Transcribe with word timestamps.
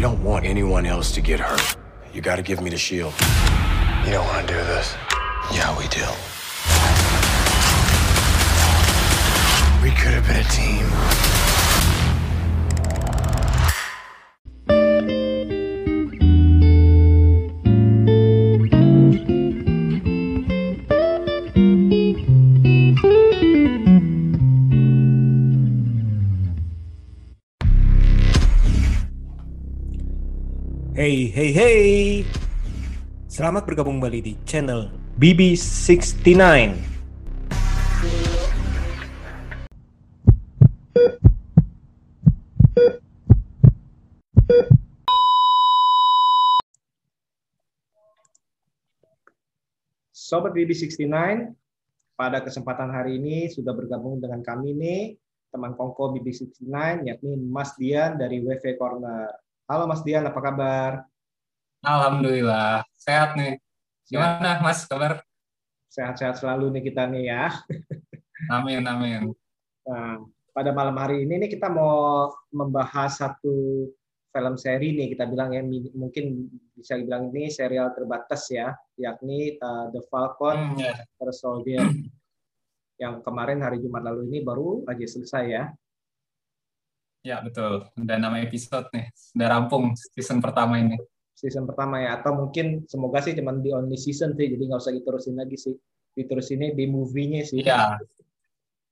We 0.00 0.04
don't 0.04 0.24
want 0.24 0.46
anyone 0.46 0.86
else 0.86 1.12
to 1.12 1.20
get 1.20 1.40
hurt. 1.40 1.76
You 2.14 2.22
gotta 2.22 2.40
give 2.40 2.62
me 2.62 2.70
the 2.70 2.78
shield. 2.78 3.12
You 4.06 4.12
don't 4.12 4.26
want 4.26 4.48
to 4.48 4.54
do 4.54 4.58
this. 4.58 4.94
Yeah, 5.52 5.76
we 5.76 5.88
do. 5.88 6.00
We 9.82 9.90
could 9.90 10.14
have 10.14 10.26
been 10.26 10.40
a 10.40 10.48
team. 10.48 11.39
Hey, 31.40 31.56
hey. 31.56 31.88
Selamat 33.24 33.64
bergabung 33.64 33.96
kembali 33.96 34.20
di 34.20 34.36
channel 34.44 34.92
BB69. 35.16 36.36
Sobat 50.12 50.52
BB69, 50.52 51.08
pada 52.20 52.44
kesempatan 52.44 52.92
hari 52.92 53.16
ini 53.16 53.48
sudah 53.48 53.72
bergabung 53.72 54.20
dengan 54.20 54.44
kami 54.44 54.76
nih, 54.76 55.16
teman 55.48 55.72
kongko 55.72 56.12
BB69, 56.20 57.08
yakni 57.08 57.32
Mas 57.40 57.72
Dian 57.80 58.20
dari 58.20 58.44
WV 58.44 58.76
Corner. 58.76 59.32
Halo 59.64 59.88
Mas 59.88 60.04
Dian, 60.04 60.28
apa 60.28 60.40
kabar? 60.44 61.08
Alhamdulillah, 61.80 62.84
sehat 63.00 63.40
nih. 63.40 63.56
Gimana 64.04 64.60
Mas 64.60 64.84
kabar? 64.84 65.24
Sehat-sehat 65.88 66.36
selalu 66.36 66.76
nih 66.76 66.82
kita 66.92 67.08
nih 67.08 67.24
ya. 67.32 67.44
Amin, 68.56 68.84
amin. 68.84 69.32
Nah, 69.88 70.20
pada 70.52 70.72
malam 70.76 70.96
hari 70.96 71.24
ini 71.24 71.44
nih 71.44 71.50
kita 71.56 71.68
mau 71.72 72.28
membahas 72.52 73.20
satu 73.20 73.88
film 74.30 74.54
seri 74.56 74.94
nih 74.94 75.12
kita 75.12 75.26
bilang 75.26 75.50
ya 75.50 75.60
mungkin 75.92 76.46
bisa 76.72 76.94
dibilang 76.96 77.28
ini 77.34 77.50
serial 77.50 77.90
terbatas 77.92 78.48
ya, 78.48 78.72
yakni 78.96 79.56
uh, 79.58 79.90
The 79.92 80.00
Falcon 80.08 80.76
Hmm, 80.76 80.80
ya. 80.80 80.94
Winter 80.94 81.30
Soldier 81.32 81.84
yang 83.02 83.24
kemarin 83.24 83.60
hari 83.64 83.80
Jumat 83.80 84.04
lalu 84.04 84.28
ini 84.28 84.38
baru 84.44 84.84
aja 84.84 85.04
selesai 85.04 85.44
ya. 85.48 85.64
ya 87.20 87.40
betul. 87.44 87.88
Udah 87.96 88.16
nama 88.16 88.40
episode 88.40 88.88
nih. 88.92 89.08
Udah 89.36 89.48
rampung 89.48 89.92
season 89.96 90.40
pertama 90.40 90.80
ini. 90.80 90.96
Season 91.40 91.64
pertama 91.64 92.04
ya. 92.04 92.20
Atau 92.20 92.36
mungkin 92.36 92.84
semoga 92.84 93.24
sih 93.24 93.32
cuman 93.32 93.64
di 93.64 93.72
only 93.72 93.96
season 93.96 94.36
sih 94.36 94.52
jadi 94.52 94.60
nggak 94.60 94.80
usah 94.84 94.92
diterusin 94.92 95.40
lagi 95.40 95.56
sih. 95.56 95.74
Diterusinnya 96.12 96.76
di 96.76 96.84
movie-nya 96.84 97.42
sih. 97.48 97.64
Iya, 97.64 97.96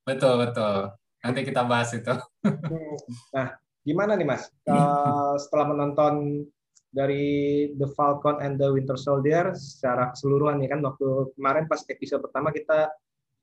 betul, 0.01 0.41
betul. 0.41 0.97
Nanti 1.21 1.39
kita 1.45 1.61
bahas 1.63 1.93
itu. 1.93 2.09
Hmm. 2.39 2.95
nah 3.35 3.47
gimana 3.83 4.15
nih 4.15 4.23
mas? 4.23 4.47
Eh, 4.63 5.33
setelah 5.43 5.75
menonton 5.75 6.47
dari 6.87 7.67
The 7.75 7.91
Falcon 7.91 8.39
and 8.39 8.55
the 8.55 8.71
Winter 8.71 8.95
Soldier 8.95 9.51
secara 9.59 10.15
keseluruhan 10.15 10.63
ya 10.63 10.71
kan 10.71 10.79
waktu 10.81 11.35
kemarin 11.35 11.67
pas 11.67 11.83
episode 11.83 12.23
pertama 12.23 12.55
kita 12.55 12.87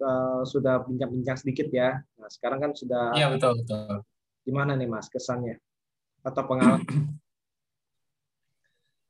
eh, 0.01 0.41
sudah 0.49 0.81
bincang-bincang 0.89 1.37
sedikit 1.37 1.69
ya. 1.69 2.01
Nah 2.17 2.29
sekarang 2.33 2.65
kan 2.65 2.73
sudah 2.73 3.13
Iya, 3.13 3.29
betul, 3.37 3.61
betul. 3.61 4.01
gimana 4.49 4.73
nih 4.81 4.89
mas 4.89 5.13
kesannya? 5.13 5.61
Atau 6.25 6.49
pengalaman 6.49 6.81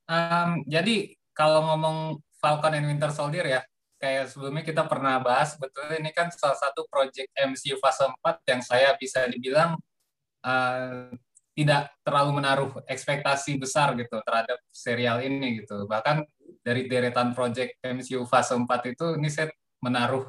Em, 0.07 0.63
jadi 0.71 1.11
kalau 1.35 1.67
ngomong 1.67 2.23
Falcon 2.39 2.79
and 2.79 2.87
Winter 2.87 3.11
Soldier 3.11 3.47
ya, 3.47 3.61
kayak 3.99 4.31
sebelumnya 4.31 4.63
kita 4.63 4.87
pernah 4.87 5.19
bahas, 5.19 5.59
betulnya 5.59 5.99
ini 5.99 6.11
kan 6.15 6.31
salah 6.31 6.55
satu 6.55 6.87
project 6.87 7.33
MCU 7.35 7.81
fase 7.83 8.07
4 8.07 8.51
yang 8.51 8.63
saya 8.63 8.95
bisa 8.95 9.27
dibilang 9.27 9.75
eh, 10.47 11.11
tidak 11.57 11.89
terlalu 12.05 12.31
menaruh 12.39 12.71
ekspektasi 12.85 13.57
besar 13.57 13.97
gitu 13.97 14.21
terhadap 14.23 14.61
serial 14.69 15.25
ini 15.25 15.65
gitu. 15.65 15.89
Bahkan 15.89 16.23
dari 16.61 16.85
deretan 16.87 17.33
project 17.33 17.81
MCU 17.81 18.29
fase 18.29 18.53
4 18.55 18.69
itu 18.93 19.07
ini 19.17 19.29
saya 19.33 19.49
menaruh 19.81 20.29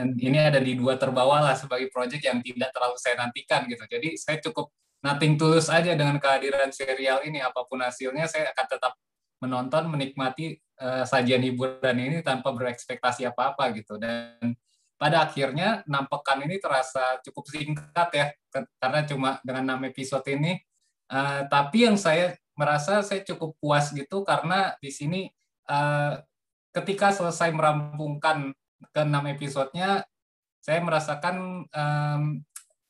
ini 0.00 0.38
ada 0.40 0.56
di 0.62 0.80
dua 0.80 0.96
terbawah 0.96 1.44
lah 1.44 1.54
sebagai 1.58 1.92
project 1.92 2.24
yang 2.24 2.40
tidak 2.40 2.72
terlalu 2.72 2.96
saya 2.96 3.20
nantikan 3.20 3.68
gitu. 3.68 3.84
Jadi 3.84 4.08
saya 4.16 4.40
cukup 4.40 4.72
nothing 5.04 5.36
tulus 5.36 5.68
aja 5.68 5.92
dengan 5.92 6.16
kehadiran 6.16 6.72
serial 6.72 7.20
ini. 7.28 7.44
Apa 7.44 7.68
pun 7.68 7.84
hasilnya 7.84 8.24
saya 8.24 8.50
akan 8.56 8.66
tetap 8.66 8.92
menonton 9.44 9.92
menikmati 9.92 10.56
eh, 10.56 11.04
sajian 11.04 11.44
hiburan 11.44 12.00
ini 12.00 12.24
tanpa 12.24 12.50
berekspektasi 12.56 13.28
apa-apa 13.28 13.76
gitu. 13.76 14.00
Dan 14.00 14.56
pada 14.96 15.28
akhirnya 15.28 15.84
enam 15.84 16.08
pekan 16.08 16.40
ini 16.48 16.56
terasa 16.56 17.20
cukup 17.20 17.44
singkat 17.52 18.08
ya 18.16 18.26
karena 18.80 19.00
cuma 19.04 19.30
dengan 19.44 19.76
enam 19.76 19.84
episode 19.84 20.24
ini. 20.32 20.56
Eh, 21.12 21.42
tapi 21.52 21.84
yang 21.84 22.00
saya 22.00 22.32
merasa 22.56 23.04
saya 23.04 23.20
cukup 23.20 23.60
puas 23.60 23.92
gitu 23.92 24.24
karena 24.24 24.72
di 24.80 24.88
sini 24.88 25.28
eh, 25.68 26.14
ketika 26.72 27.12
selesai 27.12 27.52
merampungkan 27.52 28.56
ke 28.90 29.00
enam 29.04 29.24
episodenya 29.30 30.02
saya 30.64 30.80
merasakan 30.80 31.68
em, 31.68 32.40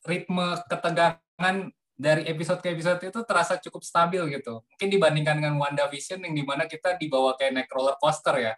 ritme 0.07 0.47
ketegangan 0.71 1.75
dari 1.95 2.27
episode 2.27 2.59
ke 2.59 2.75
episode 2.75 2.99
itu 3.07 3.21
terasa 3.23 3.55
cukup 3.63 3.87
stabil 3.87 4.23
gitu. 4.35 4.67
Mungkin 4.67 4.89
dibandingkan 4.91 5.35
dengan 5.39 5.55
WandaVision 5.63 6.27
yang 6.27 6.35
di 6.35 6.43
mana 6.43 6.67
kita 6.67 6.99
dibawa 6.99 7.39
kayak 7.39 7.55
naik 7.55 7.71
roller 7.71 7.95
coaster 8.03 8.35
ya. 8.43 8.55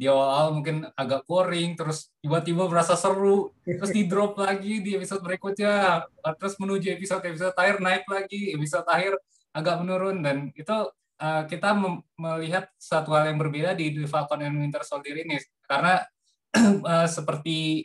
Di 0.00 0.08
awal-awal 0.08 0.56
mungkin 0.56 0.76
agak 0.96 1.28
boring, 1.28 1.76
terus 1.76 2.08
tiba-tiba 2.24 2.64
merasa 2.72 2.96
seru, 2.96 3.52
terus 3.68 3.92
di 3.92 4.08
drop 4.08 4.40
lagi 4.40 4.80
di 4.80 4.96
episode 4.96 5.20
berikutnya, 5.20 6.04
terus 6.40 6.56
menuju 6.56 6.96
episode-episode 6.96 7.52
akhir 7.52 7.84
naik 7.84 8.08
lagi, 8.08 8.56
episode 8.56 8.88
akhir 8.88 9.20
agak 9.52 9.76
menurun 9.82 10.24
dan 10.24 10.36
itu 10.56 10.76
eh, 11.20 11.42
kita 11.50 11.76
melihat 12.16 12.70
satu 12.80 13.12
hal 13.12 13.28
yang 13.28 13.38
berbeda 13.38 13.76
di 13.76 13.92
The 13.92 14.08
Falcon 14.08 14.40
and 14.40 14.56
Winter 14.56 14.80
Soldier 14.86 15.20
ini 15.20 15.36
karena 15.68 16.00
eh, 16.96 17.08
seperti 17.10 17.84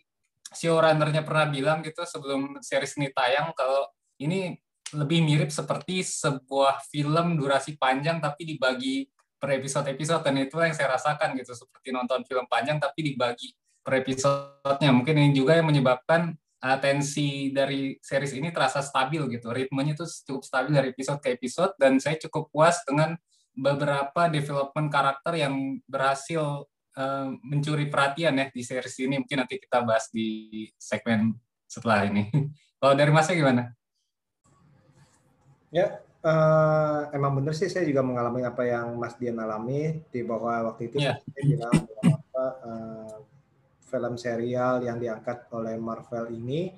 showrunner-nya 0.55 1.27
pernah 1.27 1.51
bilang 1.51 1.83
gitu 1.83 2.07
sebelum 2.07 2.63
series 2.63 2.95
ini 2.95 3.11
tayang 3.11 3.51
kalau 3.51 3.91
ini 4.23 4.55
lebih 4.95 5.19
mirip 5.21 5.51
seperti 5.51 6.01
sebuah 6.01 6.81
film 6.87 7.35
durasi 7.35 7.75
panjang 7.75 8.23
tapi 8.23 8.47
dibagi 8.47 9.05
per 9.35 9.59
episode-episode. 9.59 10.23
Dan 10.23 10.47
itu 10.47 10.55
yang 10.57 10.73
saya 10.73 10.95
rasakan 10.95 11.35
gitu 11.35 11.51
seperti 11.51 11.91
nonton 11.91 12.23
film 12.23 12.47
panjang 12.47 12.79
tapi 12.79 13.13
dibagi 13.13 13.51
per 13.83 14.01
episodenya. 14.01 14.89
Mungkin 14.95 15.15
ini 15.19 15.31
juga 15.35 15.59
yang 15.59 15.67
menyebabkan 15.67 16.33
uh, 16.65 16.77
tensi 16.81 17.53
dari 17.53 17.99
series 18.01 18.33
ini 18.33 18.49
terasa 18.49 18.81
stabil 18.81 19.21
gitu. 19.29 19.53
Ritmenya 19.53 19.93
itu 19.93 20.05
cukup 20.25 20.41
stabil 20.41 20.71
dari 20.73 20.87
episode 20.95 21.21
ke 21.21 21.37
episode 21.37 21.77
dan 21.77 22.01
saya 22.01 22.17
cukup 22.17 22.49
puas 22.49 22.81
dengan 22.87 23.13
beberapa 23.55 24.27
development 24.27 24.89
karakter 24.91 25.39
yang 25.39 25.79
berhasil 25.87 26.67
uh, 26.97 27.27
mencuri 27.45 27.87
perhatian 27.87 28.41
ya 28.41 28.47
di 28.49 28.61
series 28.65 28.97
ini. 29.03 29.21
Mungkin 29.21 29.45
nanti 29.45 29.61
kita 29.61 29.85
bahas 29.85 30.09
di 30.09 30.67
segmen 30.81 31.37
setelah 31.69 32.09
ini. 32.09 32.31
Kalau 32.81 32.93
dari 32.97 33.11
masnya 33.13 33.37
gimana? 33.37 33.63
Ya, 35.73 35.99
eh, 36.21 36.99
emang 37.15 37.41
bener 37.41 37.53
sih 37.57 37.69
saya 37.69 37.85
juga 37.85 38.05
mengalami 38.05 38.45
apa 38.45 38.63
yang 38.65 38.95
Mas 38.97 39.17
Dian 39.17 39.37
alami 39.41 40.01
di 40.13 40.21
bahwa 40.21 40.71
waktu 40.73 40.89
itu 40.93 40.97
Iya. 41.01 41.17
saya 41.21 41.43
bilang 41.45 41.75
bahwa 42.01 42.45
eh, 42.69 43.15
film 43.85 44.13
serial 44.17 44.81
yang 44.83 44.97
diangkat 44.99 45.47
oleh 45.53 45.75
Marvel 45.77 46.29
ini 46.33 46.73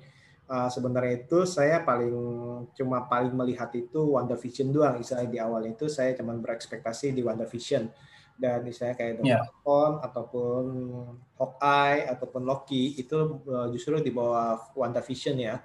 eh, 0.48 0.68
sebenarnya 0.72 1.14
itu 1.28 1.44
saya 1.44 1.84
paling 1.84 2.14
cuma 2.72 3.04
paling 3.06 3.34
melihat 3.36 3.68
itu 3.76 4.00
WandaVision 4.16 4.72
doang. 4.72 4.96
Misalnya 5.00 5.28
di 5.28 5.38
awal 5.40 5.68
itu 5.68 5.86
saya 5.92 6.16
cuma 6.16 6.32
berekspektasi 6.36 7.12
di 7.12 7.20
WandaVision 7.20 7.84
dan 8.38 8.62
misalnya 8.62 8.94
kayak 8.96 9.14
The 9.20 9.24
Iya. 9.26 9.38
Falcon 9.44 9.92
ataupun 10.00 10.62
Hawkeye 11.36 12.06
ataupun 12.08 12.42
Loki 12.46 12.94
itu 12.96 13.42
justru 13.74 13.98
di 14.00 14.10
bawah 14.14 14.72
WandaVision 14.78 15.36
ya 15.42 15.58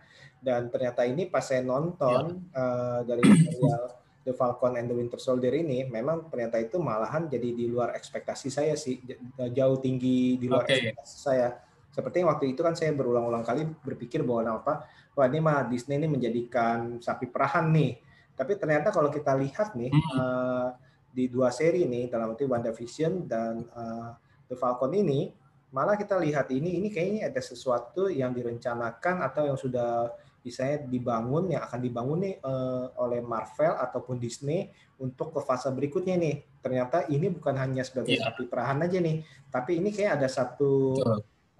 dan 0.44 0.68
ternyata 0.68 1.08
ini 1.08 1.32
pas 1.32 1.48
saya 1.48 1.64
nonton 1.64 2.52
eh, 2.52 3.00
dari 3.08 3.24
serial 3.24 3.84
The 4.24 4.32
Falcon 4.36 4.76
and 4.76 4.92
the 4.92 4.96
Winter 4.96 5.20
Soldier 5.20 5.56
ini 5.56 5.88
memang 5.88 6.28
ternyata 6.28 6.60
itu 6.60 6.80
malahan 6.80 7.32
jadi 7.32 7.50
di 7.56 7.66
luar 7.68 7.96
ekspektasi 7.96 8.52
saya 8.52 8.76
sih 8.76 9.00
J- 9.00 9.20
jauh 9.56 9.80
tinggi 9.80 10.36
di 10.36 10.46
luar 10.52 10.68
Oke. 10.68 10.76
ekspektasi 10.76 11.16
saya 11.16 11.48
seperti 11.94 12.24
yang 12.24 12.30
waktu 12.32 12.52
itu 12.52 12.60
kan 12.60 12.76
saya 12.76 12.92
berulang-ulang 12.92 13.44
kali 13.44 13.64
berpikir 13.84 14.24
bahwa 14.28 14.60
apa 14.60 14.84
wah 15.16 15.26
ini 15.28 15.40
mah 15.40 15.64
Disney 15.68 15.96
ini 16.00 16.08
menjadikan 16.12 17.00
sapi 17.00 17.32
perahan 17.32 17.72
nih 17.72 18.00
tapi 18.34 18.58
ternyata 18.60 18.92
kalau 18.92 19.08
kita 19.08 19.32
lihat 19.40 19.76
nih 19.80 19.92
Hmm. 19.92 20.20
eh, 20.20 20.68
di 21.14 21.30
dua 21.30 21.54
seri 21.54 21.86
nih 21.86 22.10
dalam 22.10 22.34
arti 22.34 22.50
WandaVision 22.50 23.30
dan 23.30 23.62
eh, 23.64 24.10
The 24.50 24.56
Falcon 24.58 24.92
ini 24.98 25.30
malah 25.74 25.98
kita 25.98 26.18
lihat 26.18 26.50
ini 26.54 26.82
ini 26.82 26.90
kayaknya 26.90 27.30
ada 27.34 27.42
sesuatu 27.42 28.06
yang 28.10 28.34
direncanakan 28.34 29.26
atau 29.26 29.50
yang 29.50 29.58
sudah 29.58 30.10
misalnya 30.44 30.84
dibangun 30.86 31.56
yang 31.56 31.64
akan 31.64 31.80
dibangun 31.80 32.20
nih 32.20 32.36
uh, 32.44 32.92
oleh 33.00 33.24
Marvel 33.24 33.80
ataupun 33.80 34.20
Disney 34.20 34.68
untuk 35.00 35.32
ke 35.32 35.40
fase 35.42 35.72
berikutnya 35.72 36.20
nih. 36.20 36.36
Ternyata 36.60 37.08
ini 37.08 37.32
bukan 37.32 37.56
hanya 37.56 37.82
sebagai 37.88 38.20
yeah. 38.20 38.28
sapi 38.28 38.52
perahan 38.52 38.84
aja 38.84 39.00
nih, 39.00 39.24
tapi 39.48 39.80
ini 39.80 39.90
kayak 39.96 40.20
ada 40.20 40.28
satu 40.28 41.00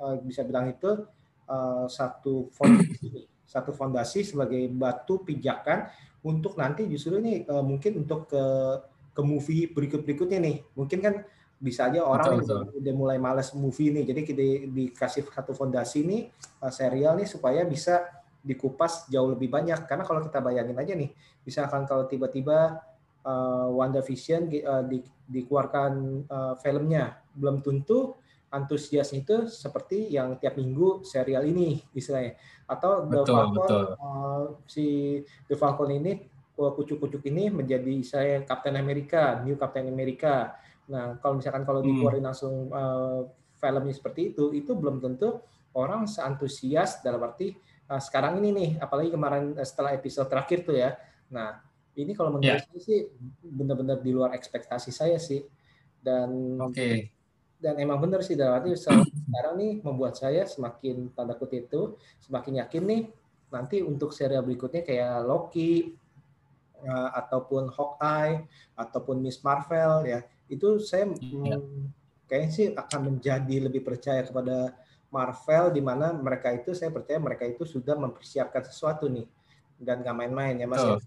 uh, 0.04 0.16
bisa 0.20 0.44
bilang 0.44 0.68
itu 0.68 1.08
uh, 1.48 1.88
satu 1.88 2.52
fondasi, 2.52 3.26
satu 3.56 3.72
fondasi 3.72 4.28
sebagai 4.28 4.68
batu 4.68 5.24
pijakan 5.24 5.88
untuk 6.24 6.60
nanti 6.60 6.88
justru 6.92 7.24
ini 7.24 7.48
uh, 7.48 7.64
mungkin 7.64 8.04
untuk 8.04 8.28
ke 8.28 8.44
ke 9.14 9.22
movie 9.24 9.72
berikut-berikutnya 9.72 10.40
nih. 10.44 10.58
Mungkin 10.76 11.00
kan 11.00 11.16
bisa 11.64 11.88
aja 11.88 12.04
orang 12.04 12.44
betul, 12.44 12.68
betul. 12.68 12.80
udah 12.84 12.94
mulai 12.94 13.18
males 13.24 13.56
movie 13.56 13.88
nih 13.88 14.04
jadi 14.04 14.20
kita 14.28 14.44
dikasih 14.68 15.24
satu 15.32 15.56
fondasi 15.56 16.04
nih 16.04 16.28
serial 16.68 17.16
nih 17.16 17.24
supaya 17.24 17.64
bisa 17.64 18.04
dikupas 18.44 19.08
jauh 19.08 19.32
lebih 19.32 19.48
banyak 19.48 19.88
karena 19.88 20.04
kalau 20.04 20.20
kita 20.20 20.44
bayangin 20.44 20.76
aja 20.76 20.94
nih 20.94 21.10
misalkan 21.48 21.88
kalau 21.88 22.06
tiba-tiba 22.06 22.84
uh, 23.24 23.72
WandaVision 23.72 24.52
uh, 24.68 24.84
di, 24.84 25.00
dikeluarkan 25.32 25.92
uh, 26.28 26.54
filmnya 26.60 27.24
belum 27.34 27.64
tentu 27.64 28.14
antusias 28.54 29.10
itu 29.16 29.50
seperti 29.50 30.14
yang 30.14 30.38
tiap 30.38 30.60
minggu 30.60 31.02
serial 31.02 31.48
ini 31.48 31.82
istilahnya 31.96 32.38
atau 32.70 33.08
The 33.08 33.24
betul, 33.24 33.34
Falcon 33.34 33.56
betul. 33.58 33.84
Uh, 33.98 34.44
si 34.70 34.86
The 35.48 35.56
Falcon 35.56 35.90
ini 35.96 36.30
kucuk-kucuk 36.54 37.26
ini 37.34 37.50
menjadi 37.50 37.96
saya 38.06 38.46
Captain 38.46 38.78
America, 38.78 39.42
New 39.42 39.58
Captain 39.58 39.90
America 39.90 40.54
Nah, 40.92 41.16
kalau 41.24 41.40
misalkan 41.40 41.64
kalau 41.64 41.80
hmm. 41.80 41.88
dikeluarin 41.88 42.26
langsung 42.26 42.68
uh, 42.74 43.24
filmnya 43.56 43.94
seperti 43.96 44.36
itu, 44.36 44.52
itu 44.52 44.76
belum 44.76 45.00
tentu 45.00 45.40
orang 45.74 46.06
seantusias 46.10 47.00
dalam 47.00 47.24
arti 47.24 47.56
sekarang 48.00 48.40
ini 48.40 48.50
nih, 48.52 48.70
apalagi 48.80 49.10
kemarin 49.12 49.54
uh, 49.56 49.66
setelah 49.68 49.92
episode 49.96 50.28
terakhir 50.32 50.64
tuh 50.64 50.76
ya. 50.76 50.96
Nah, 51.30 51.60
ini 51.94 52.16
kalau 52.18 52.34
menurut 52.34 52.60
yeah. 52.60 52.64
saya 52.64 52.80
sih 52.82 53.00
benar-benar 53.44 54.02
di 54.02 54.12
luar 54.16 54.34
ekspektasi 54.34 54.90
saya 54.90 55.20
sih. 55.20 55.44
Dan 56.04 56.60
okay. 56.60 57.12
dan 57.64 57.80
emang 57.80 58.04
benar 58.04 58.20
sih 58.20 58.36
dalam 58.36 58.60
arti 58.60 58.76
sekarang 58.76 59.56
nih 59.56 59.74
membuat 59.88 60.20
saya 60.20 60.44
semakin 60.44 61.16
tanda 61.16 61.32
kutip 61.40 61.72
itu 61.72 61.96
semakin 62.20 62.60
yakin 62.60 62.84
nih 62.84 63.04
nanti 63.56 63.80
untuk 63.80 64.12
serial 64.12 64.44
berikutnya 64.44 64.84
kayak 64.84 65.24
Loki 65.24 65.96
uh, 66.84 67.10
ataupun 67.24 67.72
Hawkeye 67.72 68.44
ataupun 68.76 69.24
Miss 69.24 69.40
Marvel 69.40 70.12
ya 70.12 70.20
itu 70.52 70.82
saya 70.84 71.08
ya. 71.16 71.58
kayaknya 72.28 72.50
sih 72.52 72.68
akan 72.76 73.00
menjadi 73.16 73.56
lebih 73.64 73.80
percaya 73.86 74.28
kepada 74.28 74.76
Marvel 75.14 75.70
di 75.70 75.82
mana 75.86 76.10
mereka 76.10 76.50
itu 76.50 76.74
saya 76.74 76.90
percaya 76.90 77.22
mereka 77.22 77.46
itu 77.46 77.62
sudah 77.70 77.94
mempersiapkan 77.94 78.66
sesuatu 78.66 79.06
nih 79.06 79.30
dan 79.78 80.02
nggak 80.02 80.18
main-main 80.18 80.58
ya 80.58 80.66
Mas. 80.66 80.82
Ya? 80.82 80.98
Betul. 80.98 81.00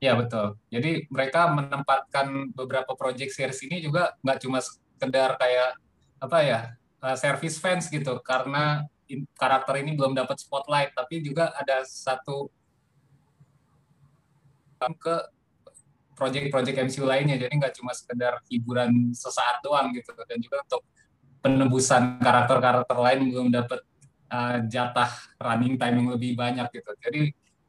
Ya 0.00 0.12
betul. 0.16 0.46
Jadi 0.68 0.90
mereka 1.08 1.48
menempatkan 1.52 2.52
beberapa 2.52 2.92
project 2.96 3.32
series 3.32 3.64
ini 3.64 3.80
juga 3.80 4.12
nggak 4.20 4.38
cuma 4.44 4.60
sekedar 4.60 5.40
kayak 5.40 5.76
apa 6.20 6.38
ya 6.44 6.60
uh, 7.00 7.16
service 7.16 7.56
fans 7.56 7.88
gitu 7.88 8.20
karena 8.20 8.84
karakter 9.34 9.80
ini 9.80 9.96
belum 9.96 10.14
dapat 10.14 10.38
spotlight 10.38 10.94
tapi 10.94 11.24
juga 11.24 11.50
ada 11.56 11.82
satu 11.82 12.46
ke 14.80 15.16
project-project 16.16 16.76
MCU 16.88 17.04
lainnya 17.04 17.36
jadi 17.36 17.52
nggak 17.52 17.74
cuma 17.80 17.92
sekedar 17.92 18.40
hiburan 18.48 19.12
sesaat 19.12 19.60
doang 19.64 19.92
gitu 19.92 20.12
dan 20.24 20.38
juga 20.40 20.64
untuk 20.64 20.84
penembusan 21.40 22.20
karakter-karakter 22.20 22.96
lain 22.96 23.20
belum 23.32 23.48
dapat 23.52 23.80
uh, 24.30 24.56
jatah 24.68 25.10
running 25.40 25.76
time 25.80 26.04
yang 26.04 26.08
lebih 26.12 26.36
banyak 26.36 26.68
gitu. 26.72 26.92
Jadi 27.00 27.22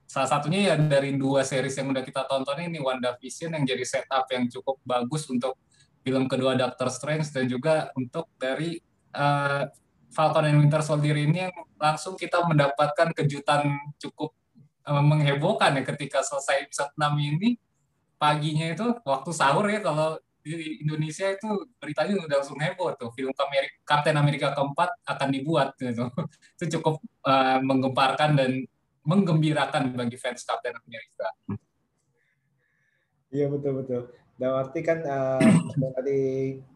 salah 0.05 0.27
satunya 0.27 0.71
ya 0.71 0.75
dari 0.75 1.15
dua 1.15 1.41
series 1.47 1.75
yang 1.79 1.95
udah 1.95 2.03
kita 2.03 2.27
tonton 2.27 2.67
ini 2.67 2.83
WandaVision 2.83 3.55
yang 3.55 3.63
jadi 3.63 3.83
setup 3.87 4.27
yang 4.27 4.51
cukup 4.51 4.77
bagus 4.83 5.23
untuk 5.31 5.55
film 6.03 6.27
kedua 6.27 6.59
Doctor 6.59 6.91
Strange 6.91 7.31
dan 7.31 7.47
juga 7.47 7.89
untuk 7.95 8.27
dari 8.35 8.75
uh, 9.15 9.63
Falcon 10.11 10.51
and 10.51 10.59
Winter 10.59 10.83
Soldier 10.83 11.15
ini 11.15 11.47
yang 11.47 11.55
langsung 11.79 12.19
kita 12.19 12.43
mendapatkan 12.43 13.15
kejutan 13.15 13.71
cukup 13.95 14.35
uh, 14.83 14.99
menghebohkan 14.99 15.79
ya 15.79 15.83
ketika 15.87 16.19
selesai 16.19 16.67
episode 16.67 16.91
6 16.99 17.15
ini. 17.17 17.55
Paginya 18.21 18.69
itu 18.69 18.85
waktu 19.01 19.31
sahur 19.33 19.65
ya 19.65 19.81
kalau 19.81 20.19
di 20.41 20.81
Indonesia 20.81 21.29
itu 21.29 21.69
beritanya 21.77 22.17
udah 22.25 22.37
langsung 22.41 22.57
heboh 22.57 22.97
tuh 22.97 23.13
film 23.13 23.33
Amerika, 23.37 23.75
Captain 23.85 24.17
Amerika 24.17 24.47
keempat 24.57 24.89
akan 25.05 25.29
dibuat 25.29 25.77
gitu. 25.77 26.09
itu 26.57 26.65
cukup 26.77 26.97
uh, 27.25 27.61
menggemparkan 27.61 28.33
dan 28.33 28.51
menggembirakan 29.05 29.93
bagi 29.93 30.17
fans 30.17 30.41
Captain 30.41 30.73
Amerika. 30.73 31.29
Iya 33.31 33.47
betul 33.47 33.71
betul. 33.85 34.01
Dan 34.35 34.49
arti 34.57 34.79
kan 34.81 34.99
uh, 35.13 35.91
tadi 36.01 36.19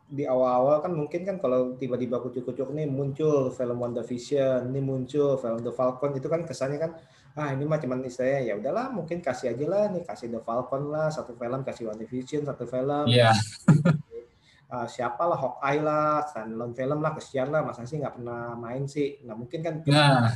di 0.06 0.24
awal-awal 0.30 0.86
kan 0.86 0.94
mungkin 0.94 1.26
kan 1.26 1.42
kalau 1.42 1.74
tiba-tiba 1.82 2.22
kucuk-kucuk 2.22 2.70
nih 2.78 2.86
muncul 2.86 3.50
film 3.50 3.82
WandaVision, 3.82 4.70
ini 4.70 4.78
muncul 4.78 5.42
film 5.42 5.66
The 5.66 5.74
Falcon 5.74 6.14
itu 6.14 6.30
kan 6.30 6.46
kesannya 6.46 6.78
kan 6.78 6.92
ah 7.36 7.52
ini 7.52 7.68
mah 7.68 7.80
cuman 7.84 8.00
istilahnya 8.08 8.42
ya 8.48 8.54
udahlah 8.56 8.96
mungkin 8.96 9.20
kasih 9.20 9.52
aja 9.52 9.66
lah 9.68 9.84
nih 9.92 10.08
kasih 10.08 10.32
The 10.32 10.40
Falcon 10.40 10.88
lah 10.88 11.12
satu 11.12 11.36
film 11.36 11.68
kasih 11.68 11.92
One 11.92 12.00
Division 12.00 12.48
satu 12.48 12.64
film 12.64 13.12
yeah. 13.12 13.36
uh, 14.72 14.88
siapa 14.88 15.20
lah 15.28 15.36
Hawkeye 15.36 15.84
lah 15.84 16.24
standalone 16.32 16.72
film 16.72 17.04
lah 17.04 17.12
kesian 17.12 17.52
lah 17.52 17.68
masa 17.68 17.84
sih 17.84 18.00
nggak 18.00 18.24
pernah 18.24 18.56
main 18.56 18.88
sih 18.88 19.20
nah 19.28 19.36
mungkin 19.36 19.60
kan 19.60 19.84
nah. 19.84 20.32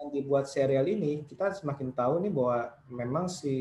yang 0.00 0.08
dibuat 0.08 0.48
serial 0.48 0.88
ini 0.88 1.28
kita 1.28 1.52
semakin 1.52 1.92
tahu 1.92 2.24
nih 2.24 2.32
bahwa 2.32 2.58
memang 2.88 3.28
si 3.28 3.52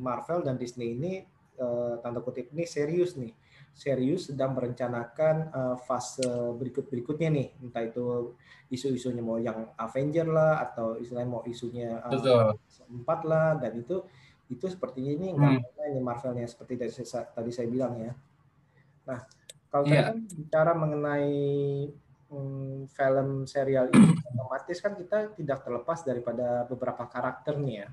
Marvel 0.00 0.40
dan 0.48 0.56
Disney 0.56 0.96
ini 0.96 1.28
uh, 1.60 2.00
tanda 2.00 2.24
kutip 2.24 2.48
ini 2.56 2.64
serius 2.64 3.20
nih 3.20 3.36
serius 3.76 4.32
sedang 4.32 4.56
merencanakan 4.56 5.52
uh, 5.52 5.76
fase 5.76 6.24
berikut-berikutnya 6.56 7.28
nih, 7.28 7.48
entah 7.60 7.84
itu 7.84 8.32
isu-isunya 8.72 9.20
mau 9.20 9.36
yang 9.36 9.68
Avenger 9.76 10.24
lah 10.32 10.64
atau 10.64 10.96
istilahnya 10.96 11.28
mau 11.28 11.42
isunya 11.44 12.00
uh, 12.00 12.56
empat 12.88 13.20
lah 13.28 13.60
dan 13.60 13.76
itu 13.76 14.00
itu 14.48 14.64
sepertinya 14.72 15.12
ini 15.12 15.36
nggak 15.36 15.52
hmm. 15.60 15.90
ini 15.92 16.00
Marvelnya 16.00 16.48
seperti 16.48 16.80
dari 16.80 16.92
tadi 17.36 17.50
saya 17.52 17.68
bilang 17.68 18.00
ya. 18.00 18.16
Nah 19.12 19.20
kalau 19.68 19.84
yeah. 19.92 20.08
kan 20.08 20.24
bicara 20.24 20.72
mengenai 20.72 21.36
hmm, 22.32 22.88
film 22.88 23.44
serial 23.44 23.92
ini 23.92 24.16
otomatis 24.32 24.78
kan 24.80 24.96
kita 24.96 25.36
tidak 25.36 25.58
terlepas 25.60 26.00
daripada 26.00 26.64
beberapa 26.64 27.04
karakter 27.04 27.60
nih 27.60 27.84
ya 27.84 27.88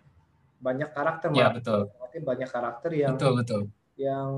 banyak 0.63 0.89
karakter 0.95 1.27
yeah, 1.35 1.51
betul. 1.51 1.91
banyak 2.23 2.47
karakter 2.47 2.91
yang 2.95 3.19
betul 3.19 3.35
betul 3.35 3.61
yang 3.97 4.31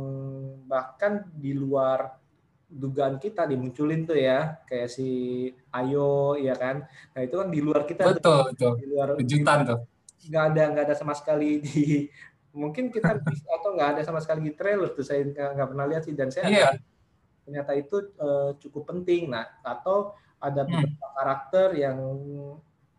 bahkan 0.67 1.27
di 1.31 1.55
luar 1.55 2.19
dugaan 2.65 3.21
kita 3.21 3.47
dimunculin 3.47 4.03
tuh 4.03 4.19
ya 4.19 4.59
kayak 4.67 4.89
si 4.91 5.09
Ayo 5.71 6.35
ya 6.35 6.57
kan 6.57 6.83
nah 7.15 7.21
itu 7.23 7.35
kan 7.39 7.47
di 7.47 7.59
luar 7.63 7.87
kita 7.87 8.03
betul 8.09 8.19
tuh, 8.19 8.41
betul 8.51 8.73
di 8.81 8.85
luar 8.89 9.07
kejutan 9.15 9.59
tuh 9.63 9.79
nggak 10.25 10.43
ada 10.51 10.63
nggak 10.73 10.85
ada 10.91 10.95
sama 10.97 11.13
sekali 11.15 11.61
di 11.61 12.09
mungkin 12.61 12.87
kita 12.87 13.19
atau 13.19 13.69
nggak 13.75 13.89
ada 13.95 14.01
sama 14.03 14.23
sekali 14.23 14.47
di 14.47 14.53
trailer 14.55 14.91
tuh 14.95 15.03
saya 15.03 15.27
nggak 15.27 15.69
pernah 15.75 15.85
lihat 15.91 16.03
sih 16.07 16.15
dan 16.15 16.31
saya 16.31 16.47
yeah. 16.47 16.73
ternyata 17.43 17.71
itu 17.75 18.15
uh, 18.19 18.55
cukup 18.59 18.95
penting 18.95 19.27
nah 19.27 19.45
atau 19.61 20.15
ada 20.39 20.63
hmm. 20.63 20.71
beberapa 20.71 21.07
hmm. 21.07 21.15
karakter 21.19 21.67
yang 21.75 21.97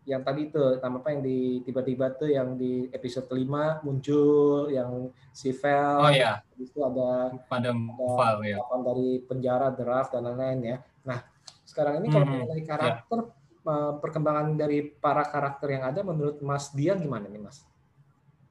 yang 0.07 0.23
tadi 0.23 0.47
itu 0.47 0.79
nama 0.79 1.03
apa 1.03 1.11
yang 1.11 1.21
di 1.21 1.59
tiba-tiba 1.67 2.15
tuh 2.15 2.31
yang 2.31 2.55
di 2.55 2.87
episode 2.95 3.27
kelima 3.27 3.83
muncul 3.83 4.71
yang 4.71 5.11
si 5.35 5.51
Vel 5.51 5.99
oh 5.99 6.07
iya 6.07 6.39
itu 6.55 6.79
ada 6.79 7.35
pada 7.51 7.75
Val 8.15 8.39
ya 8.47 8.55
dari 8.87 9.19
penjara 9.27 9.67
draft 9.75 10.15
dan 10.15 10.31
lain-lain 10.31 10.59
ya 10.63 10.77
nah 11.03 11.19
sekarang 11.67 11.99
ini 11.99 12.07
kalau 12.07 12.23
hmm, 12.23 12.33
mengenai 12.39 12.61
iya. 12.63 12.67
karakter 12.71 13.19
yeah. 13.27 13.93
perkembangan 13.99 14.47
dari 14.55 14.79
para 14.87 15.27
karakter 15.27 15.75
yang 15.75 15.83
ada 15.83 15.99
menurut 16.07 16.39
Mas 16.39 16.71
Dian 16.71 17.03
gimana 17.03 17.27
nih 17.27 17.43
Mas 17.43 17.67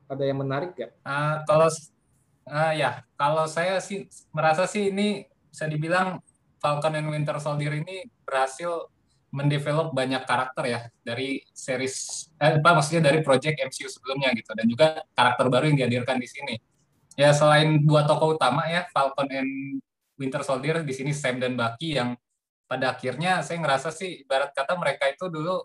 ada 0.06 0.22
yang 0.22 0.38
menarik 0.38 0.76
gak? 0.76 0.92
Uh, 1.02 1.42
kalau 1.48 1.68
uh, 2.52 2.72
ya 2.76 3.02
kalau 3.16 3.48
saya 3.48 3.80
sih 3.80 4.06
merasa 4.30 4.68
sih 4.68 4.92
ini 4.94 5.26
bisa 5.50 5.66
dibilang 5.66 6.20
Falcon 6.60 7.00
and 7.00 7.08
Winter 7.08 7.40
Soldier 7.40 7.80
ini 7.80 8.06
berhasil 8.22 8.92
mendevelop 9.34 9.92
banyak 9.92 10.22
karakter 10.24 10.64
ya 10.64 10.80
dari 11.02 11.42
series 11.50 12.28
eh, 12.38 12.56
apa 12.56 12.78
maksudnya 12.78 13.10
dari 13.10 13.20
project 13.20 13.58
MCU 13.58 13.90
sebelumnya 13.90 14.32
gitu 14.32 14.50
dan 14.54 14.66
juga 14.66 14.86
karakter 15.12 15.46
baru 15.50 15.64
yang 15.72 15.78
dihadirkan 15.86 16.16
di 16.16 16.28
sini. 16.30 16.54
Ya 17.16 17.32
selain 17.32 17.80
dua 17.82 18.04
tokoh 18.04 18.36
utama 18.36 18.68
ya 18.68 18.84
Falcon 18.92 19.28
and 19.32 19.80
Winter 20.16 20.44
Soldier 20.44 20.84
di 20.84 20.92
sini 20.92 21.12
Sam 21.12 21.40
dan 21.40 21.56
Bucky 21.56 21.96
yang 21.96 22.16
pada 22.66 22.92
akhirnya 22.96 23.40
saya 23.46 23.62
ngerasa 23.62 23.94
sih 23.94 24.26
ibarat 24.26 24.50
kata 24.52 24.74
mereka 24.74 25.06
itu 25.06 25.28
dulu 25.28 25.64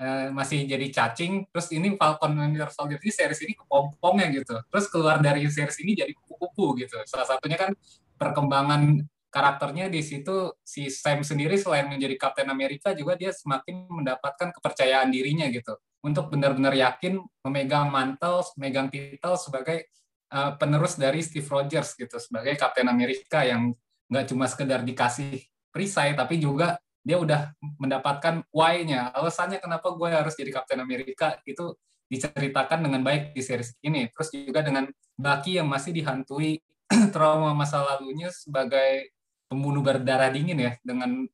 eh, 0.00 0.28
masih 0.30 0.64
jadi 0.66 0.86
cacing 0.90 1.48
terus 1.50 1.68
ini 1.74 1.94
Falcon 1.94 2.38
and 2.38 2.54
Winter 2.54 2.70
Soldier 2.70 2.98
ini 2.98 3.12
series 3.12 3.40
ini 3.44 3.54
kepompongnya 3.54 4.26
gitu. 4.34 4.56
Terus 4.66 4.86
keluar 4.88 5.22
dari 5.22 5.44
series 5.46 5.78
ini 5.84 5.94
jadi 5.94 6.12
kupu-kupu 6.16 6.80
gitu. 6.80 6.96
Salah 7.06 7.26
satunya 7.28 7.58
kan 7.60 7.70
perkembangan 8.16 9.02
karakternya 9.32 9.88
di 9.88 10.04
situ 10.04 10.52
si 10.60 10.92
Sam 10.92 11.24
sendiri 11.24 11.56
selain 11.56 11.88
menjadi 11.88 12.20
Kapten 12.20 12.52
Amerika 12.52 12.92
juga 12.92 13.16
dia 13.16 13.32
semakin 13.32 13.88
mendapatkan 13.88 14.52
kepercayaan 14.52 15.08
dirinya 15.08 15.48
gitu. 15.48 15.80
untuk 16.02 16.34
benar-benar 16.34 16.74
yakin 16.74 17.22
memegang 17.46 17.86
mantel, 17.86 18.42
memegang 18.58 18.90
titel 18.90 19.38
sebagai 19.38 19.86
uh, 20.34 20.58
penerus 20.58 20.98
dari 20.98 21.22
Steve 21.22 21.46
Rogers 21.46 21.94
gitu 21.94 22.18
sebagai 22.18 22.58
Kapten 22.58 22.90
Amerika 22.90 23.46
yang 23.46 23.70
nggak 24.10 24.26
cuma 24.26 24.50
sekedar 24.50 24.82
dikasih 24.82 25.38
perisai 25.70 26.18
tapi 26.18 26.42
juga 26.42 26.76
dia 27.06 27.22
udah 27.22 27.54
mendapatkan 27.78 28.42
why-nya 28.50 29.14
alasannya 29.14 29.62
kenapa 29.62 29.94
gue 29.94 30.08
harus 30.10 30.34
jadi 30.34 30.50
Kapten 30.50 30.82
Amerika 30.82 31.38
itu 31.46 31.74
diceritakan 32.10 32.84
dengan 32.84 33.00
baik 33.06 33.32
di 33.32 33.40
series 33.40 33.78
ini 33.86 34.10
terus 34.10 34.34
juga 34.34 34.60
dengan 34.60 34.90
Bucky 35.16 35.56
yang 35.58 35.70
masih 35.70 35.94
dihantui 35.96 36.60
trauma 37.14 37.56
masa 37.56 37.80
lalunya 37.80 38.28
sebagai 38.28 39.14
pembunuh 39.52 39.84
berdarah 39.84 40.32
dingin 40.32 40.56
ya 40.56 40.72
dengan 40.80 41.28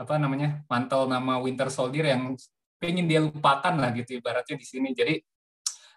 apa 0.00 0.16
namanya 0.16 0.64
mantel 0.64 1.04
nama 1.04 1.36
Winter 1.44 1.68
Soldier 1.68 2.16
yang 2.16 2.32
pengen 2.80 3.04
dia 3.04 3.20
lupakan 3.20 3.76
lah 3.76 3.92
gitu 3.92 4.16
ibaratnya 4.16 4.56
di 4.56 4.64
sini. 4.64 4.96
Jadi 4.96 5.20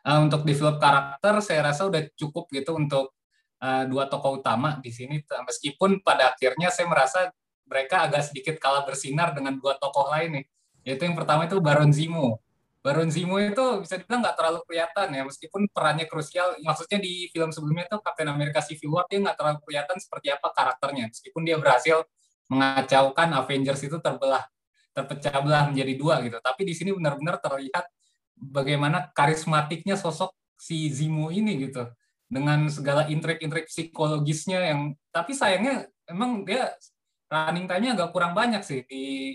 uh, 0.03 0.19
untuk 0.27 0.43
develop 0.43 0.83
karakter 0.83 1.39
saya 1.39 1.71
rasa 1.71 1.87
udah 1.87 2.03
cukup 2.19 2.51
gitu 2.51 2.75
untuk 2.75 3.15
uh, 3.63 3.87
dua 3.87 4.11
tokoh 4.11 4.43
utama 4.43 4.83
di 4.83 4.91
sini. 4.91 5.23
Meskipun 5.23 6.03
pada 6.03 6.35
akhirnya 6.35 6.67
saya 6.67 6.91
merasa 6.91 7.31
mereka 7.63 8.03
agak 8.03 8.27
sedikit 8.27 8.59
kalah 8.59 8.83
bersinar 8.83 9.31
dengan 9.31 9.55
dua 9.55 9.79
tokoh 9.79 10.11
lain 10.11 10.43
nih. 10.43 10.45
Yaitu 10.83 11.07
yang 11.07 11.15
pertama 11.15 11.47
itu 11.47 11.63
Baron 11.63 11.95
Zemo 11.95 12.43
Baron 12.83 13.07
Zemo 13.07 13.39
itu 13.39 13.79
bisa 13.79 13.95
dibilang 13.95 14.19
nggak 14.19 14.35
terlalu 14.35 14.59
kelihatan 14.67 15.07
ya 15.15 15.23
meskipun 15.23 15.71
perannya 15.71 16.03
krusial. 16.03 16.59
Maksudnya 16.59 16.99
di 16.99 17.31
film 17.31 17.47
sebelumnya 17.55 17.87
itu 17.87 17.97
Captain 18.03 18.27
America 18.27 18.59
Civil 18.59 18.91
War 18.91 19.07
dia 19.07 19.23
nggak 19.23 19.39
terlalu 19.39 19.59
kelihatan 19.63 19.97
seperti 20.03 20.27
apa 20.35 20.51
karakternya. 20.51 21.07
Meskipun 21.07 21.47
dia 21.47 21.55
berhasil 21.55 22.03
mengacaukan 22.51 23.29
Avengers 23.39 23.87
itu 23.87 23.97
terbelah 24.03 24.43
terpecah 24.91 25.39
belah 25.39 25.71
menjadi 25.71 25.93
dua 25.95 26.19
gitu. 26.27 26.37
Tapi 26.43 26.61
di 26.67 26.75
sini 26.75 26.91
benar-benar 26.91 27.39
terlihat 27.39 27.87
bagaimana 28.35 29.15
karismatiknya 29.15 29.95
sosok 29.95 30.35
si 30.59 30.91
Zimo 30.91 31.31
ini 31.31 31.63
gitu. 31.63 31.87
Dengan 32.27 32.67
segala 32.67 33.07
intrik-intrik 33.07 33.71
psikologisnya 33.71 34.59
yang 34.59 34.91
tapi 35.07 35.31
sayangnya 35.31 35.87
emang 36.03 36.43
dia 36.43 36.75
running 37.31 37.63
time-nya 37.63 37.95
agak 37.95 38.09
kurang 38.11 38.35
banyak 38.35 38.59
sih 38.59 38.83
di 38.83 39.33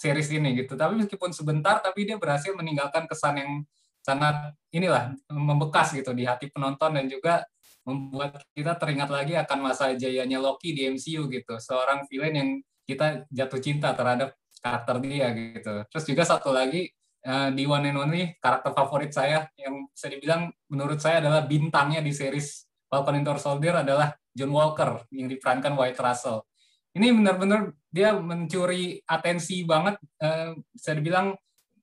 series 0.00 0.32
ini 0.32 0.56
gitu. 0.56 0.80
Tapi 0.80 1.04
meskipun 1.04 1.36
sebentar 1.36 1.84
tapi 1.84 2.08
dia 2.08 2.16
berhasil 2.16 2.56
meninggalkan 2.56 3.04
kesan 3.04 3.36
yang 3.36 3.52
sangat 4.00 4.56
inilah 4.72 5.12
membekas 5.28 5.92
gitu 5.92 6.16
di 6.16 6.24
hati 6.24 6.48
penonton 6.48 6.96
dan 6.96 7.04
juga 7.04 7.44
membuat 7.84 8.40
kita 8.56 8.80
teringat 8.80 9.12
lagi 9.12 9.36
akan 9.36 9.58
masa 9.60 9.92
jayanya 9.92 10.40
Loki 10.40 10.72
di 10.72 10.88
MCU 10.88 11.28
gitu. 11.28 11.60
Seorang 11.60 12.08
villain 12.08 12.34
yang 12.34 12.50
kita 12.88 13.28
jatuh 13.28 13.60
cinta 13.60 13.92
terhadap 13.92 14.32
karakter 14.64 14.96
dia 15.04 15.28
gitu. 15.36 15.84
Terus 15.92 16.04
juga 16.08 16.22
satu 16.24 16.48
lagi 16.52 16.88
uh, 17.28 17.52
di 17.52 17.64
One 17.68 17.92
and 17.92 18.00
Only 18.00 18.24
karakter 18.40 18.72
favorit 18.72 19.12
saya 19.12 19.48
yang 19.60 19.88
bisa 19.92 20.08
dibilang 20.08 20.48
menurut 20.72 21.00
saya 21.00 21.20
adalah 21.20 21.44
bintangnya 21.44 22.00
di 22.00 22.12
series 22.12 22.64
Falcon 22.88 23.20
Winter 23.20 23.36
Soldier 23.36 23.84
adalah 23.84 24.16
John 24.32 24.52
Walker 24.52 25.04
yang 25.12 25.28
diperankan 25.28 25.76
White 25.76 26.00
Russell. 26.00 26.44
Ini 26.90 27.14
benar-benar 27.14 27.70
dia 27.90 28.14
mencuri 28.14 29.02
atensi 29.04 29.66
banget, 29.66 29.98
uh, 30.22 30.54
bisa 30.70 30.90
dibilang 30.94 31.34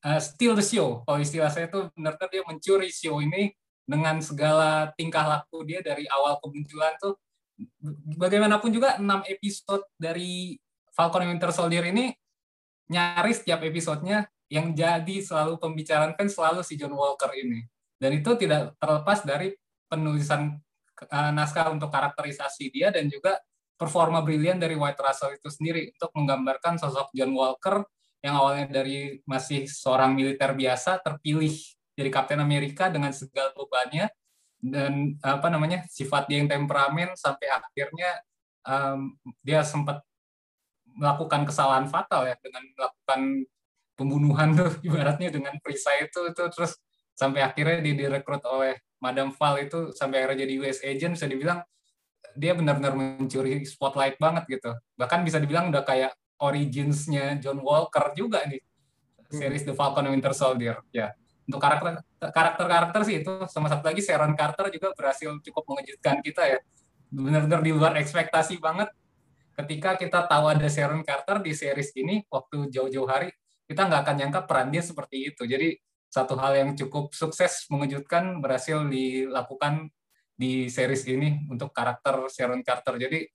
uh, 0.04 0.20
steal 0.24 0.56
the 0.56 0.64
show. 0.64 1.04
Kalau 1.04 1.20
istilah 1.20 1.52
saya 1.52 1.68
itu 1.68 1.92
benar-benar 1.94 2.30
dia 2.32 2.44
mencuri 2.48 2.90
show 2.90 3.20
ini 3.20 3.52
dengan 3.88 4.20
segala 4.20 4.92
tingkah 4.96 5.24
laku 5.24 5.64
dia 5.64 5.80
dari 5.80 6.04
awal 6.12 6.40
kemunculan 6.44 6.96
tuh 7.00 7.16
bagaimanapun 8.20 8.70
juga 8.70 9.00
enam 9.00 9.24
episode 9.26 9.88
dari 9.96 10.60
Falcon 10.92 11.26
Winter 11.26 11.50
Soldier 11.56 11.88
ini 11.88 12.12
nyaris 12.92 13.44
setiap 13.44 13.64
episodenya 13.64 14.28
yang 14.48 14.72
jadi 14.72 15.20
selalu 15.20 15.60
pembicaraan 15.60 16.16
fans 16.16 16.36
selalu 16.36 16.64
si 16.64 16.80
John 16.80 16.96
Walker 16.96 17.32
ini. 17.36 17.68
Dan 17.98 18.16
itu 18.16 18.32
tidak 18.40 18.78
terlepas 18.80 19.26
dari 19.26 19.52
penulisan 19.90 20.56
uh, 21.10 21.32
naskah 21.34 21.74
untuk 21.74 21.92
karakterisasi 21.92 22.72
dia 22.72 22.94
dan 22.94 23.12
juga 23.12 23.36
performa 23.78 24.26
brilian 24.26 24.58
dari 24.58 24.74
White 24.74 25.00
Russell 25.00 25.38
itu 25.38 25.48
sendiri 25.54 25.94
untuk 25.94 26.12
menggambarkan 26.18 26.82
sosok 26.82 27.14
John 27.14 27.32
Walker 27.38 27.86
yang 28.26 28.36
awalnya 28.42 28.82
dari 28.82 29.22
masih 29.30 29.70
seorang 29.70 30.18
militer 30.18 30.58
biasa 30.58 31.00
terpilih 31.06 31.54
jadi 31.94 32.10
Kapten 32.10 32.42
Amerika 32.42 32.90
dengan 32.90 33.14
segala 33.14 33.54
bebannya 33.54 34.10
dan 34.58 35.18
apa 35.22 35.48
namanya 35.54 35.86
sifat 35.86 36.26
dia 36.26 36.42
yang 36.42 36.50
temperamen 36.50 37.14
sampai 37.14 37.46
akhirnya 37.54 38.12
um, 38.66 39.14
dia 39.46 39.62
sempat 39.62 40.02
melakukan 40.98 41.46
kesalahan 41.46 41.86
fatal 41.86 42.26
ya 42.26 42.34
dengan 42.42 42.66
melakukan 42.74 43.22
pembunuhan 43.94 44.50
tuh 44.58 44.72
ibaratnya 44.88 45.30
dengan 45.30 45.54
perisai 45.62 46.10
itu 46.10 46.34
itu 46.34 46.44
terus 46.50 46.78
sampai 47.14 47.46
akhirnya 47.46 47.82
dia 47.82 47.96
direkrut 47.98 48.42
oleh 48.50 48.82
Madame 48.98 49.30
Val 49.34 49.62
itu 49.62 49.94
sampai 49.94 50.26
akhirnya 50.26 50.46
jadi 50.46 50.54
US 50.66 50.80
agent 50.82 51.14
bisa 51.18 51.30
dibilang 51.30 51.62
dia 52.34 52.58
benar-benar 52.58 52.94
mencuri 52.98 53.64
spotlight 53.64 54.18
banget 54.18 54.44
gitu. 54.60 54.72
Bahkan 55.00 55.24
bisa 55.24 55.38
dibilang 55.38 55.70
udah 55.70 55.86
kayak 55.86 56.12
originsnya 56.42 57.38
John 57.40 57.62
Walker 57.62 58.14
juga 58.18 58.44
nih. 58.46 58.62
Series 59.28 59.68
The 59.68 59.76
Falcon 59.76 60.08
and 60.08 60.14
Winter 60.20 60.32
Soldier. 60.32 60.80
Ya. 60.96 61.12
Untuk 61.48 61.60
karakter 61.60 62.04
karakter 62.20 62.66
karakter 62.68 63.02
sih 63.04 63.16
itu. 63.24 63.34
Sama 63.52 63.68
satu 63.68 63.88
lagi 63.88 64.00
Sharon 64.04 64.36
Carter 64.36 64.72
juga 64.72 64.92
berhasil 64.96 65.32
cukup 65.44 65.64
mengejutkan 65.76 66.20
kita 66.24 66.44
ya. 66.48 66.60
Benar-benar 67.12 67.60
di 67.64 67.72
luar 67.72 67.94
ekspektasi 68.00 68.60
banget. 68.60 68.92
Ketika 69.58 69.98
kita 69.98 70.30
tahu 70.30 70.54
ada 70.54 70.68
Sharon 70.70 71.02
Carter 71.02 71.42
di 71.42 71.52
series 71.52 71.92
ini 71.98 72.22
waktu 72.30 72.70
jauh-jauh 72.70 73.10
hari 73.10 73.34
kita 73.68 73.84
nggak 73.84 74.02
akan 74.06 74.16
nyangka 74.16 74.42
peran 74.48 74.72
dia 74.72 74.84
seperti 74.86 75.34
itu. 75.34 75.44
Jadi 75.44 75.76
satu 76.08 76.40
hal 76.40 76.56
yang 76.56 76.72
cukup 76.78 77.12
sukses 77.12 77.68
mengejutkan 77.68 78.40
berhasil 78.40 78.88
dilakukan 78.88 79.92
di 80.38 80.70
series 80.70 81.04
ini 81.10 81.50
untuk 81.50 81.74
karakter 81.74 82.30
Sharon 82.30 82.62
Carter. 82.62 83.02
Jadi 83.02 83.26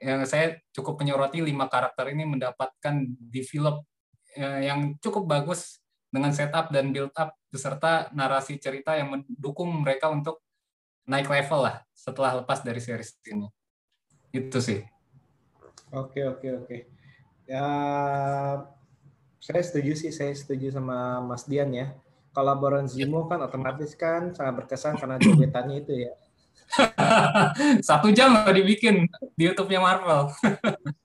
yang 0.00 0.24
saya 0.28 0.60
cukup 0.76 1.00
menyoroti 1.00 1.40
lima 1.40 1.66
karakter 1.72 2.12
ini 2.12 2.28
mendapatkan 2.28 2.94
develop 3.16 3.84
eh, 4.36 4.68
yang 4.68 4.96
cukup 5.00 5.24
bagus 5.24 5.80
dengan 6.12 6.36
setup 6.36 6.68
dan 6.68 6.92
build 6.92 7.16
up 7.16 7.32
beserta 7.48 8.12
narasi 8.12 8.60
cerita 8.60 8.94
yang 8.94 9.10
mendukung 9.10 9.72
mereka 9.80 10.12
untuk 10.12 10.44
naik 11.08 11.26
level 11.26 11.64
lah 11.64 11.82
setelah 11.96 12.44
lepas 12.44 12.60
dari 12.60 12.78
series 12.78 13.16
ini. 13.26 13.48
Itu 14.30 14.60
sih. 14.60 14.84
Oke 15.90 16.22
oke 16.28 16.48
oke. 16.64 16.76
Ya 17.50 17.66
saya 19.40 19.62
setuju 19.64 19.96
sih, 19.96 20.12
saya 20.12 20.30
setuju 20.36 20.70
sama 20.70 21.24
Mas 21.24 21.48
Dian 21.48 21.72
ya. 21.72 21.96
Kalau 22.30 22.54
Baron 22.62 22.86
Zemo 22.86 23.26
kan 23.26 23.42
otomatis 23.42 23.98
kan 23.98 24.30
sangat 24.36 24.62
berkesan 24.62 24.94
karena 25.00 25.18
jogetannya 25.18 25.82
itu 25.82 26.06
ya. 26.06 26.12
Satu 27.88 28.08
jam 28.14 28.34
nggak 28.34 28.56
dibikin 28.56 29.06
di 29.34 29.50
YouTube-nya 29.50 29.80
Marvel. 29.80 30.30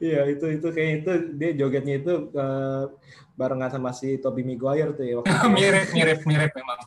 Iya 0.00 0.26
itu 0.32 0.48
itu 0.48 0.68
kayak 0.72 0.90
itu 1.04 1.12
dia 1.36 1.50
jogetnya 1.52 2.00
itu 2.00 2.32
uh, 2.34 2.88
barengan 3.36 3.70
sama 3.70 3.94
si 3.94 4.18
Tobey 4.18 4.42
Maguire 4.42 4.96
tuh 4.96 5.04
ya. 5.04 5.14
Waktu 5.20 5.30
mirip 5.60 5.88
mirip 5.92 6.20
mirip 6.24 6.52
memang. 6.56 6.80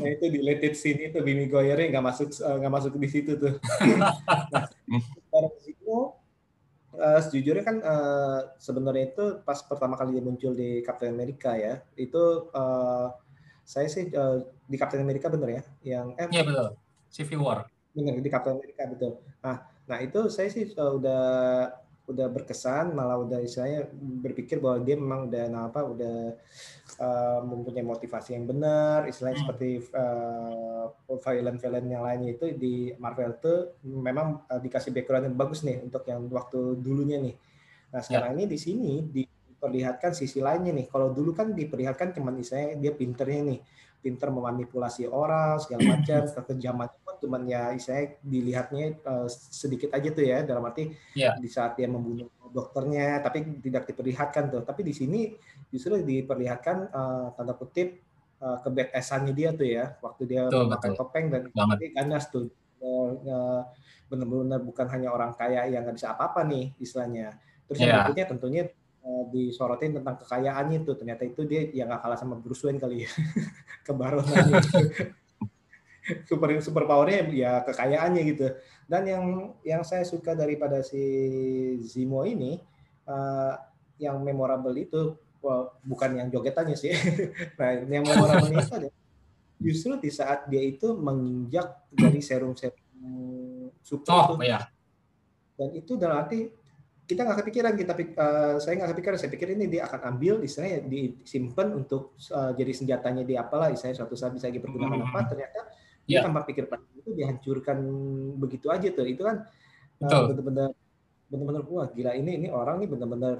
nah 0.00 0.08
itu 0.08 0.24
di 0.30 0.40
Let 0.40 0.62
It 0.64 0.78
Scene 0.78 1.10
itu 1.10 1.18
Tobey 1.18 1.34
Maguire 1.36 1.90
nggak 1.90 2.04
masuk 2.04 2.30
eh, 2.30 2.56
nggak 2.62 2.72
masuk 2.72 2.92
di 2.96 3.08
situ 3.10 3.36
tuh. 3.36 3.58
nah, 3.98 5.50
Zemo 5.60 6.22
uh, 6.96 7.20
sejujurnya 7.20 7.64
kan 7.64 7.76
uh, 7.84 8.40
sebenarnya 8.56 9.04
itu 9.12 9.24
pas 9.44 9.60
pertama 9.60 9.94
kali 10.00 10.16
dia 10.16 10.24
muncul 10.24 10.52
di 10.56 10.80
Captain 10.80 11.12
America 11.12 11.52
ya, 11.56 11.84
itu 11.96 12.48
uh, 12.52 13.12
saya 13.66 13.90
sih 13.90 14.06
uh, 14.14 14.46
di 14.70 14.78
Captain 14.78 15.02
America 15.02 15.26
bener 15.26 15.58
ya, 15.58 15.62
yang 15.82 16.06
eh 16.14 16.30
Iya 16.30 16.46
betul. 16.46 16.68
Civil 17.10 17.42
War. 17.42 17.66
Bener 17.90 18.14
di 18.22 18.30
Captain 18.30 18.54
America 18.54 18.82
betul. 18.86 19.12
Nah, 19.42 19.66
nah 19.90 19.98
itu 19.98 20.30
saya 20.30 20.46
sih 20.46 20.70
uh, 20.78 20.94
udah 20.94 21.24
udah 22.06 22.30
berkesan 22.30 22.94
malah 22.94 23.18
udah 23.18 23.42
saya 23.50 23.82
berpikir 23.90 24.62
bahwa 24.62 24.78
dia 24.86 24.94
memang 24.94 25.26
udah 25.26 25.44
nah 25.50 25.66
apa 25.66 25.82
udah 25.82 26.38
uh, 27.02 27.40
mempunyai 27.42 27.82
motivasi 27.82 28.38
yang 28.38 28.46
benar 28.46 29.10
istilahnya 29.10 29.42
hmm. 29.42 29.46
seperti 29.50 29.68
uh, 29.90 30.86
villain-villain 31.18 31.86
yang 31.90 32.06
lainnya 32.06 32.38
itu 32.38 32.54
di 32.54 32.94
Marvel 33.02 33.34
itu 33.34 33.54
memang 33.82 34.46
uh, 34.46 34.60
dikasih 34.62 34.94
background 34.94 35.34
yang 35.34 35.36
bagus 35.36 35.66
nih 35.66 35.82
untuk 35.82 36.06
yang 36.06 36.22
waktu 36.30 36.78
dulunya 36.78 37.18
nih 37.18 37.34
nah 37.90 37.98
sekarang 37.98 38.34
ya. 38.34 38.36
ini 38.38 38.44
di 38.46 38.58
sini 38.58 38.92
diperlihatkan 39.56 40.12
sisi 40.12 40.44
lainnya 40.44 40.76
nih. 40.76 40.86
Kalau 40.92 41.16
dulu 41.16 41.32
kan 41.32 41.56
diperlihatkan 41.56 42.12
cuman 42.12 42.36
misalnya 42.36 42.76
dia 42.76 42.92
pinternya 42.92 43.40
nih 43.56 43.60
pinter 44.04 44.28
memanipulasi 44.28 45.08
orang 45.08 45.56
segala 45.58 45.82
macam. 45.96 46.20
Kekejaman 46.28 46.88
pun 47.00 47.14
cuman 47.24 47.42
ya 47.48 47.72
saya 47.80 48.20
dilihatnya 48.20 49.00
uh, 49.02 49.26
sedikit 49.32 49.96
aja 49.96 50.12
tuh 50.12 50.24
ya 50.28 50.44
dalam 50.44 50.62
arti 50.68 50.92
yeah. 51.16 51.34
di 51.40 51.48
saat 51.48 51.80
dia 51.80 51.88
membunuh 51.88 52.28
dokternya 52.52 53.24
tapi 53.24 53.42
tidak 53.64 53.88
diperlihatkan 53.88 54.52
tuh. 54.52 54.62
Tapi 54.62 54.84
di 54.84 54.92
sini 54.92 55.32
justru 55.72 55.96
diperlihatkan 56.04 56.76
uh, 56.92 57.26
tanda 57.32 57.56
kutip 57.56 58.04
uh, 58.44 58.60
kebetasannya 58.60 59.32
dia 59.32 59.56
tuh 59.56 59.66
ya. 59.66 59.96
Waktu 60.04 60.22
dia 60.28 60.46
memakai 60.52 60.92
topeng 60.92 61.32
dan 61.32 61.48
ganas 61.96 62.28
tuh. 62.28 62.52
Uh, 62.76 63.64
benar-benar 64.06 64.62
bukan 64.62 64.86
hanya 64.94 65.10
orang 65.10 65.34
kaya 65.34 65.66
yang 65.66 65.82
nggak 65.82 65.98
bisa 65.98 66.14
apa-apa 66.14 66.46
nih 66.46 66.70
istilahnya. 66.78 67.34
Terus 67.66 67.82
yeah. 67.82 67.82
yang 67.82 67.90
iya. 67.90 67.98
berikutnya 67.98 68.26
tentunya 68.30 68.62
disorotin 69.30 70.00
tentang 70.00 70.18
kekayaannya 70.22 70.82
itu. 70.82 70.92
Ternyata 70.98 71.22
itu 71.26 71.42
dia 71.46 71.70
yang 71.70 71.90
gak 71.90 72.02
kalah 72.02 72.18
sama 72.18 72.34
Bruce 72.38 72.62
Wayne 72.66 72.82
kali 72.82 73.06
ya. 73.06 73.10
Kebaronannya 73.86 74.60
super 76.30 76.54
super 76.62 76.86
powernya 76.86 77.26
ya 77.34 77.52
kekayaannya 77.66 78.22
gitu. 78.30 78.46
Dan 78.86 79.02
yang 79.06 79.24
yang 79.66 79.82
saya 79.82 80.06
suka 80.06 80.38
daripada 80.38 80.82
si 80.82 81.02
Zimo 81.82 82.22
ini 82.22 82.62
uh, 83.10 83.54
yang 83.98 84.22
memorable 84.22 84.74
itu 84.78 85.18
well, 85.42 85.74
bukan 85.82 86.18
yang 86.18 86.28
jogetannya 86.30 86.78
sih. 86.78 86.94
Nah 87.58 87.70
yang 87.86 88.06
memorable 88.06 88.54
itu 88.54 88.72
ada 88.74 88.88
justru 89.56 89.96
di 89.98 90.10
saat 90.12 90.46
dia 90.46 90.60
itu 90.60 90.92
menginjak 90.94 91.88
dari 91.88 92.20
serum-serum 92.20 92.86
super 93.86 94.10
oh, 94.10 94.24
itu. 94.34 94.50
Iya. 94.50 94.60
Dan 95.56 95.68
itu 95.72 95.96
dalam 95.96 96.20
arti 96.26 96.50
kita 97.06 97.22
nggak 97.22 97.38
kepikiran 97.46 97.72
kita 97.78 97.92
uh, 98.18 98.54
saya 98.58 98.74
nggak 98.82 98.90
kepikiran. 98.98 99.16
Saya 99.16 99.30
pikir 99.30 99.48
ini 99.54 99.70
dia 99.70 99.86
akan 99.86 100.14
ambil 100.14 100.42
istilahnya 100.42 100.82
disimpan 100.90 101.70
untuk 101.78 102.18
uh, 102.34 102.50
jadi 102.52 102.72
senjatanya 102.74 103.22
di 103.22 103.38
apalah 103.38 103.70
istilahnya 103.70 104.02
suatu 104.02 104.18
saat 104.18 104.34
bisa 104.34 104.50
dipergunakan 104.50 104.98
hmm. 104.98 105.08
apa 105.10 105.20
ternyata 105.30 105.60
yeah. 106.10 106.20
dia 106.20 106.26
tanpa 106.26 106.42
pikir 106.42 106.66
itu 106.66 107.10
dihancurkan 107.14 107.78
begitu 108.42 108.66
aja 108.74 108.90
tuh. 108.90 109.06
Itu 109.06 109.22
kan 109.22 109.46
uh, 110.02 110.24
benar-benar 110.34 110.70
benar-benar 111.30 111.62
wah 111.70 111.86
gila 111.94 112.12
ini 112.18 112.42
ini 112.42 112.48
orang 112.50 112.82
nih 112.82 112.88
benar-benar 112.90 113.36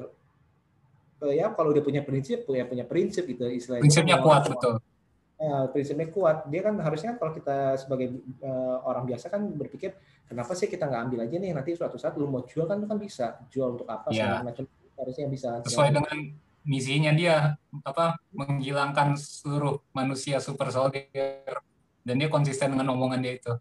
uh, 1.26 1.34
ya 1.34 1.50
kalau 1.50 1.74
dia 1.74 1.82
punya 1.82 2.06
prinsip 2.06 2.46
punya 2.46 2.70
punya 2.70 2.86
prinsip 2.86 3.26
gitu 3.26 3.50
istilahnya. 3.50 3.82
Prinsipnya 3.82 4.22
kuat 4.22 4.46
betul 4.46 4.78
uh, 5.40 5.66
prinsipnya 5.72 6.08
kuat. 6.08 6.48
Dia 6.48 6.60
kan 6.64 6.74
harusnya 6.80 7.16
kalau 7.16 7.32
kita 7.32 7.76
sebagai 7.80 8.16
uh, 8.42 8.82
orang 8.84 9.04
biasa 9.08 9.28
kan 9.28 9.44
berpikir 9.52 9.96
kenapa 10.26 10.52
sih 10.56 10.66
kita 10.66 10.88
nggak 10.88 11.02
ambil 11.08 11.20
aja 11.24 11.36
nih 11.38 11.52
nanti 11.54 11.70
suatu 11.76 11.96
saat 12.00 12.16
lu 12.18 12.28
mau 12.28 12.42
jual 12.44 12.66
kan 12.66 12.80
lu 12.80 12.86
kan 12.88 12.98
bisa 12.98 13.40
jual 13.52 13.78
untuk 13.78 13.88
apa 13.88 14.10
yeah. 14.12 14.40
segala 14.40 14.46
macam 14.52 14.64
harusnya 14.96 15.26
bisa. 15.28 15.48
Sesuai 15.64 15.90
dengan 15.92 16.16
misinya 16.66 17.12
dia 17.14 17.54
apa 17.86 18.18
menghilangkan 18.34 19.14
seluruh 19.14 19.78
manusia 19.94 20.42
super 20.42 20.74
soldier 20.74 21.62
dan 22.02 22.14
dia 22.18 22.26
konsisten 22.26 22.74
dengan 22.74 22.96
omongan 22.96 23.22
dia 23.22 23.38
itu. 23.38 23.54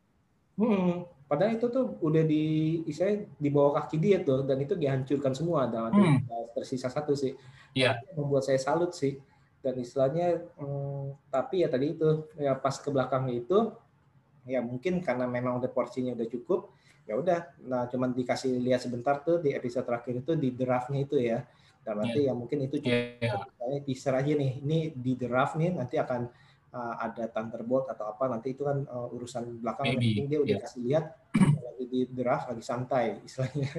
Hmm, 0.55 1.03
padahal 1.27 1.59
itu 1.59 1.67
tuh 1.67 1.99
udah 1.99 2.23
di 2.23 2.81
saya 2.95 3.27
di 3.35 3.49
bawah 3.51 3.83
kaki 3.83 3.99
dia 3.99 4.23
tuh 4.23 4.47
dan 4.47 4.57
itu 4.63 4.73
dihancurkan 4.73 5.35
semua 5.35 5.67
dan 5.67 5.91
hmm. 5.91 6.17
tersisa 6.55 6.87
satu 6.87 7.13
sih. 7.13 7.35
Iya. 7.75 7.99
Yeah. 7.99 8.15
Membuat 8.15 8.47
saya 8.47 8.57
salut 8.57 8.95
sih 8.95 9.19
dan 9.65 9.81
istilahnya 9.81 10.45
hmm, 10.61 11.33
tapi 11.33 11.65
ya 11.65 11.67
tadi 11.73 11.97
itu 11.97 12.29
ya 12.37 12.53
pas 12.53 12.77
ke 12.77 12.93
belakang 12.93 13.25
itu 13.33 13.73
ya 14.45 14.61
mungkin 14.61 15.01
karena 15.01 15.25
memang 15.25 15.57
udah 15.57 15.73
porsinya 15.73 16.13
udah 16.13 16.29
cukup 16.29 16.69
ya 17.09 17.17
udah 17.17 17.65
nah 17.65 17.89
cuman 17.89 18.13
dikasih 18.13 18.61
lihat 18.61 18.85
sebentar 18.85 19.25
tuh 19.25 19.41
di 19.41 19.57
episode 19.57 19.89
terakhir 19.89 20.21
itu 20.21 20.37
di 20.37 20.53
draftnya 20.53 21.01
itu 21.01 21.17
ya 21.17 21.41
dan 21.81 22.01
nanti 22.01 22.29
yeah. 22.29 22.33
ya 22.33 22.37
mungkin 22.37 22.61
itu 22.61 22.77
juga 22.77 23.17
yeah. 23.21 23.81
teaser 23.81 24.13
aja 24.13 24.37
nih 24.37 24.61
ini 24.61 24.93
di 24.93 25.17
draft 25.17 25.57
nih 25.57 25.73
nanti 25.73 25.97
akan 25.97 26.29
uh, 26.73 26.95
ada 27.01 27.25
Thunderbolt 27.29 27.89
atau 27.89 28.09
apa 28.09 28.29
nanti 28.29 28.53
itu 28.53 28.65
kan 28.65 28.85
uh, 28.85 29.13
urusan 29.17 29.65
belakang 29.65 29.97
Maybe. 29.97 30.21
yang 30.21 30.29
dia 30.29 30.39
udah 30.45 30.55
yeah. 30.57 30.61
kasih 30.61 30.81
lihat 30.85 31.05
lagi 31.37 31.85
di 31.89 32.01
draft 32.09 32.53
lagi 32.53 32.63
santai 32.65 33.21
istilahnya 33.25 33.69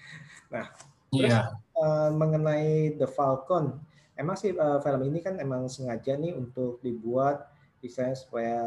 nah 0.52 0.64
terus 1.08 1.32
yeah. 1.32 1.52
uh, 1.80 2.12
mengenai 2.12 2.96
The 3.00 3.08
Falcon 3.08 3.88
emang 4.20 4.36
sih 4.36 4.52
uh, 4.52 4.78
film 4.84 5.00
ini 5.08 5.24
kan 5.24 5.40
emang 5.40 5.64
sengaja 5.72 6.20
nih 6.20 6.36
untuk 6.36 6.84
dibuat 6.84 7.48
misalnya 7.80 8.12
supaya 8.12 8.60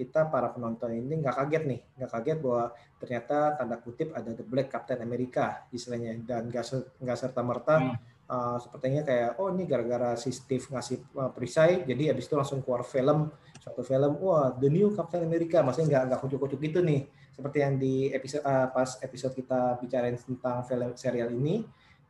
kita 0.00 0.32
para 0.32 0.48
penonton 0.48 0.88
ini 0.96 1.20
nggak 1.20 1.36
kaget 1.36 1.62
nih, 1.68 1.80
nggak 2.00 2.10
kaget 2.10 2.38
bahwa 2.40 2.64
ternyata 2.96 3.36
tanda 3.60 3.76
kutip 3.76 4.16
ada 4.16 4.32
The 4.32 4.44
Black 4.48 4.72
Captain 4.72 5.04
America 5.04 5.68
istilahnya. 5.68 6.16
Dan 6.24 6.48
nggak 6.48 6.64
nggak 7.04 7.18
serta 7.20 7.40
merta 7.44 7.76
hmm. 7.76 7.94
uh, 8.32 8.56
sepertinya 8.56 9.04
kayak 9.04 9.36
oh 9.36 9.52
ini 9.52 9.68
gara-gara 9.68 10.16
si 10.16 10.32
Steve 10.32 10.64
ngasih 10.72 11.04
uh, 11.20 11.30
perisai 11.36 11.84
jadi 11.84 12.16
habis 12.16 12.32
itu 12.32 12.34
langsung 12.34 12.64
keluar 12.64 12.80
film 12.88 13.28
suatu 13.60 13.84
film 13.84 14.16
wah 14.24 14.56
The 14.56 14.72
New 14.72 14.96
Captain 14.96 15.20
America. 15.20 15.60
Maksudnya 15.60 15.86
nggak 15.92 16.02
nggak 16.08 16.20
kucuk-kucuk 16.24 16.60
gitu 16.64 16.80
nih. 16.80 17.04
Seperti 17.36 17.58
yang 17.60 17.76
di 17.76 18.08
episode 18.08 18.40
uh, 18.48 18.72
pas 18.72 18.96
episode 19.04 19.36
kita 19.36 19.76
bicarain 19.76 20.16
tentang 20.16 20.64
film 20.64 20.96
serial 20.96 21.28
ini 21.28 21.60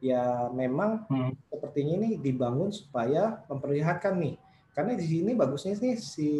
ya 0.00 0.52
memang 0.52 1.08
hmm. 1.08 1.32
sepertinya 1.48 1.94
ini 2.04 2.10
dibangun 2.20 2.70
supaya 2.72 3.40
memperlihatkan 3.48 4.14
nih. 4.20 4.36
Karena 4.76 4.92
di 4.92 5.06
sini 5.08 5.32
bagusnya 5.32 5.72
sih 5.72 5.96
si 5.96 6.30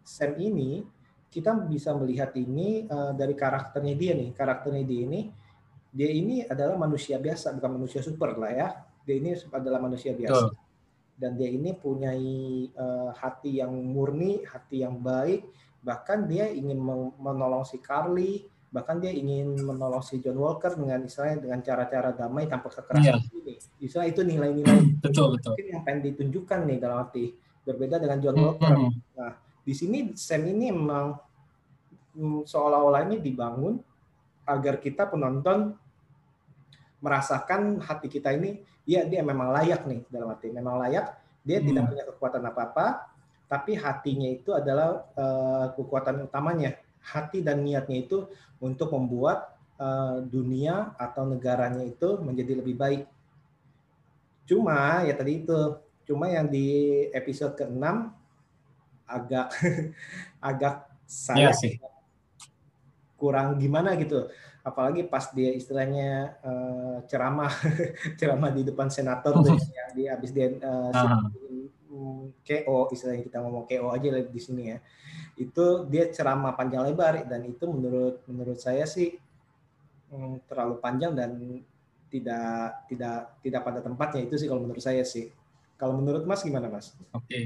Sam 0.00 0.40
ini 0.40 0.80
kita 1.28 1.52
bisa 1.68 1.92
melihat 1.92 2.32
ini 2.32 2.88
uh, 2.88 3.12
dari 3.12 3.36
karakternya 3.36 3.94
dia 3.94 4.12
nih. 4.16 4.32
Karakternya 4.32 4.84
dia 4.88 5.00
ini 5.04 5.20
dia 5.88 6.10
ini 6.12 6.44
adalah 6.44 6.76
manusia 6.76 7.20
biasa 7.20 7.56
bukan 7.56 7.80
manusia 7.80 8.00
super 8.00 8.36
lah 8.40 8.52
ya. 8.52 8.68
Dia 9.04 9.14
ini 9.20 9.36
adalah 9.52 9.80
manusia 9.80 10.12
biasa. 10.16 10.46
Oh. 10.48 10.54
dan 11.18 11.34
dia 11.34 11.50
ini 11.50 11.74
punya 11.74 12.14
uh, 12.78 13.10
hati 13.10 13.58
yang 13.58 13.74
murni 13.74 14.46
hati 14.46 14.86
yang 14.86 15.02
baik. 15.02 15.50
Bahkan 15.82 16.30
dia 16.30 16.46
ingin 16.46 16.78
menolong 17.18 17.66
si 17.66 17.82
Carly 17.82 18.46
bahkan 18.68 19.00
dia 19.00 19.08
ingin 19.08 19.56
menolong 19.64 20.04
si 20.04 20.20
John 20.20 20.36
Walker 20.36 20.76
dengan 20.76 21.00
istilahnya 21.00 21.40
dengan 21.40 21.60
cara-cara 21.64 22.12
damai 22.12 22.44
tanpa 22.44 22.68
kekerasan 22.68 23.16
yeah. 23.16 23.38
ini. 23.40 23.54
Istilah 23.80 24.06
itu 24.08 24.20
nilai-nilai 24.24 24.78
betul 25.04 25.36
betul 25.36 25.56
yang 25.56 25.82
pengen 25.84 26.12
ditunjukkan 26.12 26.68
nih 26.68 26.78
dalam 26.78 27.08
arti 27.08 27.32
berbeda 27.64 27.96
dengan 27.96 28.18
John 28.20 28.36
Walker. 28.36 28.74
Mm 28.76 28.84
-hmm. 28.88 29.16
Nah, 29.16 29.32
di 29.64 29.72
sini 29.76 29.98
Sam 30.16 30.44
ini 30.48 30.72
memang 30.72 31.16
mm, 32.16 32.44
seolah-olah 32.44 33.08
ini 33.08 33.16
dibangun 33.20 33.80
agar 34.48 34.80
kita 34.80 35.08
penonton 35.08 35.76
merasakan 36.98 37.78
hati 37.84 38.10
kita 38.10 38.34
ini 38.34 38.64
ya 38.88 39.04
dia 39.04 39.20
memang 39.22 39.52
layak 39.52 39.84
nih 39.86 40.00
dalam 40.08 40.34
arti 40.34 40.50
memang 40.50 40.80
layak 40.82 41.14
dia 41.46 41.60
hmm. 41.60 41.66
tidak 41.70 41.84
punya 41.92 42.04
kekuatan 42.08 42.42
apa-apa 42.48 42.86
tapi 43.48 43.78
hatinya 43.78 44.28
itu 44.28 44.50
adalah 44.52 45.06
uh, 45.14 45.72
kekuatan 45.76 46.26
utamanya 46.26 46.74
hati 47.08 47.40
dan 47.40 47.64
niatnya 47.64 48.04
itu 48.04 48.28
untuk 48.60 48.92
membuat 48.92 49.56
uh, 49.80 50.20
dunia 50.20 50.92
atau 51.00 51.24
negaranya 51.24 51.86
itu 51.86 52.20
menjadi 52.20 52.60
lebih 52.60 52.76
baik. 52.76 53.02
Cuma 54.44 55.04
ya 55.04 55.14
tadi 55.16 55.44
itu, 55.44 55.58
cuma 56.04 56.28
yang 56.28 56.48
di 56.48 57.08
episode 57.12 57.56
ke-6 57.56 57.84
agak 59.08 59.48
agak 60.52 60.88
saya 61.08 61.48
ya 61.48 61.52
sih. 61.56 61.80
kurang 63.16 63.56
gimana 63.56 63.96
gitu. 63.96 64.28
Apalagi 64.60 65.08
pas 65.08 65.32
dia 65.32 65.48
istilahnya 65.56 66.36
uh, 66.44 67.00
ceramah 67.08 67.48
ceramah 68.20 68.52
di 68.52 68.68
depan 68.68 68.92
senator 68.92 69.40
tuh 69.40 69.56
ya, 69.78 69.84
dia 69.96 70.08
habis 70.12 70.30
dia 70.32 70.52
uh, 70.60 70.92
KO 72.42 72.90
istilahnya 72.94 73.22
kita 73.24 73.38
ngomong 73.42 73.64
KO 73.68 73.88
aja 73.94 74.08
di 74.18 74.40
sini 74.40 74.62
ya 74.74 74.78
itu 75.38 75.86
dia 75.86 76.10
ceramah 76.10 76.54
panjang 76.58 76.82
lebar 76.86 77.24
dan 77.24 77.46
itu 77.46 77.64
menurut 77.70 78.22
menurut 78.26 78.58
saya 78.58 78.84
sih 78.84 79.14
hmm, 80.10 80.46
terlalu 80.50 80.82
panjang 80.82 81.14
dan 81.14 81.38
tidak 82.08 82.88
tidak 82.90 83.18
tidak 83.44 83.62
pada 83.62 83.80
tempatnya 83.84 84.20
itu 84.26 84.34
sih 84.40 84.48
kalau 84.50 84.64
menurut 84.66 84.82
saya 84.82 85.04
sih 85.06 85.30
kalau 85.78 85.94
menurut 85.94 86.26
Mas 86.26 86.42
gimana 86.42 86.66
Mas? 86.66 86.90
Oke, 87.14 87.22
okay. 87.22 87.44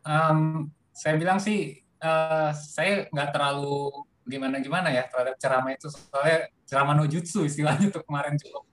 um, 0.00 0.72
saya 0.96 1.20
bilang 1.20 1.36
sih 1.36 1.76
uh, 2.00 2.56
saya 2.56 3.04
nggak 3.12 3.30
terlalu 3.36 3.92
gimana 4.24 4.62
gimana 4.64 4.88
ya 4.88 5.04
terhadap 5.10 5.36
ceramah 5.36 5.72
itu 5.76 5.92
soalnya 5.92 6.48
ceramah 6.64 6.94
no 6.96 7.04
jutsu 7.04 7.44
istilahnya 7.44 7.90
tuh 7.90 8.00
kemarin 8.06 8.38
cukup 8.38 8.64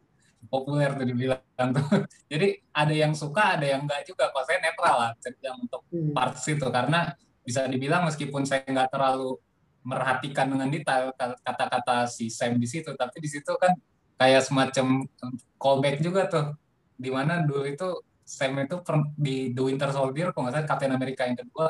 populer 0.48 0.90
tuh 0.96 1.06
dibilang 1.06 1.70
tuh. 1.76 1.86
Jadi 2.32 2.48
ada 2.74 2.94
yang 2.96 3.14
suka, 3.14 3.60
ada 3.60 3.66
yang 3.68 3.86
enggak 3.86 4.08
juga. 4.08 4.32
Kalau 4.32 4.46
saya 4.48 4.60
netral 4.64 4.96
lah, 4.98 5.12
bilang 5.40 5.58
untuk 5.64 5.82
hmm. 5.92 6.12
parts 6.16 6.44
itu 6.48 6.68
karena 6.68 7.14
bisa 7.48 7.64
dibilang 7.68 8.04
meskipun 8.08 8.44
saya 8.44 8.68
nggak 8.68 8.92
terlalu 8.92 9.40
merhatikan 9.88 10.52
dengan 10.52 10.68
detail 10.68 11.16
kata-kata 11.16 12.12
si 12.12 12.28
Sam 12.28 12.60
di 12.60 12.68
situ, 12.68 12.92
tapi 13.00 13.24
di 13.24 13.30
situ 13.32 13.56
kan 13.56 13.72
kayak 14.20 14.44
semacam 14.44 15.08
callback 15.56 16.04
juga 16.04 16.28
tuh, 16.28 16.60
di 17.00 17.08
mana 17.08 17.40
dulu 17.40 17.64
itu 17.64 18.04
Sam 18.28 18.60
itu 18.60 18.84
di 19.16 19.56
The 19.56 19.64
Winter 19.64 19.88
Soldier, 19.96 20.36
kalau 20.36 20.52
nggak 20.52 20.60
salah 20.60 20.68
Captain 20.68 20.92
America 20.92 21.24
yang 21.24 21.40
kedua, 21.40 21.68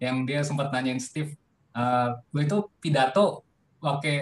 yang 0.00 0.16
dia 0.24 0.40
sempat 0.40 0.72
nanyain 0.72 0.96
Steve, 0.96 1.36
uh, 1.76 2.16
lu 2.32 2.40
itu 2.40 2.56
pidato 2.80 3.44
oke 3.84 4.14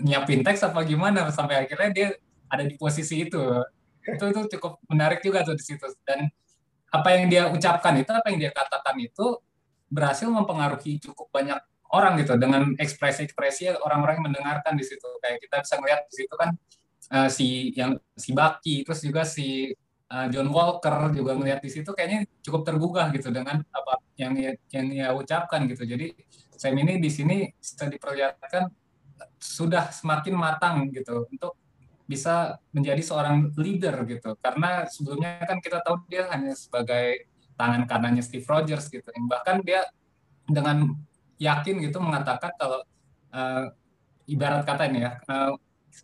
nyiapin 0.00 0.40
teks 0.40 0.64
apa 0.64 0.80
gimana 0.88 1.28
sampai 1.28 1.68
akhirnya 1.68 1.90
dia 1.92 2.08
ada 2.50 2.64
di 2.64 2.74
posisi 2.78 3.26
itu. 3.26 3.42
Itu 4.06 4.24
itu 4.30 4.40
cukup 4.58 4.78
menarik 4.86 5.20
juga 5.22 5.42
tuh 5.42 5.58
di 5.58 5.64
situ. 5.64 5.86
Dan 6.06 6.30
apa 6.90 7.08
yang 7.14 7.26
dia 7.26 7.42
ucapkan 7.50 7.94
itu, 7.98 8.10
apa 8.14 8.26
yang 8.30 8.38
dia 8.38 8.52
katakan 8.54 8.96
itu 9.02 9.42
berhasil 9.90 10.26
mempengaruhi 10.26 10.98
cukup 11.02 11.30
banyak 11.30 11.58
orang 11.90 12.18
gitu. 12.22 12.38
Dengan 12.38 12.74
ekspresi-ekspresi 12.78 13.82
orang-orang 13.82 14.22
yang 14.22 14.26
mendengarkan 14.32 14.74
di 14.78 14.84
situ. 14.86 15.06
Kayak 15.22 15.42
kita 15.42 15.56
bisa 15.62 15.74
melihat 15.82 16.00
di 16.06 16.14
situ 16.14 16.34
kan 16.34 16.50
uh, 17.12 17.28
si 17.30 17.74
yang 17.74 17.98
si 18.14 18.30
Baki 18.34 18.82
terus 18.86 19.02
juga 19.02 19.22
si 19.26 19.74
uh, 20.10 20.26
John 20.30 20.50
Walker 20.50 21.10
juga 21.14 21.34
melihat 21.38 21.62
di 21.62 21.70
situ 21.70 21.90
kayaknya 21.94 22.26
cukup 22.42 22.62
tergugah 22.66 23.10
gitu 23.14 23.30
dengan 23.30 23.62
apa 23.70 24.02
yang 24.18 24.34
yang 24.70 24.86
ia 24.90 25.08
ucapkan 25.12 25.66
gitu. 25.70 25.86
Jadi 25.86 26.14
Sam 26.56 26.72
ini 26.80 26.96
di 26.96 27.10
sini 27.12 27.52
bisa 27.52 27.84
diperlihatkan 27.84 28.72
sudah 29.36 29.92
semakin 29.92 30.34
matang 30.36 30.88
gitu 30.88 31.28
untuk 31.28 31.60
bisa 32.06 32.62
menjadi 32.70 33.02
seorang 33.02 33.52
leader 33.58 34.06
gitu. 34.06 34.38
Karena 34.38 34.86
sebelumnya 34.86 35.42
kan 35.42 35.58
kita 35.58 35.82
tahu 35.82 36.06
dia 36.06 36.30
hanya 36.30 36.54
sebagai 36.54 37.26
tangan 37.58 37.84
kanannya 37.84 38.22
Steve 38.22 38.46
Rogers 38.46 38.86
gitu. 38.88 39.06
Bahkan 39.06 39.66
dia 39.66 39.82
dengan 40.46 40.94
yakin 41.36 41.82
gitu 41.82 41.98
mengatakan 41.98 42.54
kalau 42.54 42.80
uh, 43.34 43.64
ibarat 44.30 44.62
kata 44.62 44.86
ini 44.88 45.04
ya, 45.04 45.18
uh, 45.26 45.52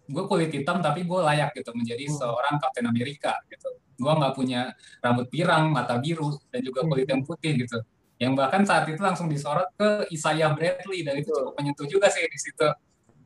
gue 0.09 0.25
kulit 0.27 0.51
hitam 0.51 0.83
tapi 0.83 1.07
gue 1.07 1.21
layak 1.23 1.55
gitu 1.55 1.71
menjadi 1.73 2.05
hmm. 2.11 2.17
seorang 2.19 2.55
Kapten 2.59 2.87
Amerika 2.91 3.38
gitu. 3.47 3.71
Gue 3.95 4.12
nggak 4.12 4.35
punya 4.35 4.75
rambut 4.99 5.31
pirang, 5.31 5.71
mata 5.71 5.97
biru 6.03 6.35
dan 6.51 6.61
juga 6.67 6.83
kulit 6.83 7.07
yang 7.07 7.23
putih 7.23 7.55
gitu. 7.62 7.79
Yang 8.19 8.33
bahkan 8.38 8.62
saat 8.67 8.87
itu 8.91 9.03
langsung 9.03 9.31
disorot 9.31 9.71
ke 9.79 10.07
Isaiah 10.11 10.51
Bradley 10.55 11.07
dan 11.07 11.19
itu 11.19 11.31
cukup 11.31 11.55
menyentuh 11.59 11.87
juga 11.87 12.11
sih 12.11 12.27
di 12.27 12.38
situ. 12.38 12.69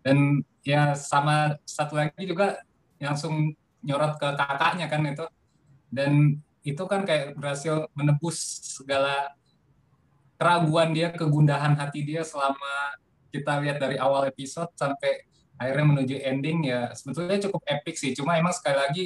Dan 0.05 0.41
ya 0.67 0.95
sama 0.95 1.59
satu 1.67 1.99
lagi 1.99 2.27
juga 2.27 2.59
langsung 3.01 3.53
nyorot 3.85 4.17
ke 4.19 4.29
kakaknya 4.35 4.87
kan 4.89 5.03
itu. 5.07 5.27
Dan 5.87 6.43
itu 6.67 6.83
kan 6.91 7.07
kayak 7.07 7.39
berhasil 7.39 7.87
menebus 7.95 8.39
segala 8.75 9.31
keraguan 10.37 10.93
dia 10.93 11.15
kegundahan 11.15 11.79
hati 11.79 12.05
dia 12.05 12.27
selama 12.27 12.99
kita 13.33 13.63
lihat 13.63 13.79
dari 13.81 13.97
awal 13.97 14.29
episode 14.29 14.69
sampai 14.77 15.25
akhirnya 15.57 15.87
menuju 15.89 16.17
ending 16.21 16.69
ya 16.69 16.93
sebetulnya 16.93 17.41
cukup 17.49 17.63
epic 17.65 17.97
sih. 17.97 18.13
Cuma 18.13 18.37
emang 18.37 18.53
sekali 18.53 18.77
lagi 18.77 19.05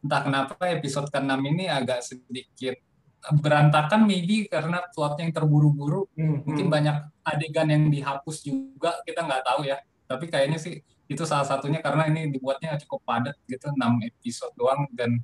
entah 0.00 0.22
kenapa 0.24 0.56
episode 0.72 1.12
ke-6 1.12 1.40
ini 1.44 1.64
agak 1.68 2.00
sedikit 2.00 2.76
berantakan 3.20 4.08
maybe 4.08 4.48
karena 4.48 4.80
plotnya 4.96 5.28
yang 5.28 5.34
terburu-buru. 5.36 6.08
Hmm, 6.16 6.40
mungkin 6.40 6.72
banyak 6.72 6.96
adegan 7.20 7.68
yang 7.68 7.84
dihapus 7.92 8.36
juga 8.40 8.96
kita 9.04 9.28
nggak 9.28 9.44
tahu 9.44 9.68
ya. 9.68 9.76
Tapi 10.08 10.24
kayaknya 10.32 10.56
sih 10.56 10.80
itu 11.10 11.26
salah 11.26 11.42
satunya 11.42 11.82
karena 11.82 12.06
ini 12.06 12.30
dibuatnya 12.30 12.78
cukup 12.86 13.02
padat 13.02 13.34
gitu 13.50 13.66
6 13.74 13.82
episode 14.06 14.54
doang 14.54 14.86
dan 14.94 15.18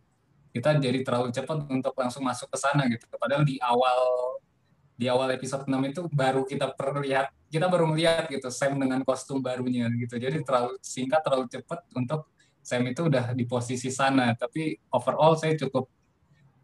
kita 0.50 0.82
jadi 0.82 1.06
terlalu 1.06 1.30
cepat 1.30 1.68
untuk 1.70 1.94
langsung 1.94 2.26
masuk 2.26 2.50
ke 2.50 2.58
sana 2.58 2.90
gitu. 2.90 3.06
Padahal 3.14 3.46
di 3.46 3.60
awal 3.62 4.00
di 4.96 5.06
awal 5.06 5.30
episode 5.36 5.68
6 5.68 5.70
itu 5.86 6.02
baru 6.10 6.42
kita 6.42 6.74
perlihat 6.74 7.30
kita 7.46 7.70
baru 7.70 7.86
melihat 7.86 8.26
gitu 8.26 8.50
Sam 8.50 8.74
dengan 8.82 9.06
kostum 9.06 9.38
barunya 9.38 9.86
gitu. 9.94 10.18
Jadi 10.18 10.42
terlalu 10.42 10.74
singkat 10.82 11.22
terlalu 11.22 11.46
cepat 11.46 11.86
untuk 11.94 12.34
Sam 12.66 12.82
itu 12.90 13.06
udah 13.06 13.30
di 13.30 13.46
posisi 13.46 13.94
sana. 13.94 14.34
Tapi 14.34 14.74
overall 14.90 15.38
saya 15.38 15.54
cukup 15.54 15.86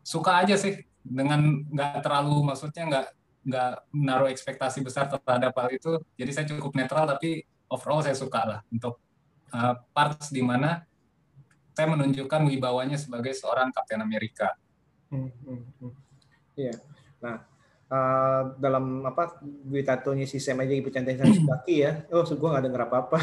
suka 0.03 0.43
aja 0.43 0.59
sih 0.59 0.83
dengan 0.99 1.63
nggak 1.71 2.03
terlalu 2.03 2.43
maksudnya 2.43 2.85
nggak 2.91 3.07
nggak 3.43 3.73
menaruh 3.95 4.29
ekspektasi 4.35 4.83
besar 4.83 5.07
terhadap 5.07 5.55
hal 5.55 5.69
itu. 5.71 6.03
Jadi 6.19 6.31
saya 6.35 6.47
cukup 6.51 6.75
netral 6.75 7.07
tapi 7.07 7.47
overall 7.71 8.03
saya 8.03 8.17
suka 8.17 8.41
lah 8.43 8.61
untuk 8.73 8.99
uh, 9.53 9.77
parts 9.93 10.33
di 10.33 10.43
mana 10.43 10.83
saya 11.73 11.89
menunjukkan 11.89 12.45
wibawanya 12.53 13.01
sebagai 13.01 13.33
seorang 13.33 13.73
Kapten 13.73 14.01
Amerika. 14.05 14.53
Hmm, 15.09 15.33
hmm, 15.45 15.61
hmm. 15.81 15.93
Iya. 16.57 16.77
Nah, 17.25 17.37
uh, 17.89 18.53
dalam 18.61 19.05
apa 19.09 19.41
tatonya 19.85 20.29
si 20.29 20.37
Sam 20.41 20.61
aja 20.61 20.77
bercanda 20.85 21.17
sama 21.17 21.33
si 21.33 21.45
Baki 21.45 21.77
ya. 21.81 22.05
Oh, 22.13 22.25
gue 22.25 22.49
nggak 22.49 22.65
denger 22.69 22.83
apa-apa. 22.89 23.19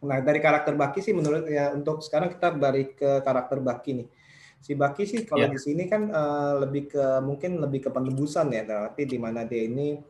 nah, 0.08 0.18
dari 0.24 0.40
karakter 0.40 0.72
Baki 0.76 1.04
sih 1.04 1.12
menurut 1.12 1.44
ya 1.48 1.76
untuk 1.76 2.00
sekarang 2.00 2.32
kita 2.32 2.56
balik 2.56 2.96
ke 2.96 3.20
karakter 3.20 3.60
Baki 3.60 3.92
nih. 4.00 4.08
Si 4.60 4.72
Baki 4.76 5.04
sih 5.08 5.24
kalau 5.24 5.48
yeah. 5.48 5.52
di 5.52 5.60
sini 5.60 5.84
kan 5.88 6.08
uh, 6.12 6.64
lebih 6.64 6.92
ke 6.92 7.04
mungkin 7.24 7.60
lebih 7.60 7.88
ke 7.88 7.90
penebusan 7.92 8.52
ya, 8.52 8.64
tapi 8.64 9.08
di 9.08 9.16
mana 9.20 9.44
dia 9.44 9.64
ini 9.64 10.00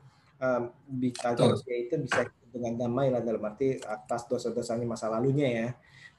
um, 0.40 0.62
itu 0.98 1.94
bisa 2.00 2.26
dengan 2.50 2.74
damai 2.74 3.14
lah 3.14 3.22
dalam 3.22 3.40
arti 3.46 3.78
atas 3.78 4.26
dosa-dosanya 4.26 4.86
masa 4.88 5.06
lalunya 5.06 5.48
ya. 5.48 5.68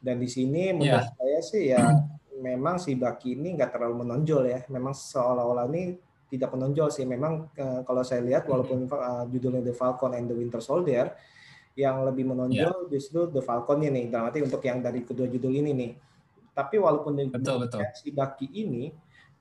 Dan 0.01 0.17
di 0.17 0.29
sini 0.31 0.73
menurut 0.73 1.03
yeah. 1.05 1.13
saya 1.13 1.39
sih 1.43 1.63
ya 1.69 1.83
memang 2.41 2.81
si 2.81 2.97
Baki 2.97 3.37
ini 3.37 3.53
nggak 3.53 3.75
terlalu 3.75 4.07
menonjol 4.07 4.43
ya. 4.47 4.59
Memang 4.71 4.95
seolah-olah 4.95 5.67
ini 5.69 5.99
tidak 6.31 6.55
menonjol 6.55 6.89
sih. 6.89 7.05
Memang 7.05 7.51
uh, 7.53 7.81
kalau 7.83 8.01
saya 8.01 8.23
lihat 8.23 8.47
walaupun 8.47 8.87
uh, 8.87 9.27
judulnya 9.27 9.61
The 9.61 9.75
Falcon 9.75 10.15
and 10.15 10.31
the 10.31 10.37
Winter 10.37 10.63
Soldier, 10.63 11.11
yang 11.75 12.01
lebih 12.07 12.31
menonjol 12.31 12.87
yeah. 12.87 12.89
justru 12.89 13.27
The 13.29 13.43
Falcon 13.43 13.83
ini 13.83 14.07
dalam 14.07 14.31
arti 14.31 14.41
untuk 14.41 14.63
yang 14.63 14.79
dari 14.79 15.03
kedua 15.03 15.27
judul 15.27 15.51
ini 15.51 15.71
nih. 15.75 15.91
Tapi 16.51 16.75
walaupun 16.79 17.31
betul, 17.31 17.63
betul. 17.63 17.79
si 17.95 18.11
Baki 18.11 18.47
ini 18.57 18.91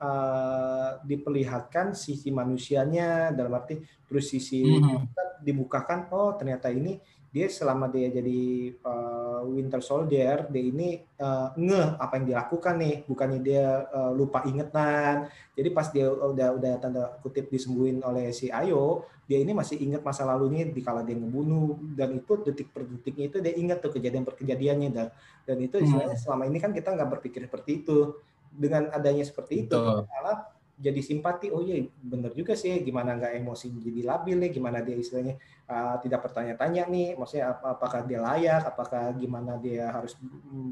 uh, 0.00 0.98
diperlihatkan 1.04 1.92
sisi 1.92 2.32
manusianya 2.32 3.30
dalam 3.36 3.54
arti 3.54 3.78
terus 4.08 4.32
sisi 4.32 4.64
hmm. 4.64 5.44
dibukakan 5.44 6.10
oh 6.10 6.34
ternyata 6.34 6.72
ini 6.72 6.98
dia 7.30 7.46
selama 7.46 7.86
dia 7.86 8.10
jadi 8.10 8.74
uh, 8.82 9.46
Winter 9.46 9.78
Soldier 9.78 10.50
dia 10.50 10.62
ini 10.66 10.98
uh, 11.22 11.54
ngeh 11.54 11.94
apa 11.94 12.18
yang 12.18 12.26
dilakukan 12.26 12.74
nih 12.82 13.06
bukannya 13.06 13.38
dia 13.38 13.86
uh, 13.86 14.10
lupa 14.10 14.42
ingetan 14.50 15.30
jadi 15.54 15.68
pas 15.70 15.86
dia 15.94 16.10
udah 16.10 16.58
udah 16.58 16.72
tanda 16.82 17.06
kutip 17.22 17.46
disembuhin 17.46 18.02
oleh 18.02 18.34
si 18.34 18.50
Ayo 18.50 19.06
dia 19.30 19.38
ini 19.38 19.54
masih 19.54 19.78
ingat 19.78 20.02
masa 20.02 20.26
lalunya 20.26 20.66
di 20.66 20.82
kala 20.82 21.06
dia 21.06 21.14
ngebunuh 21.14 21.94
dan 21.94 22.18
itu 22.18 22.34
detik 22.42 22.74
per 22.74 22.82
detiknya 22.82 23.30
itu 23.30 23.38
dia 23.38 23.54
ingat 23.54 23.78
tuh 23.78 23.94
kejadian 23.94 24.26
per 24.26 24.34
kejadiannya 24.34 24.90
dan 24.90 25.06
dan 25.46 25.56
itu 25.62 25.78
istilahnya 25.78 26.18
hmm. 26.18 26.24
selama 26.26 26.50
ini 26.50 26.58
kan 26.58 26.74
kita 26.74 26.98
nggak 26.98 27.10
berpikir 27.14 27.46
seperti 27.46 27.86
itu 27.86 28.18
dengan 28.50 28.90
adanya 28.90 29.22
seperti 29.22 29.66
itu 29.66 29.78
malah 30.06 30.50
jadi 30.80 31.00
simpati 31.04 31.52
oh 31.52 31.60
iya 31.60 31.84
bener 32.00 32.32
juga 32.32 32.56
sih 32.56 32.80
gimana 32.80 33.12
nggak 33.12 33.36
emosi 33.36 33.68
jadi 33.68 34.00
labil 34.00 34.40
nih 34.40 34.50
gimana 34.56 34.80
dia 34.80 34.96
istilahnya 34.96 35.36
uh, 35.68 36.00
tidak 36.00 36.24
bertanya-tanya 36.24 36.88
nih 36.88 37.20
maksudnya 37.20 37.52
ap 37.52 37.60
apakah 37.76 38.00
dia 38.08 38.24
layak 38.24 38.64
apakah 38.64 39.12
gimana 39.12 39.60
dia 39.60 39.92
harus 39.92 40.16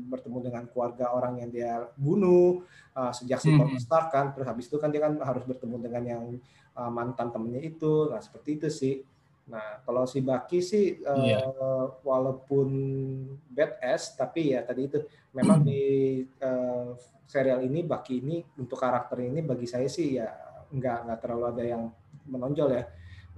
bertemu 0.09 0.49
dengan 0.49 0.65
keluarga 0.73 1.13
orang 1.13 1.45
yang 1.45 1.51
dia 1.53 1.73
bunuh 2.01 2.65
uh, 2.97 3.13
sejak 3.13 3.37
si 3.37 3.53
Tony 3.53 3.77
hmm. 3.77 3.85
Stark 3.85 4.09
kan 4.09 4.33
terus 4.33 4.49
habis 4.49 4.65
itu 4.73 4.81
kan 4.81 4.89
dia 4.89 5.05
kan 5.05 5.13
harus 5.21 5.45
bertemu 5.45 5.77
dengan 5.77 6.03
yang 6.09 6.25
uh, 6.73 6.89
mantan 6.89 7.29
temennya 7.29 7.61
itu 7.61 8.09
nah 8.09 8.19
seperti 8.25 8.51
itu 8.57 8.69
sih 8.73 8.97
Nah, 9.49 9.81
kalau 9.81 10.05
si 10.05 10.21
Baki 10.21 10.61
sih 10.61 11.01
yeah. 11.01 11.41
Iya. 11.41 11.41
uh, 11.41 11.97
walaupun 12.05 12.69
badass 13.49 14.13
tapi 14.13 14.53
ya 14.53 14.61
tadi 14.61 14.93
itu 14.93 15.01
memang 15.33 15.65
di 15.69 16.21
uh, 16.45 16.93
serial 17.29 17.61
ini 17.61 17.85
Baki 17.85 18.25
ini 18.25 18.41
untuk 18.57 18.81
karakter 18.81 19.21
ini 19.21 19.45
bagi 19.45 19.69
saya 19.69 19.85
sih 19.85 20.17
ya 20.17 20.27
nggak 20.73 20.99
nggak 21.05 21.19
terlalu 21.21 21.45
ada 21.53 21.65
yang 21.65 21.83
menonjol 22.25 22.73
ya. 22.73 22.85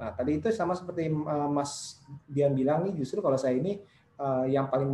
Nah, 0.00 0.14
tadi 0.16 0.40
itu 0.40 0.48
sama 0.54 0.72
seperti 0.72 1.10
uh, 1.12 1.50
Mas 1.50 2.00
Dian 2.24 2.54
bilang 2.56 2.86
nih 2.86 3.02
justru 3.02 3.20
kalau 3.20 3.36
saya 3.36 3.58
ini 3.58 3.82
uh, 4.16 4.46
yang 4.46 4.70
paling 4.70 4.88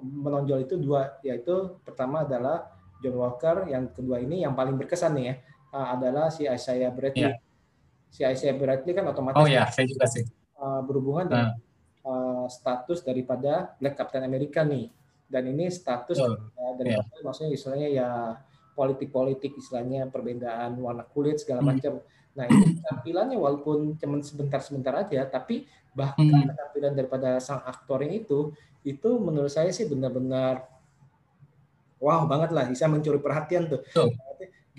menonjol 0.00 0.64
itu 0.64 0.80
dua 0.80 1.20
yaitu 1.20 1.76
pertama 1.84 2.24
adalah 2.24 2.72
John 3.02 3.20
Walker, 3.20 3.68
yang 3.68 3.92
kedua 3.92 4.22
ini 4.22 4.46
yang 4.46 4.56
paling 4.56 4.78
berkesan 4.78 5.12
nih 5.18 5.24
ya 5.26 5.34
uh, 5.74 5.86
adalah 5.98 6.30
si 6.30 6.46
Isaiah 6.46 6.88
Bradley. 6.94 7.26
Yeah. 7.26 7.36
Si 8.10 8.22
Isaiah 8.24 8.56
Bradley 8.56 8.94
kan 8.94 9.06
otomatis 9.10 9.38
Oh 9.38 9.46
ya, 9.50 9.66
saya 9.68 9.86
juga 9.90 10.06
sih 10.06 10.24
uh, 10.60 10.80
berhubungan 10.84 11.26
dengan 11.26 11.50
uh, 12.04 12.46
status 12.46 13.02
daripada 13.02 13.74
Black 13.80 13.96
Captain 13.98 14.22
America 14.24 14.62
nih. 14.62 14.88
Dan 15.30 15.54
ini 15.54 15.70
status 15.70 16.18
oh, 16.18 16.34
uh, 16.34 16.72
dari 16.74 16.98
yeah. 16.98 17.22
maksudnya 17.22 17.54
istilahnya 17.54 17.88
ya 17.88 18.08
politik-politik 18.74 19.54
istilahnya 19.54 20.10
perbedaan 20.10 20.74
warna 20.82 21.06
kulit 21.06 21.38
segala 21.38 21.62
hmm. 21.62 21.68
macam. 21.70 21.94
Nah, 22.30 22.44
ini 22.46 22.78
tampilannya 22.82 23.38
walaupun 23.38 23.98
cuma 23.98 24.18
sebentar-sebentar 24.22 24.94
aja, 25.06 25.22
tapi 25.30 25.66
bahkan 25.94 26.26
hmm. 26.26 26.54
tampilan 26.54 26.92
daripada 26.98 27.38
sang 27.38 27.62
aktornya 27.62 28.22
itu 28.22 28.54
itu 28.82 29.10
menurut 29.18 29.50
saya 29.50 29.74
sih 29.74 29.84
benar-benar 29.84 30.64
wow 32.00 32.24
banget 32.24 32.50
lah 32.54 32.64
bisa 32.66 32.90
mencuri 32.90 33.22
perhatian 33.22 33.70
tuh. 33.70 33.82
Oh 33.98 34.10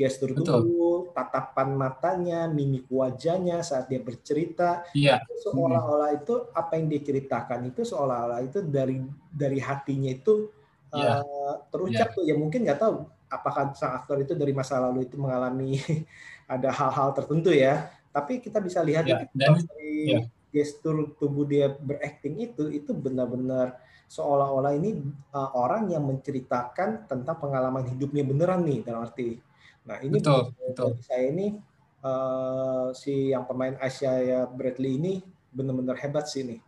gestur 0.01 0.33
tubuh, 0.33 1.13
tatapan 1.13 1.77
matanya, 1.77 2.49
mimik 2.49 2.89
wajahnya 2.89 3.61
saat 3.61 3.85
dia 3.85 4.01
bercerita. 4.01 4.81
Iya. 4.97 5.21
Seolah-olah 5.45 6.17
itu 6.17 6.49
apa 6.51 6.81
yang 6.81 6.89
dia 6.89 7.01
ceritakan 7.05 7.69
itu 7.69 7.85
seolah-olah 7.85 8.41
itu 8.41 8.65
dari 8.65 8.97
dari 9.29 9.61
hatinya 9.61 10.09
itu 10.09 10.49
iya. 10.97 11.21
uh, 11.21 11.55
terucap 11.69 12.09
yeah. 12.09 12.15
tuh. 12.17 12.23
Ya 12.25 12.35
mungkin 12.35 12.65
nggak 12.65 12.81
tahu 12.81 13.05
apakah 13.29 13.71
sang 13.77 13.95
aktor 13.95 14.19
itu 14.19 14.33
dari 14.33 14.51
masa 14.51 14.81
lalu 14.81 15.05
itu 15.05 15.15
mengalami 15.21 15.77
ada 16.53 16.73
hal-hal 16.73 17.13
tertentu 17.13 17.53
ya. 17.53 17.93
Tapi 18.09 18.41
kita 18.41 18.57
bisa 18.59 18.81
lihat 18.81 19.05
yeah. 19.05 19.29
Dan, 19.31 19.61
dari 19.61 20.17
yeah. 20.17 20.23
gestur 20.49 21.13
tubuh 21.21 21.45
dia 21.45 21.71
berakting 21.71 22.41
itu 22.41 22.67
itu 22.73 22.91
benar-benar 22.91 23.77
seolah-olah 24.11 24.75
ini 24.75 24.99
uh, 25.31 25.55
orang 25.55 25.87
yang 25.87 26.03
menceritakan 26.03 27.07
tentang 27.07 27.39
pengalaman 27.39 27.87
hidupnya 27.87 28.27
beneran 28.27 28.67
nih 28.67 28.83
dalam 28.83 29.07
arti 29.07 29.39
Nah 29.85 29.97
ini 30.05 30.21
betul, 30.21 30.53
betul. 30.57 30.89
saya 31.01 31.29
ini 31.29 31.57
uh, 32.05 32.93
si 32.93 33.33
yang 33.33 33.45
pemain 33.49 33.77
Asia 33.81 34.45
Bradley 34.45 34.97
ini 34.97 35.13
benar-benar 35.49 35.97
hebat 35.97 36.29
sih 36.29 36.45
nih. 36.45 36.59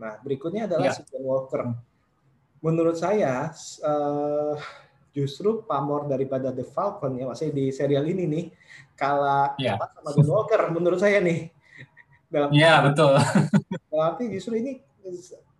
Nah 0.00 0.18
berikutnya 0.20 0.66
adalah 0.68 0.90
ya. 0.90 0.96
si 0.96 1.02
John 1.08 1.24
Walker. 1.24 1.62
Menurut 2.64 2.96
saya 2.96 3.52
uh, 3.84 4.56
justru 5.12 5.62
pamor 5.68 6.08
daripada 6.08 6.50
The 6.50 6.64
Falcon 6.64 7.20
ya 7.20 7.28
masih 7.28 7.52
di 7.52 7.68
serial 7.70 8.08
ini 8.08 8.24
nih 8.26 8.44
kalah 8.96 9.54
ya. 9.60 9.76
sama 9.76 10.10
John 10.16 10.30
Walker 10.32 10.62
menurut 10.72 10.98
saya 10.98 11.20
nih. 11.20 11.52
Dalam 12.32 12.48
ya 12.50 12.80
betul. 12.80 13.14
Berarti 13.92 14.24
justru 14.32 14.58
ini 14.58 14.80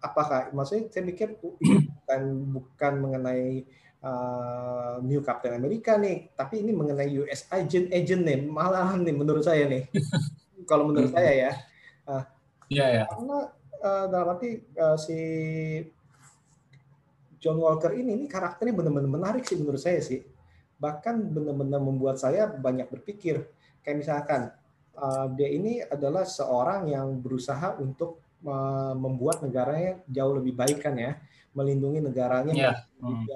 apakah 0.01 0.53
maksudnya 0.53 0.88
saya 0.88 1.05
pikir 1.09 1.37
ini 1.61 1.88
bukan 1.88 2.23
bukan 2.61 2.93
mengenai 3.01 3.64
uh, 4.05 5.01
New 5.01 5.25
Captain 5.25 5.57
America 5.57 5.97
nih, 5.97 6.31
tapi 6.37 6.61
ini 6.61 6.77
mengenai 6.77 7.09
US 7.25 7.49
agent 7.49 7.88
agent 7.90 8.23
nih, 8.23 8.45
malahan 8.45 9.01
nih 9.01 9.17
menurut 9.17 9.43
saya 9.43 9.64
nih. 9.64 9.88
Kalau 10.71 10.88
menurut 10.88 11.11
saya 11.11 11.33
ya. 11.33 11.53
Iya 12.05 12.12
uh, 12.12 12.25
yeah, 12.69 12.88
ya. 13.03 13.05
Karena 13.09 13.38
uh, 13.81 14.05
dalam 14.12 14.29
arti 14.37 14.61
uh, 14.77 14.97
si 15.01 15.19
John 17.40 17.61
Walker 17.61 17.93
ini, 17.93 18.17
ini 18.17 18.27
karakternya 18.29 18.73
benar-benar 18.73 19.11
menarik 19.11 19.45
sih 19.45 19.57
menurut 19.61 19.81
saya 19.81 20.01
sih. 20.01 20.25
Bahkan 20.81 21.33
benar-benar 21.33 21.81
membuat 21.81 22.17
saya 22.17 22.49
banyak 22.49 22.88
berpikir. 22.88 23.45
Kayak 23.85 23.97
misalkan 24.01 24.40
uh, 24.97 25.29
dia 25.37 25.53
ini 25.53 25.85
adalah 25.85 26.25
seorang 26.25 26.88
yang 26.88 27.21
berusaha 27.21 27.77
untuk 27.77 28.25
uh, 28.49 28.97
membuat 28.97 29.45
negaranya 29.45 30.01
jauh 30.09 30.40
lebih 30.40 30.57
baik 30.57 30.81
kan 30.81 30.97
ya, 30.97 31.21
melindungi 31.53 32.01
negaranya, 32.01 32.53
yeah. 32.57 32.77
hmm. 33.05 33.29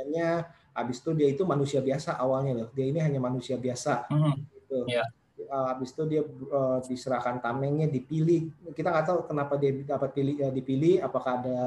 Habis 0.79 1.03
itu 1.03 1.11
dia 1.19 1.29
itu 1.29 1.43
manusia 1.43 1.83
biasa 1.83 2.15
awalnya 2.15 2.65
loh. 2.65 2.69
Dia 2.71 2.87
ini 2.87 3.03
hanya 3.03 3.19
manusia 3.19 3.59
biasa. 3.59 4.07
Mm. 4.09 4.35
Gitu. 4.55 4.79
Yeah. 4.87 5.07
Uh, 5.49 5.67
habis 5.75 5.91
itu 5.97 6.03
dia 6.07 6.23
uh, 6.55 6.79
diserahkan 6.87 7.43
tamengnya, 7.43 7.91
dipilih. 7.91 8.53
Kita 8.75 8.95
nggak 8.95 9.07
tahu 9.07 9.19
kenapa 9.27 9.59
dia 9.59 9.75
dapat 9.83 10.11
pilih, 10.15 10.35
uh, 10.45 10.53
dipilih. 10.55 11.03
Apakah 11.03 11.43
ada 11.43 11.59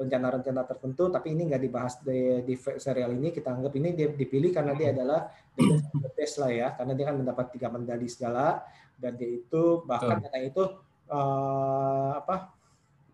rencana-rencana 0.00 0.64
tertentu, 0.64 1.12
tapi 1.12 1.36
ini 1.36 1.52
nggak 1.52 1.62
dibahas 1.62 2.00
di, 2.00 2.40
di 2.44 2.54
serial 2.56 3.12
ini. 3.12 3.32
Kita 3.32 3.52
anggap 3.52 3.72
ini 3.76 3.92
dia 3.92 4.08
dipilih 4.08 4.50
karena 4.50 4.72
dia 4.72 4.96
adalah 4.96 5.28
the 5.56 6.10
best 6.16 6.40
lah 6.40 6.48
ya, 6.48 6.68
karena 6.72 6.92
dia 6.96 7.04
kan 7.12 7.16
mendapat 7.20 7.46
tiga 7.52 7.68
medali 7.68 8.08
segala 8.08 8.64
dan 9.00 9.16
dia 9.16 9.40
itu 9.40 9.84
bahkan 9.88 10.20
katanya 10.20 10.46
itu 10.52 10.64
uh, 11.08 12.10
apa 12.20 12.52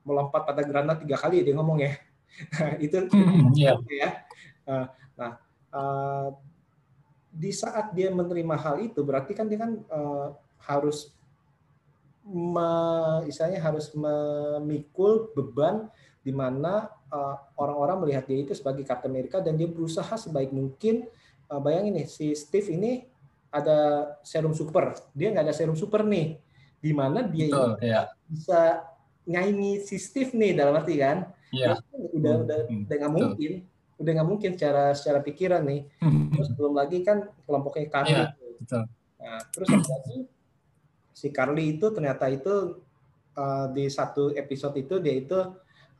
melompat 0.06 0.42
pada 0.46 0.62
granat 0.62 1.02
tiga 1.02 1.18
kali 1.18 1.42
dia 1.42 1.54
ngomong 1.58 1.82
ya. 1.82 1.92
itu 2.84 3.06
hmm, 3.10 3.54
yeah. 3.58 3.78
ya. 4.02 4.10
Uh, 4.66 4.86
nah, 5.16 5.40
uh, 5.72 6.28
di 7.36 7.52
saat 7.52 7.92
dia 7.92 8.08
menerima 8.08 8.56
hal 8.56 8.80
itu 8.80 9.04
berarti 9.04 9.36
kan 9.36 9.44
dia 9.44 9.60
kan 9.60 9.76
uh, 9.92 10.32
harus 10.64 11.12
me, 12.26 12.68
istilahnya 13.28 13.60
harus 13.60 13.92
memikul 13.92 15.30
beban 15.36 15.86
di 16.26 16.34
mana 16.34 16.90
uh, 17.12 17.38
orang-orang 17.54 18.02
melihat 18.02 18.26
dia 18.26 18.42
itu 18.42 18.56
sebagai 18.56 18.82
Captain 18.82 19.14
America 19.14 19.38
dan 19.38 19.54
dia 19.54 19.70
berusaha 19.70 20.10
sebaik 20.18 20.50
mungkin. 20.50 21.06
Uh, 21.46 21.62
bayangin 21.62 22.02
nih 22.02 22.06
si 22.10 22.34
Steve 22.34 22.74
ini 22.74 23.06
ada 23.54 24.10
serum 24.26 24.50
super. 24.50 24.98
Dia 25.14 25.30
nggak 25.30 25.46
ada 25.46 25.54
serum 25.54 25.78
super 25.78 26.02
nih 26.02 26.42
di 26.82 26.90
mana 26.90 27.22
dia 27.22 27.46
Betul, 27.46 27.70
ini 27.78 27.86
ya. 27.94 28.02
bisa 28.26 28.60
nyaingi 29.22 29.72
si 29.86 29.96
Steve 30.02 30.34
nih 30.34 30.58
dalam 30.58 30.74
arti 30.74 30.98
kan. 30.98 31.30
Ya. 31.54 31.78
udah 31.94 32.42
udah 32.42 32.58
hmm, 32.66 32.90
udah 32.90 32.96
nggak 32.98 33.14
mungkin 33.14 33.52
udah 33.96 34.10
nggak 34.12 34.28
mungkin 34.28 34.50
secara 34.54 34.92
secara 34.92 35.24
pikiran 35.24 35.64
nih 35.64 35.88
hmm. 36.04 36.36
terus 36.36 36.48
belum 36.52 36.76
lagi 36.76 37.00
kan 37.00 37.28
kelompoknya 37.48 37.88
Carly 37.88 38.12
ya, 38.12 38.26
betul. 38.60 38.82
nah 39.16 39.40
terus 39.52 39.68
lagi 39.72 40.16
si 41.16 41.32
Carly 41.32 41.80
itu 41.80 41.88
ternyata 41.96 42.28
itu 42.28 42.84
uh, 43.36 43.66
di 43.72 43.88
satu 43.88 44.36
episode 44.36 44.76
itu 44.76 45.00
dia 45.00 45.16
itu 45.16 45.38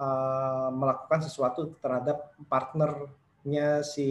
uh, 0.01 0.69
melakukan 0.73 1.25
sesuatu 1.25 1.77
terhadap 1.81 2.37
partnernya 2.49 3.81
si 3.81 4.11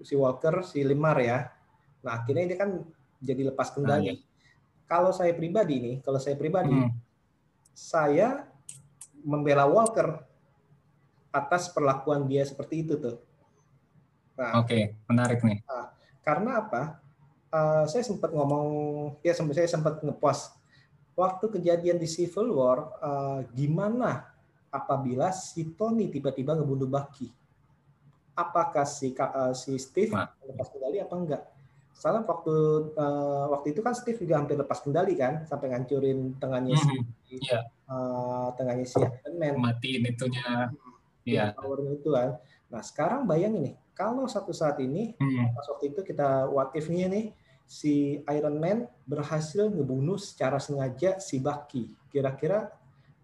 si 0.00 0.14
Walker, 0.16 0.64
si 0.64 0.80
Limar 0.82 1.18
ya. 1.20 1.46
Nah 2.02 2.12
akhirnya 2.22 2.50
ini 2.50 2.56
kan 2.56 2.80
jadi 3.20 3.52
lepas 3.52 3.70
kendali. 3.70 4.08
Ah, 4.10 4.16
iya. 4.16 4.24
Kalau 4.90 5.14
saya 5.14 5.30
pribadi 5.36 5.78
nih, 5.78 5.96
kalau 6.02 6.18
saya 6.18 6.34
pribadi, 6.34 6.74
hmm. 6.74 6.90
saya 7.70 8.48
membela 9.22 9.68
Walker 9.68 10.26
atas 11.30 11.70
perlakuan 11.70 12.26
dia 12.26 12.42
seperti 12.42 12.82
itu 12.86 12.94
tuh. 12.98 13.16
Nah, 14.38 14.60
Oke, 14.60 14.66
okay, 14.66 14.82
menarik 15.06 15.40
nih. 15.42 15.62
Nah, 15.66 15.94
karena 16.22 16.50
apa? 16.62 16.82
Uh, 17.50 17.82
saya 17.90 18.06
sempat 18.06 18.30
ngomong, 18.30 18.68
ya 19.26 19.34
saya 19.34 19.66
sempat 19.66 19.98
ngepost 20.06 20.60
waktu 21.20 21.44
kejadian 21.52 22.00
di 22.00 22.08
Civil 22.08 22.48
War, 22.56 22.78
uh, 23.04 23.40
gimana 23.52 24.32
apabila 24.72 25.28
si 25.34 25.76
Tony 25.76 26.08
tiba-tiba 26.08 26.56
ngebunuh 26.56 26.88
Bucky. 26.88 27.28
Apakah 28.32 28.88
si 28.88 29.12
uh, 29.12 29.52
si 29.52 29.76
Steve 29.76 30.16
nah. 30.16 30.32
lepas 30.40 30.72
kendali 30.72 30.96
apa 31.02 31.14
enggak? 31.18 31.42
Soalnya 31.92 32.24
waktu 32.24 32.56
uh, 32.96 33.52
waktu 33.52 33.76
itu 33.76 33.84
kan 33.84 33.92
Steve 33.92 34.16
juga 34.24 34.40
hampir 34.40 34.56
lepas 34.56 34.80
kendali 34.80 35.12
kan 35.18 35.44
sampai 35.44 35.76
ngancurin 35.76 36.40
tengahnya 36.40 36.72
si 36.80 36.88
mm 36.88 37.02
-hmm. 37.04 37.40
yeah. 37.44 37.62
uh, 37.84 38.48
tengahnya 38.56 38.86
si 38.88 38.96
Iron 38.96 39.34
Man. 39.36 39.60
Matiin 39.60 40.08
itunya. 40.08 40.72
Iya. 40.72 40.89
Yeah. 41.24 41.52
Powernya 41.56 42.00
itu 42.00 42.10
kan. 42.12 42.40
Nah 42.70 42.82
sekarang 42.84 43.26
bayangin 43.26 43.72
nih 43.72 43.74
kalau 43.92 44.24
satu 44.24 44.54
saat 44.56 44.80
ini 44.80 45.12
mm. 45.20 45.52
pas 45.52 45.66
waktu 45.68 45.92
itu 45.92 46.00
kita 46.00 46.48
what 46.48 46.72
if-nya 46.72 47.10
nih 47.12 47.36
si 47.70 48.18
Iron 48.26 48.58
Man 48.58 48.90
berhasil 49.06 49.70
ngebunuh 49.70 50.18
secara 50.18 50.58
sengaja 50.58 51.22
si 51.22 51.38
Bucky. 51.38 51.94
Kira-kira 52.10 52.72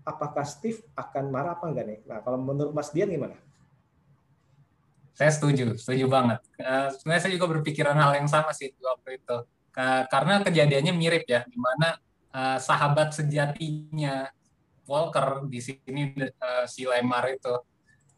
apakah 0.07 0.47
Steve 0.47 0.87
akan 0.95 1.35
marah 1.35 1.59
apa 1.59 1.67
enggak 1.67 1.87
nih? 1.91 2.01
Nah, 2.07 2.23
kalau 2.23 2.39
menurut 2.39 2.71
Mas 2.71 2.95
Dian 2.95 3.11
gimana? 3.11 3.35
Saya 5.17 5.35
setuju, 5.35 5.75
setuju 5.75 6.07
banget. 6.07 6.39
Uh, 6.63 6.95
sebenarnya 6.95 7.23
saya 7.27 7.33
juga 7.35 7.47
berpikiran 7.59 7.99
hal 7.99 8.23
yang 8.23 8.31
sama 8.31 8.55
sih 8.55 8.71
waktu 8.79 9.19
itu. 9.19 9.37
Uh, 9.75 10.07
karena 10.07 10.45
kejadiannya 10.47 10.93
mirip 10.95 11.27
ya, 11.27 11.43
di 11.43 11.59
mana 11.59 11.99
uh, 12.31 12.59
sahabat 12.63 13.19
sejatinya 13.19 14.31
Walker 14.87 15.51
di 15.51 15.59
sini 15.59 16.15
uh, 16.21 16.65
si 16.71 16.87
Lemar 16.87 17.27
itu, 17.35 17.51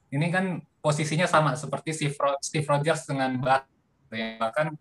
ini 0.08 0.26
kan 0.32 0.62
posisinya 0.80 1.28
sama 1.28 1.52
seperti 1.58 1.92
Steve 2.40 2.66
Rogers 2.68 3.04
dengan 3.04 3.36
Buck, 3.36 3.68
ya. 4.12 4.40
bahkan 4.40 4.72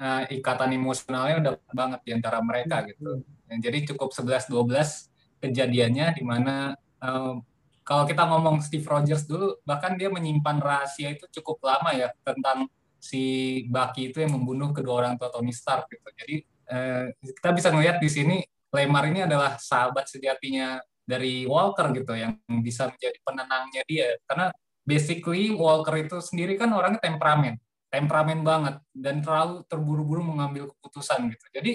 uh, 0.00 0.22
ikatan 0.32 0.70
emosionalnya 0.72 1.36
udah 1.42 1.52
banget 1.72 2.00
di 2.06 2.10
antara 2.16 2.40
mereka 2.40 2.82
gitu. 2.88 3.20
Jadi 3.50 3.92
cukup 3.92 4.14
11-12 4.14 5.10
kejadiannya 5.42 6.16
di 6.16 6.22
mana 6.22 6.78
um, 7.02 7.42
kalau 7.82 8.06
kita 8.06 8.22
ngomong 8.22 8.62
Steve 8.62 8.86
Rogers 8.86 9.26
dulu 9.26 9.58
bahkan 9.66 9.98
dia 9.98 10.06
menyimpan 10.06 10.62
rahasia 10.62 11.10
itu 11.10 11.26
cukup 11.40 11.58
lama 11.66 11.90
ya 11.90 12.14
tentang 12.22 12.70
si 13.00 13.22
Bucky 13.66 14.12
itu 14.12 14.22
yang 14.22 14.36
membunuh 14.36 14.70
kedua 14.70 15.02
orang 15.02 15.14
tua 15.18 15.32
Tony 15.32 15.50
Stark 15.50 15.90
gitu. 15.90 16.06
Jadi 16.14 16.36
eh, 16.70 17.04
kita 17.18 17.50
bisa 17.50 17.74
melihat 17.74 17.98
di 17.98 18.06
sini 18.06 18.36
Lemar 18.70 19.10
ini 19.10 19.26
adalah 19.26 19.58
sahabat 19.58 20.06
sejatinya 20.06 20.78
dari 21.02 21.42
Walker 21.42 21.90
gitu 21.90 22.14
yang 22.14 22.38
bisa 22.62 22.86
menjadi 22.86 23.18
penenangnya 23.26 23.82
dia 23.82 24.14
karena 24.30 24.54
basically 24.90 25.54
Walker 25.54 25.94
itu 25.94 26.18
sendiri 26.18 26.58
kan 26.58 26.74
orangnya 26.74 26.98
temperamen 26.98 27.54
temperamen 27.90 28.40
banget 28.46 28.74
dan 28.94 29.18
terlalu 29.20 29.66
terburu-buru 29.66 30.22
mengambil 30.22 30.70
keputusan 30.70 31.26
gitu. 31.34 31.46
Jadi 31.50 31.72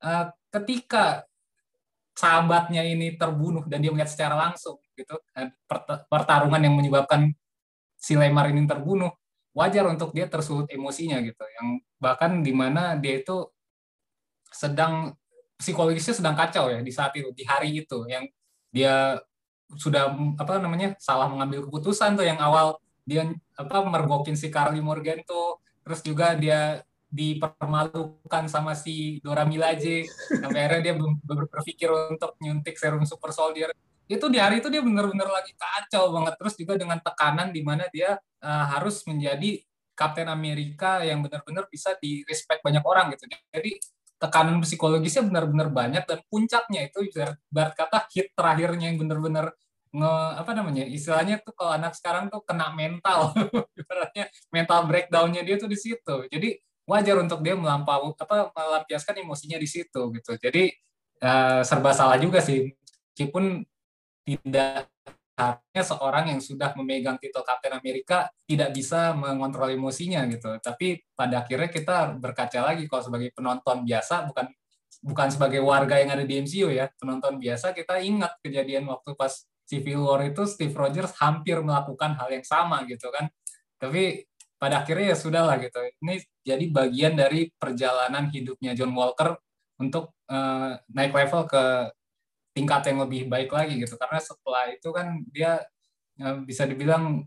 eh, 0.00 0.26
ketika 0.48 1.28
sahabatnya 2.16 2.82
ini 2.82 3.14
terbunuh 3.14 3.68
dan 3.68 3.84
dia 3.84 3.92
melihat 3.92 4.10
secara 4.10 4.34
langsung 4.34 4.80
gitu 4.96 5.20
eh, 5.36 5.52
pertarungan 6.08 6.60
yang 6.64 6.74
menyebabkan 6.74 7.30
si 8.00 8.16
Lemar 8.16 8.48
ini 8.48 8.64
terbunuh 8.64 9.12
wajar 9.52 9.84
untuk 9.86 10.16
dia 10.16 10.24
tersulut 10.26 10.66
emosinya 10.72 11.20
gitu 11.20 11.44
yang 11.60 11.80
bahkan 12.00 12.40
di 12.40 12.52
mana 12.56 12.96
dia 12.96 13.20
itu 13.20 13.44
sedang 14.48 15.12
psikologisnya 15.60 16.16
sedang 16.16 16.32
kacau 16.32 16.72
ya 16.72 16.80
di 16.80 16.92
saat 16.92 17.12
itu 17.20 17.28
di 17.36 17.44
hari 17.44 17.84
itu 17.84 18.08
yang 18.08 18.24
dia 18.72 19.20
sudah 19.78 20.14
apa 20.38 20.58
namanya 20.58 20.98
salah 20.98 21.30
mengambil 21.30 21.66
keputusan 21.68 22.18
tuh 22.18 22.26
yang 22.26 22.38
awal 22.42 22.78
dia 23.06 23.26
apa 23.58 23.76
mergokin 23.86 24.38
si 24.38 24.48
Carly 24.50 24.78
Morgan 24.78 25.22
tuh. 25.26 25.58
Terus 25.82 26.00
juga 26.06 26.38
dia 26.38 26.84
dipermalukan 27.10 28.46
sama 28.46 28.78
si 28.78 29.18
Dora 29.20 29.42
Milaje. 29.42 30.06
Sampai 30.30 30.66
akhirnya 30.66 30.92
dia 30.92 30.94
berpikir 31.26 31.90
untuk 31.90 32.38
nyuntik 32.38 32.78
serum 32.78 33.02
super 33.02 33.34
soldier. 33.34 33.74
Itu 34.06 34.30
di 34.30 34.38
hari 34.38 34.62
itu 34.62 34.70
dia 34.70 34.82
benar-benar 34.82 35.26
lagi 35.26 35.54
kacau 35.58 36.14
banget. 36.14 36.34
Terus 36.38 36.54
juga 36.54 36.74
dengan 36.78 36.98
tekanan 37.02 37.50
di 37.50 37.62
mana 37.66 37.86
dia 37.90 38.18
uh, 38.42 38.64
harus 38.78 39.02
menjadi 39.06 39.62
Kapten 39.98 40.32
Amerika 40.32 41.04
yang 41.04 41.20
benar-benar 41.20 41.68
bisa 41.68 41.92
di 42.00 42.24
respect 42.24 42.64
banyak 42.64 42.80
orang 42.80 43.12
gitu. 43.12 43.28
Jadi 43.28 43.76
tekanan 44.20 44.60
psikologisnya 44.60 45.24
benar-benar 45.24 45.72
banyak 45.72 46.04
dan 46.04 46.20
puncaknya 46.28 46.92
itu 46.92 47.08
berat 47.48 47.72
kata 47.72 48.04
hit 48.12 48.36
terakhirnya 48.36 48.92
yang 48.92 49.00
benar-benar 49.00 49.56
nge 49.90 50.14
apa 50.38 50.50
namanya 50.54 50.86
istilahnya 50.86 51.42
tuh 51.42 51.50
kalau 51.50 51.74
anak 51.74 51.98
sekarang 51.98 52.30
tuh 52.30 52.44
kena 52.46 52.70
mental. 52.70 53.34
Mental 54.54 54.80
breakdownnya 54.86 55.42
dia 55.42 55.58
tuh 55.58 55.66
di 55.66 55.78
situ. 55.78 56.16
Jadi 56.30 56.58
wajar 56.86 57.18
untuk 57.22 57.42
dia 57.42 57.54
melampau 57.54 58.14
apa 58.14 58.50
melampiaskan 58.54 59.22
emosinya 59.22 59.58
di 59.58 59.66
situ 59.66 60.00
gitu. 60.14 60.32
Jadi 60.38 60.70
uh, 61.22 61.62
serba 61.66 61.90
salah 61.94 62.18
juga 62.18 62.38
sih, 62.42 62.70
meskipun 63.14 63.62
tidak 64.26 64.90
harusnya 65.40 65.84
seorang 65.84 66.24
yang 66.34 66.40
sudah 66.40 66.76
memegang 66.76 67.16
titel 67.16 67.40
Kapten 67.40 67.72
Amerika 67.72 68.28
tidak 68.44 68.76
bisa 68.76 69.16
mengontrol 69.16 69.72
emosinya 69.72 70.28
gitu. 70.28 70.60
Tapi 70.60 71.00
pada 71.16 71.42
akhirnya 71.42 71.70
kita 71.72 71.96
berkaca 72.20 72.60
lagi 72.72 72.84
kalau 72.90 73.02
sebagai 73.02 73.32
penonton 73.32 73.82
biasa 73.88 74.28
bukan 74.28 74.46
bukan 75.00 75.28
sebagai 75.32 75.64
warga 75.64 75.96
yang 75.96 76.12
ada 76.12 76.24
di 76.26 76.42
MCU 76.42 76.68
ya, 76.68 76.90
penonton 77.00 77.40
biasa 77.40 77.72
kita 77.72 78.02
ingat 78.04 78.36
kejadian 78.44 78.84
waktu 78.90 79.16
pas 79.16 79.48
Civil 79.64 80.02
War 80.02 80.26
itu 80.26 80.42
Steve 80.50 80.74
Rogers 80.74 81.14
hampir 81.22 81.62
melakukan 81.62 82.18
hal 82.18 82.28
yang 82.34 82.42
sama 82.42 82.82
gitu 82.90 83.06
kan. 83.14 83.30
Tapi 83.78 84.26
pada 84.60 84.84
akhirnya 84.84 85.14
ya 85.14 85.16
sudah 85.16 85.42
lah 85.46 85.56
gitu. 85.62 85.78
Ini 86.04 86.20
jadi 86.42 86.64
bagian 86.68 87.14
dari 87.16 87.48
perjalanan 87.54 88.28
hidupnya 88.28 88.76
John 88.76 88.92
Walker 88.92 89.38
untuk 89.80 90.18
uh, 90.28 90.76
naik 90.92 91.16
level 91.16 91.48
ke 91.48 91.64
tingkat 92.60 92.92
yang 92.92 92.98
lebih 93.00 93.24
baik 93.24 93.48
lagi 93.48 93.80
gitu. 93.80 93.96
Karena 93.96 94.20
setelah 94.20 94.68
itu 94.68 94.88
kan 94.92 95.24
dia 95.32 95.64
uh, 96.20 96.36
bisa 96.44 96.68
dibilang 96.68 97.24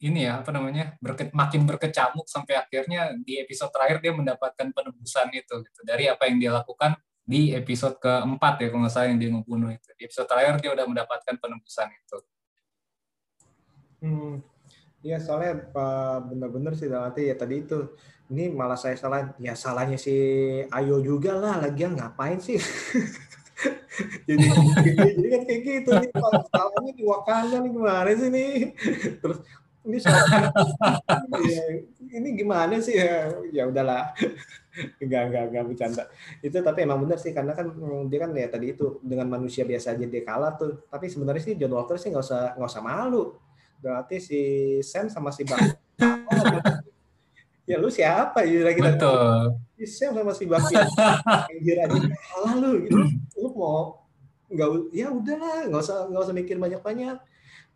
ini 0.00 0.24
ya 0.24 0.40
apa 0.40 0.48
namanya 0.48 0.96
berke, 0.96 1.28
makin 1.36 1.68
berkecamuk 1.68 2.24
sampai 2.24 2.56
akhirnya 2.56 3.12
di 3.20 3.36
episode 3.36 3.68
terakhir 3.68 4.00
dia 4.00 4.16
mendapatkan 4.16 4.72
penebusan 4.72 5.28
itu 5.36 5.60
gitu. 5.60 5.80
Dari 5.84 6.08
apa 6.08 6.24
yang 6.24 6.40
dia 6.40 6.52
lakukan 6.56 6.96
di 7.20 7.52
episode 7.52 8.00
keempat 8.00 8.64
ya 8.64 8.66
kalau 8.72 8.80
nggak 8.88 8.94
salah 8.96 9.08
yang 9.12 9.20
dia 9.20 9.30
ngebunuh 9.36 9.70
itu. 9.76 9.88
Di 10.00 10.08
episode 10.08 10.24
terakhir 10.24 10.56
dia 10.64 10.70
udah 10.72 10.86
mendapatkan 10.88 11.34
penebusan 11.36 11.88
itu. 11.92 12.18
Hmm, 14.00 14.34
ya 15.04 15.20
soalnya 15.20 15.68
bener-bener 16.24 16.72
sih 16.72 16.88
nanti 16.88 17.28
ya 17.28 17.36
tadi 17.36 17.60
itu. 17.60 17.92
Ini 18.30 18.54
malah 18.54 18.78
saya 18.78 18.94
salah 18.94 19.34
ya 19.42 19.58
salahnya 19.58 19.98
si 19.98 20.14
Ayo 20.70 21.02
juga 21.02 21.34
lah 21.34 21.58
lagian 21.58 21.98
ngapain 21.98 22.38
sih 22.38 22.62
jadi, 24.28 24.46
jadi 24.84 25.28
kan 25.28 25.42
kayak 25.44 25.60
gitu 25.64 25.90
nih 26.00 26.10
salahnya 26.48 26.92
di 26.96 27.04
Wakanda 27.04 27.56
nih 27.60 27.70
gimana 27.72 28.10
sih 28.16 28.28
nih? 28.32 28.52
Terus 29.22 29.38
ini 29.80 29.96
soal 29.96 30.20
ya, 31.48 31.64
ini 32.12 32.28
gimana 32.36 32.74
sih? 32.84 33.00
Ya 33.00 33.32
ya 33.52 33.62
udahlah. 33.68 34.12
Enggak 35.00 35.22
enggak 35.32 35.44
enggak 35.50 35.64
bercanda. 35.72 36.04
Itu 36.44 36.60
tapi 36.60 36.84
emang 36.84 37.00
benar 37.04 37.18
sih 37.20 37.32
karena 37.32 37.56
kan 37.56 37.72
mm, 37.72 38.12
dia 38.12 38.18
kan 38.24 38.30
ya 38.36 38.48
tadi 38.48 38.76
itu 38.76 39.00
dengan 39.00 39.28
manusia 39.32 39.64
biasa 39.64 39.96
aja 39.96 40.04
dia 40.04 40.22
kalah 40.24 40.56
tuh. 40.56 40.84
Tapi 40.92 41.08
sebenarnya 41.08 41.42
sih 41.42 41.54
John 41.56 41.72
Walker 41.72 41.96
sih 41.96 42.12
nggak 42.12 42.24
usah 42.24 42.42
nggak 42.60 42.70
usah 42.70 42.84
malu. 42.84 43.36
Berarti 43.80 44.20
si 44.20 44.40
Sam 44.84 45.08
sama 45.08 45.32
si 45.32 45.48
Bang 45.48 45.64
ya 47.64 47.76
lu 47.78 47.88
siapa? 47.88 48.42
Ya 48.44 48.74
kita 48.76 48.98
betul. 48.98 49.56
Si 49.80 49.84
Sam 49.88 50.12
sama 50.12 50.32
si 50.36 50.44
Bang 50.44 50.60
anjir 51.48 51.76
aja 51.80 51.96
kalah 51.96 52.54
lu 52.60 52.84
gitu 52.84 53.00
mau 53.60 54.00
nggak 54.48 54.68
ya 54.96 55.12
udahlah 55.12 55.68
nggak 55.68 55.82
usah 55.84 56.08
nggak 56.08 56.22
usah 56.24 56.34
mikir 56.34 56.56
banyak 56.56 56.80
banyak 56.80 57.16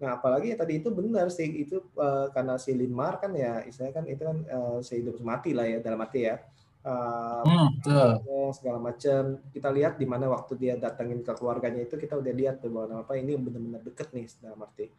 Nah, 0.03 0.19
apalagi 0.19 0.51
ya 0.51 0.57
tadi 0.59 0.83
itu 0.83 0.91
benar 0.91 1.31
sih 1.31 1.47
itu 1.47 1.79
uh, 1.95 2.27
karena 2.35 2.59
si 2.59 2.75
Linmar 2.75 3.23
kan 3.23 3.31
ya 3.31 3.63
istilahnya 3.63 3.95
kan 3.95 4.05
itu 4.11 4.23
kan 4.27 4.39
uh, 4.51 4.79
sehidup 4.83 5.23
mati 5.23 5.55
lah 5.55 5.67
ya 5.71 5.79
dalam 5.79 6.03
arti 6.03 6.27
ya. 6.27 6.43
Uh, 6.85 7.41
hmm, 7.81 8.53
segala 8.53 8.77
macam 8.77 9.41
kita 9.49 9.73
lihat 9.73 9.97
di 9.97 10.05
mana 10.05 10.29
waktu 10.29 10.53
dia 10.61 10.77
datangin 10.77 11.25
ke 11.25 11.33
keluarganya 11.33 11.81
itu 11.81 11.97
kita 11.97 12.21
udah 12.21 12.29
lihat 12.37 12.61
tuh 12.61 12.69
bahwa 12.69 13.01
apa 13.01 13.17
ini 13.17 13.41
benar-benar 13.41 13.81
deket 13.81 14.13
nih 14.13 14.29
dalam 14.43 14.61
arti. 14.61 14.93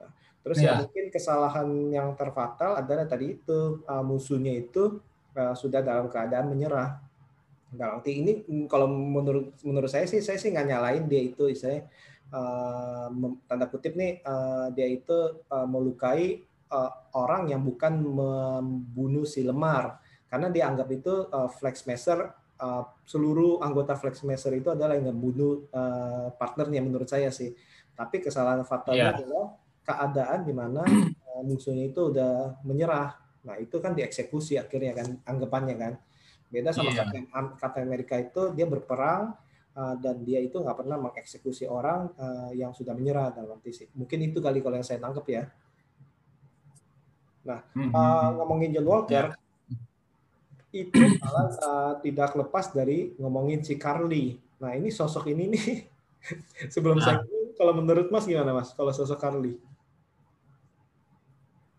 Nah, 0.00 0.08
terus 0.40 0.56
yeah. 0.62 0.64
ya 0.64 0.72
iya. 0.72 0.80
mungkin 0.86 1.04
kesalahan 1.12 1.68
yang 1.92 2.08
terfatal 2.16 2.80
adalah 2.80 3.04
tadi 3.04 3.36
itu 3.36 3.84
uh, 3.84 4.00
musuhnya 4.00 4.54
itu 4.54 5.02
uh, 5.36 5.52
sudah 5.52 5.82
dalam 5.82 6.08
keadaan 6.08 6.48
menyerah. 6.48 7.02
Nah, 7.76 8.00
arti 8.00 8.24
ini 8.24 8.32
kalau 8.64 8.88
menurut 8.88 9.52
menurut 9.60 9.90
saya 9.92 10.08
sih 10.08 10.24
saya 10.24 10.40
sih 10.40 10.48
nggak 10.48 10.68
nyalain 10.72 11.04
dia 11.04 11.20
itu 11.20 11.52
istilahnya 11.52 11.84
uh, 12.32 13.12
tanda 13.44 13.68
kutip 13.68 13.92
nih 13.92 14.24
uh, 14.24 14.72
dia 14.72 14.88
itu 14.88 15.44
uh, 15.52 15.68
melukai 15.68 16.48
uh, 16.72 16.92
orang 17.12 17.52
yang 17.52 17.60
bukan 17.60 18.00
membunuh 18.00 19.28
si 19.28 19.44
lemar. 19.44 20.00
Karena 20.28 20.48
dia 20.52 20.68
anggap 20.68 20.88
itu 20.92 21.28
uh, 21.28 21.48
flex 21.48 21.84
smasher 21.84 22.28
uh, 22.60 22.84
seluruh 23.04 23.60
anggota 23.64 23.96
flex 23.96 24.20
smasher 24.24 24.56
itu 24.56 24.72
adalah 24.72 24.96
yang 24.96 25.12
membunuh 25.12 25.68
uh, 25.72 26.32
partnernya 26.36 26.80
menurut 26.80 27.08
saya 27.08 27.28
sih. 27.28 27.52
Tapi 27.92 28.24
kesalahan 28.24 28.64
fatalnya 28.64 29.12
yeah. 29.12 29.16
adalah 29.16 29.46
keadaan 29.84 30.40
di 30.44 30.52
mana 30.52 30.84
uh, 30.84 31.42
musuhnya 31.44 31.88
itu 31.88 32.12
udah 32.12 32.60
menyerah. 32.64 33.16
Nah 33.44 33.56
itu 33.56 33.76
kan 33.80 33.96
dieksekusi 33.96 34.60
akhirnya 34.60 34.92
kan 34.96 35.08
anggapannya 35.24 35.76
kan 35.76 35.92
beda 36.48 36.72
sama 36.72 36.90
yeah. 36.90 37.04
Captain, 37.04 37.24
Captain 37.60 37.84
America 37.84 38.14
itu 38.16 38.42
dia 38.56 38.64
berperang 38.64 39.36
uh, 39.76 39.94
dan 40.00 40.24
dia 40.24 40.40
itu 40.42 40.58
nggak 40.58 40.76
pernah 40.76 40.96
mengeksekusi 40.98 41.68
orang 41.68 42.10
uh, 42.18 42.50
yang 42.56 42.74
sudah 42.74 42.96
menyerah 42.96 43.30
dalam 43.30 43.60
arti. 43.60 43.86
Mungkin 43.94 44.18
itu 44.32 44.42
kali 44.42 44.58
kalau 44.64 44.76
yang 44.80 44.86
saya 44.86 44.98
tangkap 44.98 45.26
ya. 45.28 45.44
Nah, 47.46 47.64
uh, 47.72 48.28
ngomongin 48.42 48.76
John 48.76 48.88
Walker, 48.88 49.32
yeah. 49.32 50.84
itu 50.84 51.00
malah 51.22 51.48
uh, 51.64 51.92
tidak 52.04 52.36
lepas 52.36 52.74
dari 52.74 53.16
ngomongin 53.16 53.64
si 53.64 53.80
Carly. 53.80 54.36
Nah, 54.60 54.76
ini 54.76 54.92
sosok 54.92 55.32
ini 55.32 55.48
nih, 55.56 55.68
sebelum 56.74 57.00
nah. 57.00 57.04
saya 57.04 57.18
kalau 57.56 57.72
menurut 57.74 58.12
Mas 58.12 58.28
gimana 58.28 58.52
Mas, 58.52 58.70
kalau 58.76 58.92
sosok 58.92 59.16
Carly? 59.16 59.56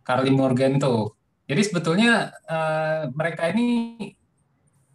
Carly 0.01 0.33
Morgan 0.33 0.81
tuh. 0.81 1.13
Jadi 1.45 1.61
sebetulnya 1.65 2.33
uh, 2.45 3.09
mereka 3.13 3.49
ini 3.49 3.97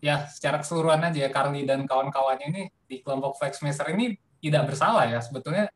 ya 0.04 0.28
secara 0.28 0.60
keseluruhan 0.60 1.00
aja 1.00 1.24
ya 1.24 1.30
Carly 1.32 1.64
dan 1.64 1.88
kawan-kawannya 1.88 2.46
ini 2.52 2.62
di 2.84 3.00
kelompok 3.00 3.40
Flexmaster 3.40 3.88
ini 3.96 4.12
tidak 4.44 4.68
bersalah 4.68 5.08
ya. 5.08 5.24
Sebetulnya 5.24 5.72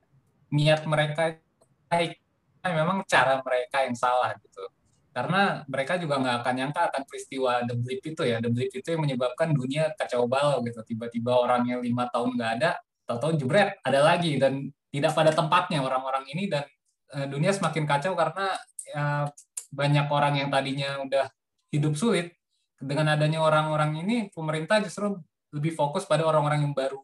niat 0.52 0.84
mereka 0.84 1.40
baik 1.88 2.20
memang 2.68 3.00
cara 3.08 3.40
mereka 3.40 3.88
yang 3.88 3.96
salah 3.96 4.36
gitu. 4.36 4.68
Karena 5.16 5.64
mereka 5.64 5.96
juga 5.96 6.20
nggak 6.20 6.36
akan 6.44 6.54
nyangka 6.60 6.82
akan 6.92 7.02
peristiwa 7.08 7.64
The 7.64 7.74
Blip 7.80 8.04
itu 8.04 8.22
ya. 8.28 8.36
The 8.44 8.52
Blip 8.52 8.68
itu 8.68 8.88
yang 8.92 9.02
menyebabkan 9.08 9.56
dunia 9.56 9.96
kacau 9.96 10.28
balau 10.28 10.60
gitu. 10.68 10.84
Tiba-tiba 10.84 11.32
orangnya 11.32 11.80
lima 11.80 12.12
tahun 12.12 12.36
nggak 12.36 12.52
ada 12.60 12.76
tahu-tahu 13.08 13.40
jebret 13.40 13.80
ada 13.80 14.04
lagi. 14.04 14.36
Dan 14.36 14.68
tidak 14.92 15.16
pada 15.16 15.32
tempatnya 15.32 15.80
orang-orang 15.80 16.28
ini 16.36 16.52
dan 16.52 16.68
uh, 17.16 17.24
dunia 17.24 17.56
semakin 17.56 17.88
kacau 17.88 18.12
karena 18.12 18.52
uh, 18.92 19.24
banyak 19.72 20.06
orang 20.12 20.34
yang 20.36 20.48
tadinya 20.52 21.00
udah 21.00 21.26
hidup 21.72 21.96
sulit 21.96 22.37
dengan 22.78 23.14
adanya 23.14 23.42
orang-orang 23.42 24.06
ini 24.06 24.16
pemerintah 24.30 24.78
justru 24.82 25.18
lebih 25.50 25.74
fokus 25.74 26.06
pada 26.06 26.22
orang-orang 26.22 26.62
yang 26.62 26.74
baru 26.74 26.98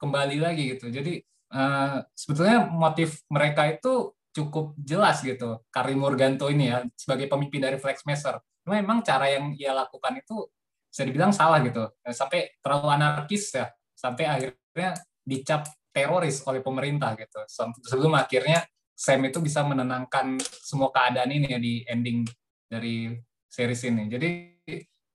kembali 0.00 0.36
lagi 0.42 0.76
gitu. 0.76 0.90
Jadi 0.90 1.20
uh, 1.54 2.02
sebetulnya 2.16 2.66
motif 2.66 3.22
mereka 3.30 3.68
itu 3.70 4.14
cukup 4.30 4.74
jelas 4.78 5.20
gitu. 5.22 5.62
Karim 5.70 6.02
Morganto 6.02 6.46
ini 6.48 6.70
ya 6.70 6.82
sebagai 6.94 7.26
pemimpin 7.26 7.62
dari 7.62 7.76
Flexmaster. 7.76 8.38
Memang 8.66 9.02
cara 9.02 9.26
yang 9.26 9.54
ia 9.58 9.74
lakukan 9.74 10.22
itu 10.22 10.46
bisa 10.90 11.02
dibilang 11.06 11.34
salah 11.34 11.58
gitu. 11.62 11.90
Eh, 12.06 12.14
sampai 12.14 12.58
terlalu 12.62 12.88
anarkis 12.94 13.54
ya. 13.54 13.66
Sampai 13.94 14.24
akhirnya 14.26 14.96
dicap 15.26 15.66
teroris 15.90 16.42
oleh 16.46 16.62
pemerintah 16.62 17.18
gitu. 17.18 17.42
Sebelum 17.84 18.14
akhirnya 18.14 18.62
Sam 18.94 19.24
itu 19.26 19.40
bisa 19.40 19.64
menenangkan 19.64 20.36
semua 20.60 20.92
keadaan 20.92 21.32
ini 21.32 21.56
ya 21.56 21.58
di 21.58 21.82
ending 21.88 22.28
dari 22.68 23.16
series 23.48 23.82
ini. 23.88 24.06
Jadi 24.06 24.28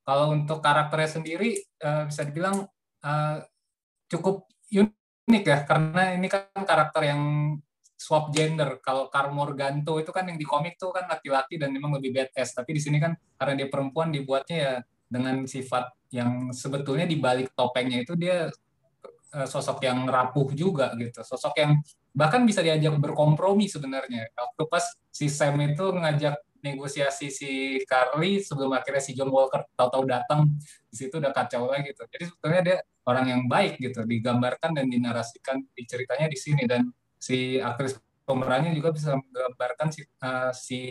kalau 0.06 0.38
untuk 0.38 0.62
karakternya 0.62 1.10
sendiri 1.10 1.58
uh, 1.82 2.06
bisa 2.06 2.22
dibilang 2.24 2.70
uh, 3.02 3.38
cukup 4.06 4.46
unik 5.26 5.44
ya 5.44 5.66
karena 5.66 6.14
ini 6.14 6.30
kan 6.30 6.54
karakter 6.54 7.02
yang 7.10 7.22
swap 7.96 8.30
gender. 8.30 8.78
Kalau 8.84 9.10
Carmor 9.10 9.58
Ganto 9.58 9.98
itu 9.98 10.14
kan 10.14 10.30
yang 10.30 10.38
di 10.38 10.46
komik 10.46 10.78
tuh 10.78 10.94
kan 10.94 11.10
laki-laki 11.10 11.58
dan 11.58 11.74
memang 11.74 11.98
lebih 11.98 12.14
badass. 12.14 12.54
Tapi 12.54 12.78
di 12.78 12.82
sini 12.84 13.02
kan 13.02 13.18
karena 13.40 13.66
dia 13.66 13.68
perempuan 13.72 14.14
dibuatnya 14.14 14.58
ya 14.58 14.74
dengan 15.10 15.50
sifat 15.50 15.90
yang 16.14 16.54
sebetulnya 16.54 17.10
di 17.10 17.18
balik 17.18 17.58
topengnya 17.58 18.06
itu 18.06 18.14
dia 18.14 18.52
uh, 19.34 19.48
sosok 19.48 19.82
yang 19.82 20.06
rapuh 20.06 20.54
juga 20.54 20.94
gitu. 21.00 21.26
Sosok 21.26 21.54
yang 21.58 21.82
bahkan 22.14 22.46
bisa 22.46 22.62
diajak 22.62 22.94
berkompromi 23.02 23.66
sebenarnya. 23.66 24.30
Waktu 24.38 24.64
pas 24.70 24.86
si 25.10 25.32
Sam 25.32 25.58
itu 25.66 25.90
ngajak 25.90 26.36
negosiasi 26.66 27.30
si 27.30 27.78
Carly 27.86 28.42
sebelum 28.42 28.74
akhirnya 28.74 29.04
si 29.06 29.14
John 29.14 29.30
Walker 29.30 29.62
tahu-tahu 29.78 30.04
datang 30.10 30.50
di 30.90 30.96
situ 30.98 31.22
udah 31.22 31.30
kacau 31.30 31.70
lagi 31.70 31.94
gitu. 31.94 32.02
Jadi 32.10 32.24
sebetulnya 32.26 32.62
dia 32.66 32.78
orang 33.06 33.26
yang 33.30 33.42
baik 33.46 33.78
gitu, 33.78 34.02
digambarkan 34.02 34.74
dan 34.74 34.90
dinarasikan 34.90 35.62
di 35.62 35.86
ceritanya 35.86 36.26
di 36.26 36.38
sini 36.42 36.66
dan 36.66 36.90
si 37.22 37.62
aktris 37.62 38.02
pemerannya 38.26 38.74
juga 38.74 38.90
bisa 38.90 39.14
menggambarkan 39.14 39.88
si, 39.94 40.02
uh, 40.26 40.50
si 40.50 40.90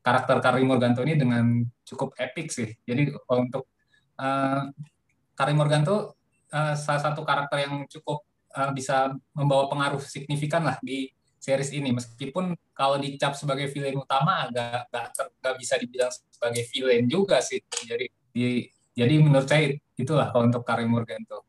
karakter 0.00 0.40
Carly 0.40 0.64
Morganto 0.64 1.04
ini 1.04 1.20
dengan 1.20 1.60
cukup 1.84 2.16
epic 2.16 2.48
sih. 2.48 2.72
Jadi 2.88 3.12
untuk 3.12 3.68
uh, 4.16 4.72
Carly 5.36 5.52
Morganto 5.52 6.16
uh, 6.48 6.74
salah 6.74 7.02
satu 7.04 7.20
karakter 7.20 7.68
yang 7.68 7.84
cukup 7.84 8.24
uh, 8.56 8.72
bisa 8.72 9.12
membawa 9.36 9.68
pengaruh 9.68 10.00
signifikan 10.00 10.64
lah 10.64 10.80
di 10.80 11.12
series 11.40 11.72
ini. 11.72 11.96
Meskipun 11.96 12.52
kalau 12.76 13.00
dicap 13.00 13.32
sebagai 13.32 13.72
villain 13.72 13.96
utama 13.96 14.44
agak 14.44 14.92
nggak 15.40 15.54
bisa 15.56 15.80
dibilang 15.80 16.12
sebagai 16.12 16.68
villain 16.68 17.08
juga 17.08 17.40
sih. 17.40 17.64
Jadi 17.64 18.06
di, 18.30 18.68
jadi 18.92 19.14
menurut 19.16 19.48
saya 19.48 19.72
itulah 19.96 20.28
kalau 20.28 20.52
untuk 20.52 20.62
Karim 20.62 20.92
Morganto. 20.92 21.48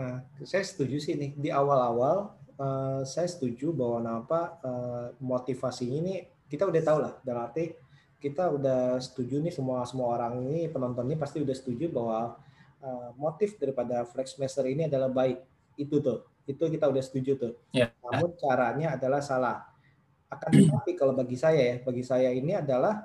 Nah, 0.00 0.24
saya 0.44 0.64
setuju 0.64 0.96
sih 0.96 1.14
nih. 1.16 1.36
Di 1.36 1.48
awal-awal 1.52 2.32
uh, 2.56 3.04
saya 3.04 3.28
setuju 3.28 3.76
bahwa 3.76 4.24
apa 4.24 4.40
uh, 4.64 5.06
motivasinya 5.20 5.96
ini 6.00 6.14
kita 6.48 6.64
udah 6.64 6.82
tahu 6.82 6.98
lah. 7.04 7.14
Dalam 7.20 7.52
arti 7.52 7.76
kita 8.16 8.48
udah 8.48 8.96
setuju 8.96 9.44
nih 9.44 9.52
semua 9.52 9.84
semua 9.84 10.16
orang 10.16 10.40
ini 10.40 10.72
penontonnya 10.72 11.20
pasti 11.20 11.44
udah 11.44 11.52
setuju 11.52 11.92
bahwa 11.92 12.40
uh, 12.80 13.10
motif 13.20 13.60
daripada 13.60 14.08
Flexmaster 14.08 14.64
ini 14.68 14.88
adalah 14.88 15.12
baik. 15.12 15.40
Itu 15.76 16.00
tuh 16.00 16.35
Itu 16.46 16.70
kita 16.70 16.86
udah 16.86 17.02
setuju 17.02 17.36
tuh. 17.36 17.52
Ya. 17.74 17.90
Namun 18.00 18.38
caranya 18.38 18.94
adalah 18.94 19.20
salah. 19.20 19.66
Akan 20.30 20.50
tetapi 20.54 20.94
kalau 20.94 21.14
bagi 21.14 21.34
saya 21.38 21.58
ya, 21.58 21.76
bagi 21.82 22.02
saya 22.06 22.30
ini 22.30 22.54
adalah 22.54 23.02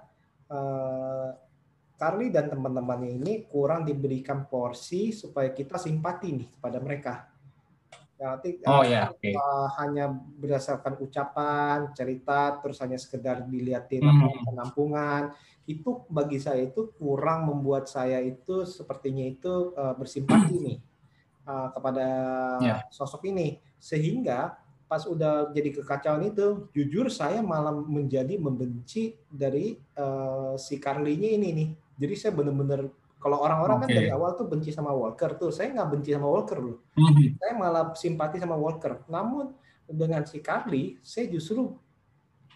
uh, 0.50 1.30
Carly 1.98 2.34
dan 2.34 2.50
teman-temannya 2.50 3.22
ini 3.22 3.34
kurang 3.46 3.86
diberikan 3.86 4.50
porsi 4.50 5.14
supaya 5.14 5.54
kita 5.54 5.78
simpati 5.78 6.34
nih 6.34 6.50
kepada 6.58 6.78
mereka. 6.82 7.14
Ya, 8.22 8.38
nanti 8.38 8.62
oh, 8.70 8.86
ya, 8.86 9.10
okay. 9.10 9.34
uh, 9.34 9.70
hanya 9.82 10.14
berdasarkan 10.14 11.02
ucapan, 11.02 11.90
cerita, 11.98 12.62
terus 12.62 12.78
hanya 12.82 13.02
sekedar 13.02 13.50
dilihatin 13.50 14.06
Hmm. 14.06 14.46
penampungan, 14.46 15.34
itu 15.66 16.06
bagi 16.06 16.38
saya 16.38 16.70
itu 16.70 16.94
kurang 16.98 17.50
membuat 17.50 17.90
saya 17.90 18.22
itu 18.22 18.66
sepertinya 18.66 19.26
itu 19.26 19.74
uh, 19.74 19.94
bersimpati 19.98 20.56
nih 20.58 20.78
uh, 21.52 21.68
kepada 21.76 22.06
Ya. 22.64 22.76
sosok 22.88 23.28
ini, 23.28 23.60
sehingga 23.76 24.56
pas 24.88 25.04
udah 25.04 25.52
jadi 25.52 25.72
kekacauan 25.76 26.32
itu, 26.32 26.68
jujur 26.72 27.08
saya 27.08 27.44
malah 27.44 27.76
menjadi 27.76 28.40
membenci 28.40 29.20
dari 29.28 29.76
uh, 29.96 30.56
si 30.56 30.80
Carly-nya 30.80 31.32
ini 31.36 31.50
nih. 31.52 31.70
Jadi 31.96 32.14
saya 32.16 32.32
benar-benar 32.32 32.88
kalau 33.16 33.38
orang-orang 33.40 33.86
kan 33.86 33.90
Oke. 33.92 33.98
dari 34.02 34.10
awal 34.10 34.34
tuh 34.34 34.50
benci 34.50 34.74
sama 34.74 34.92
Walker 34.92 35.38
tuh, 35.38 35.52
saya 35.54 35.70
nggak 35.72 35.90
benci 35.94 36.10
sama 36.12 36.26
Walker 36.26 36.58
loh 36.58 36.78
Mhm. 36.98 37.38
saya 37.38 37.54
malah 37.54 37.84
simpati 37.94 38.42
sama 38.42 38.58
Walker. 38.58 39.06
Namun 39.08 39.54
dengan 39.88 40.24
si 40.26 40.42
Carly, 40.42 40.98
saya 41.06 41.30
justru 41.30 41.72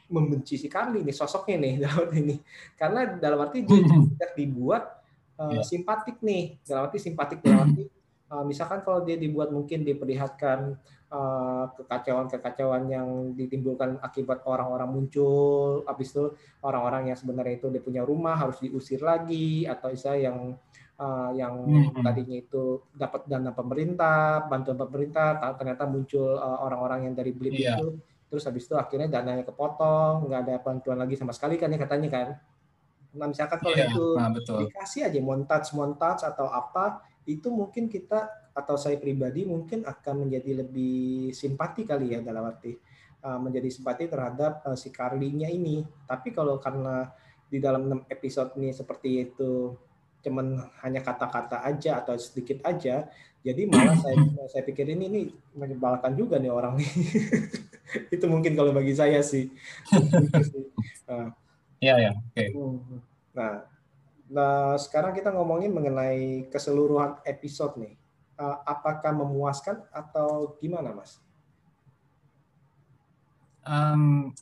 membenci 0.06 0.58
si 0.58 0.68
Carly 0.68 1.02
nih 1.02 1.16
sosoknya 1.16 1.56
nih 1.62 1.74
dalam 1.86 1.98
arti 2.04 2.18
ini. 2.20 2.36
Karena 2.76 3.00
dalam 3.16 3.40
arti 3.42 3.64
dia 3.64 3.80
tidak 3.82 4.32
dibuat 4.36 4.84
uh, 5.38 5.56
Ya. 5.56 5.62
simpatik 5.64 6.20
nih, 6.20 6.58
dalam 6.66 6.90
arti 6.90 6.98
simpatik 7.00 7.40
dalam 7.40 7.72
arti 7.72 7.84
misalkan 8.46 8.82
kalau 8.82 9.06
dia 9.06 9.16
dibuat 9.22 9.54
mungkin 9.54 9.86
diperlihatkan 9.86 10.74
uh, 11.14 11.70
kekacauan-kekacauan 11.78 12.90
yang 12.90 13.08
ditimbulkan 13.38 14.02
akibat 14.02 14.42
orang-orang 14.50 14.90
muncul, 14.90 15.86
habis 15.86 16.10
itu 16.10 16.34
orang-orang 16.66 17.14
yang 17.14 17.18
sebenarnya 17.18 17.62
itu 17.62 17.68
dia 17.70 17.82
punya 17.86 18.02
rumah 18.02 18.34
harus 18.34 18.58
diusir 18.58 19.00
lagi 19.06 19.70
atau 19.70 19.94
istilah 19.94 20.18
yang 20.18 20.38
uh, 20.98 21.30
yang 21.38 21.54
Mhm. 21.70 22.02
tadinya 22.02 22.38
itu 22.42 22.64
dapat 22.98 23.30
dana 23.30 23.54
pemerintah, 23.54 24.50
bantuan 24.50 24.78
pemerintah, 24.80 25.38
ta- 25.38 25.56
ternyata 25.56 25.86
muncul 25.86 26.34
uh, 26.36 26.66
orang-orang 26.66 27.12
yang 27.12 27.14
dari 27.14 27.30
Blip 27.30 27.54
Iya. 27.54 27.78
itu, 27.78 28.02
terus 28.32 28.44
habis 28.50 28.66
itu 28.66 28.74
akhirnya 28.74 29.22
dananya 29.22 29.46
kepotong, 29.46 30.26
nggak 30.26 30.42
ada 30.50 30.56
bantuan 30.66 30.98
lagi 30.98 31.14
sama 31.14 31.30
sekali 31.30 31.62
kan 31.62 31.70
ya 31.70 31.78
katanya 31.78 32.10
kan. 32.10 32.28
Nah 33.16 33.32
misalkan 33.32 33.62
kalau 33.64 33.78
Iya, 33.78 33.88
itu 33.94 34.06
nah, 34.18 34.28
betul. 34.34 34.60
dikasih 34.66 35.02
aja 35.08 35.20
montage 35.24 35.72
montage 35.72 36.26
atau 36.28 36.52
apa, 36.52 37.00
itu 37.26 37.48
mungkin 37.50 37.90
kita 37.90 38.54
atau 38.56 38.78
saya 38.78 38.96
pribadi 39.02 39.44
mungkin 39.44 39.84
akan 39.84 40.26
menjadi 40.26 40.64
lebih 40.64 41.34
simpati 41.36 41.84
kali 41.84 42.16
ya 42.16 42.20
dalam 42.22 42.48
arti 42.48 42.78
uh, 43.26 43.40
menjadi 43.42 43.68
simpati 43.68 44.08
terhadap 44.08 44.62
uh, 44.64 44.78
si 44.78 44.94
Carly-nya 44.94 45.50
ini. 45.50 45.84
Tapi 46.06 46.32
kalau 46.32 46.62
karena 46.62 47.10
di 47.50 47.58
dalam 47.58 47.90
6 47.90 48.10
episode 48.10 48.54
ini 48.58 48.74
seperti 48.74 49.32
itu 49.32 49.76
cuman 50.26 50.58
hanya 50.82 51.06
kata-kata 51.06 51.62
aja 51.62 52.02
atau 52.02 52.18
sedikit 52.18 52.58
aja, 52.66 53.06
jadi 53.46 53.62
malah 53.70 53.94
saya 53.94 54.18
saya 54.58 54.64
pikir 54.66 54.90
ini 54.90 55.06
ini 55.06 55.22
menyebalkan 55.54 56.18
juga 56.18 56.42
nih 56.42 56.50
orang 56.50 56.82
nih. 56.82 56.92
itu 58.16 58.26
mungkin 58.26 58.58
kalau 58.58 58.74
bagi 58.74 58.94
saya 58.94 59.22
sih. 59.22 59.50
Nah, 61.06 61.30
Iya, 61.86 61.96
ya. 62.02 62.12
Oke. 62.18 62.46
Hmm. 62.50 62.98
Nah, 63.38 63.54
nah 64.26 64.74
sekarang 64.80 65.14
kita 65.14 65.30
ngomongin 65.34 65.72
mengenai 65.72 66.50
keseluruhan 66.50 67.22
episode 67.26 67.78
nih. 67.78 67.96
Uh, 68.36 68.60
apakah 68.68 69.16
memuaskan 69.16 69.80
atau 69.96 70.60
gimana, 70.60 70.92
Mas? 70.92 71.24
Em, 73.64 74.36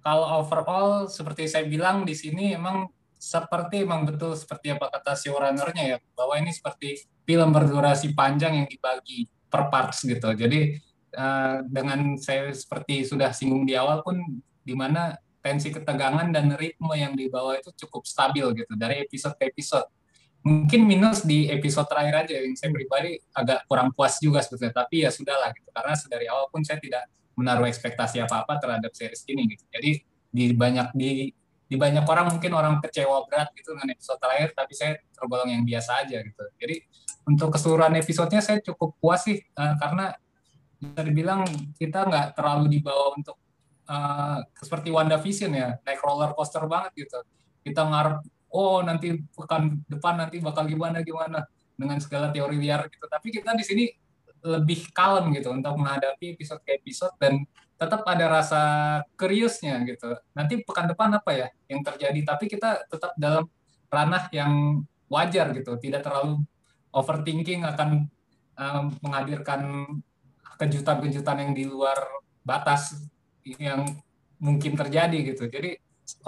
kalau 0.00 0.26
overall 0.40 1.06
seperti 1.06 1.46
saya 1.46 1.68
bilang 1.68 2.08
di 2.08 2.16
sini 2.16 2.56
emang 2.56 2.88
seperti 3.20 3.84
emang 3.84 4.08
betul 4.08 4.32
seperti 4.32 4.72
apa 4.72 4.88
kata 4.88 5.12
showrunner-nya 5.12 5.84
ya 5.84 5.98
bahwa 6.16 6.40
ini 6.40 6.56
seperti 6.56 7.04
film 7.28 7.52
berdurasi 7.52 8.16
panjang 8.16 8.64
yang 8.64 8.66
dibagi 8.66 9.28
per 9.52 9.68
parts 9.68 10.08
gitu. 10.08 10.32
Jadi 10.32 10.80
eh, 11.12 11.56
dengan 11.68 12.16
saya 12.16 12.48
seperti 12.48 13.04
sudah 13.04 13.30
singgung 13.36 13.68
di 13.68 13.76
awal 13.76 14.00
pun 14.00 14.16
di 14.64 14.72
mana 14.72 15.20
tensi 15.40 15.72
ketegangan 15.72 16.28
dan 16.32 16.52
ritme 16.54 16.92
yang 16.96 17.16
dibawa 17.16 17.56
itu 17.56 17.72
cukup 17.84 18.04
stabil 18.04 18.44
gitu 18.56 18.72
dari 18.76 19.04
episode 19.04 19.36
ke 19.40 19.48
episode. 19.48 19.88
Mungkin 20.40 20.88
minus 20.88 21.20
di 21.24 21.52
episode 21.52 21.84
terakhir 21.84 22.24
aja 22.24 22.34
yang 22.40 22.56
saya 22.56 22.72
pribadi 22.72 23.20
agak 23.36 23.68
kurang 23.68 23.92
puas 23.92 24.16
juga 24.20 24.40
sebetulnya. 24.40 24.84
Tapi 24.84 25.04
ya 25.04 25.10
sudahlah 25.12 25.52
gitu 25.52 25.68
karena 25.68 25.92
dari 26.08 26.26
awal 26.32 26.48
pun 26.48 26.64
saya 26.64 26.80
tidak 26.80 27.08
menaruh 27.36 27.68
ekspektasi 27.68 28.24
apa-apa 28.24 28.56
terhadap 28.60 28.92
series 28.96 29.24
ini 29.28 29.48
gitu. 29.52 29.64
Jadi 29.68 30.00
di 30.30 30.44
banyak 30.56 30.96
di 30.96 31.32
di 31.70 31.76
banyak 31.78 32.02
orang 32.02 32.34
mungkin 32.34 32.50
orang 32.50 32.74
kecewa 32.82 33.30
berat 33.30 33.54
gitu 33.54 33.78
dengan 33.78 33.94
episode 33.94 34.18
terakhir 34.18 34.50
tapi 34.58 34.72
saya 34.74 34.98
tergolong 35.14 35.54
yang 35.54 35.62
biasa 35.62 36.02
aja 36.02 36.18
gitu. 36.18 36.42
Jadi 36.58 36.76
untuk 37.28 37.54
keseluruhan 37.54 37.94
episodenya 38.00 38.42
saya 38.42 38.58
cukup 38.58 38.98
puas 38.98 39.22
sih 39.22 39.38
eh, 39.38 39.74
karena 39.78 40.10
bisa 40.80 41.00
dibilang 41.04 41.44
kita 41.76 42.08
nggak 42.08 42.26
terlalu 42.34 42.80
dibawa 42.80 43.12
untuk 43.14 43.36
eh, 43.90 44.38
seperti 44.54 44.88
WandaVision 44.94 45.52
ya 45.52 45.74
naik 45.82 46.00
roller 46.00 46.30
coaster 46.38 46.62
banget 46.70 47.06
gitu. 47.06 47.18
Kita 47.66 47.82
ngarep 47.90 48.22
oh 48.54 48.82
nanti 48.86 49.18
pekan 49.34 49.82
depan 49.86 50.22
nanti 50.22 50.38
bakal 50.38 50.66
gimana 50.66 51.02
gimana 51.02 51.42
dengan 51.74 51.98
segala 51.98 52.30
teori 52.30 52.56
liar 52.60 52.86
gitu. 52.86 53.06
Tapi 53.10 53.28
kita 53.34 53.58
di 53.58 53.64
sini 53.66 53.84
lebih 54.40 54.88
kalem 54.96 55.36
gitu 55.36 55.52
untuk 55.52 55.76
menghadapi 55.76 56.32
episode 56.38 56.64
ke 56.64 56.80
episode 56.80 57.12
dan 57.20 57.44
tetap 57.80 58.04
ada 58.04 58.26
rasa 58.28 58.62
curious-nya 59.16 59.80
gitu. 59.88 60.12
Nanti 60.36 60.60
pekan 60.60 60.88
depan 60.92 61.16
apa 61.16 61.30
ya 61.32 61.48
yang 61.68 61.80
terjadi, 61.80 62.20
tapi 62.24 62.44
kita 62.48 62.84
tetap 62.88 63.16
dalam 63.16 63.48
ranah 63.88 64.28
yang 64.36 64.84
wajar 65.08 65.50
gitu, 65.56 65.80
tidak 65.80 66.04
terlalu 66.04 66.44
overthinking 66.92 67.64
akan 67.64 68.06
um, 68.60 68.84
menghadirkan 69.00 69.60
kejutan-kejutan 70.60 71.36
yang 71.40 71.52
di 71.56 71.64
luar 71.64 71.96
batas 72.44 73.08
yang 73.58 73.88
mungkin 74.38 74.76
terjadi 74.76 75.34
gitu. 75.34 75.48
Jadi 75.48 75.76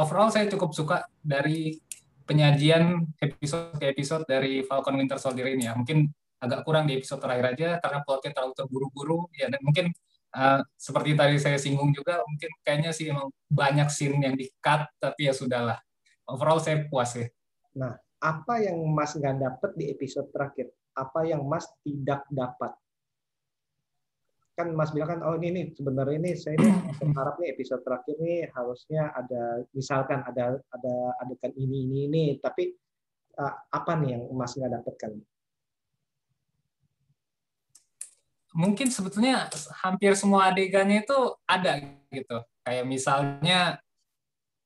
overall 0.01 0.33
saya 0.33 0.49
cukup 0.49 0.75
suka 0.75 1.07
dari 1.23 1.79
penyajian 2.27 3.07
episode 3.19 3.77
ke 3.77 3.93
episode 3.93 4.25
dari 4.25 4.63
Falcon 4.65 4.99
Winter 4.99 5.21
Soldier 5.21 5.53
ini 5.53 5.69
ya. 5.69 5.77
Mungkin 5.77 6.09
agak 6.43 6.67
kurang 6.67 6.91
di 6.91 6.99
episode 6.99 7.23
terakhir 7.23 7.55
aja 7.55 7.69
karena 7.79 7.99
plotnya 8.03 8.35
terlalu 8.35 8.55
terburu-buru 8.59 9.19
ya 9.31 9.47
dan 9.47 9.63
mungkin 9.63 9.95
uh, 10.35 10.59
seperti 10.75 11.15
tadi 11.15 11.39
saya 11.39 11.55
singgung 11.55 11.95
juga 11.95 12.19
mungkin 12.27 12.51
kayaknya 12.67 12.91
sih 12.91 13.15
emang 13.15 13.31
banyak 13.47 13.87
scene 13.87 14.19
yang 14.19 14.35
di 14.35 14.51
cut 14.59 14.91
tapi 14.99 15.31
ya 15.31 15.35
sudahlah 15.39 15.79
overall 16.27 16.59
saya 16.59 16.83
puas 16.91 17.15
ya 17.15 17.31
Nah, 17.73 17.97
apa 18.21 18.61
yang 18.61 18.77
Mas 18.93 19.17
nggak 19.17 19.37
dapet 19.41 19.71
di 19.81 19.85
episode 19.89 20.29
terakhir? 20.31 20.69
Apa 20.93 21.25
yang 21.25 21.45
Mas 21.49 21.65
tidak 21.81 22.25
dapat? 22.29 22.73
Kan 24.53 24.77
Mas 24.77 24.93
bilang 24.93 25.17
kan, 25.17 25.21
oh 25.25 25.35
ini 25.41 25.49
nih 25.53 25.65
sebenarnya 25.73 26.17
ini 26.21 26.31
saya 26.37 26.61
ini 26.61 26.69
berharap 27.01 27.41
nih 27.41 27.57
episode 27.57 27.81
terakhir 27.81 28.17
nih 28.21 28.53
harusnya 28.53 29.09
ada 29.17 29.65
misalkan 29.73 30.21
ada 30.29 30.61
ada 30.69 30.95
adegan 31.25 31.53
ini 31.57 31.89
ini 31.89 31.99
ini, 32.09 32.25
tapi 32.37 32.77
uh, 33.41 33.55
apa 33.73 33.93
nih 33.97 34.21
yang 34.21 34.23
Mas 34.37 34.53
nggak 34.53 34.77
dapatkan? 34.77 35.13
mungkin 38.53 38.93
sebetulnya 38.93 39.49
hampir 39.81 40.13
semua 40.13 40.53
adegannya 40.53 41.03
itu 41.03 41.19
ada 41.49 41.81
gitu. 42.13 42.39
Kayak 42.63 42.85
misalnya 42.87 43.61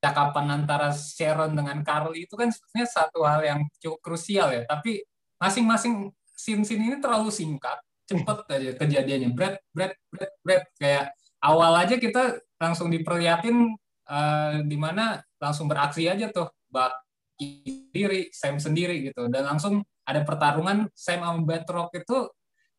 cakapan 0.02 0.62
antara 0.62 0.92
Sharon 0.92 1.56
dengan 1.56 1.80
Carly 1.86 2.26
itu 2.28 2.34
kan 2.36 2.50
sebetulnya 2.52 2.86
satu 2.86 3.24
hal 3.24 3.40
yang 3.46 3.60
cukup 3.80 3.98
krusial 4.02 4.52
ya. 4.52 4.62
Tapi 4.66 5.06
masing-masing 5.38 6.10
scene-scene 6.36 6.92
ini 6.92 6.96
terlalu 7.00 7.32
singkat 7.32 7.78
cepet 8.06 8.38
aja 8.48 8.70
kejadiannya. 8.78 9.30
Bread 9.34 9.54
bread 9.74 9.92
bread 10.08 10.32
bread 10.40 10.62
kayak 10.78 11.12
awal 11.42 11.74
aja 11.76 11.98
kita 11.98 12.40
langsung 12.56 12.88
diperlihatin 12.88 13.76
eh, 14.08 14.54
di 14.64 14.76
mana 14.78 15.20
langsung 15.42 15.66
beraksi 15.66 16.06
aja 16.06 16.30
tuh. 16.30 16.48
Bucky 16.66 17.86
sendiri 17.90 18.20
Sam 18.34 18.56
sendiri 18.58 18.96
gitu. 19.10 19.26
Dan 19.30 19.46
langsung 19.46 19.82
ada 20.06 20.22
pertarungan 20.22 20.86
Sam 20.94 21.22
sama 21.22 21.40
Batroc 21.42 21.90
itu 21.94 22.30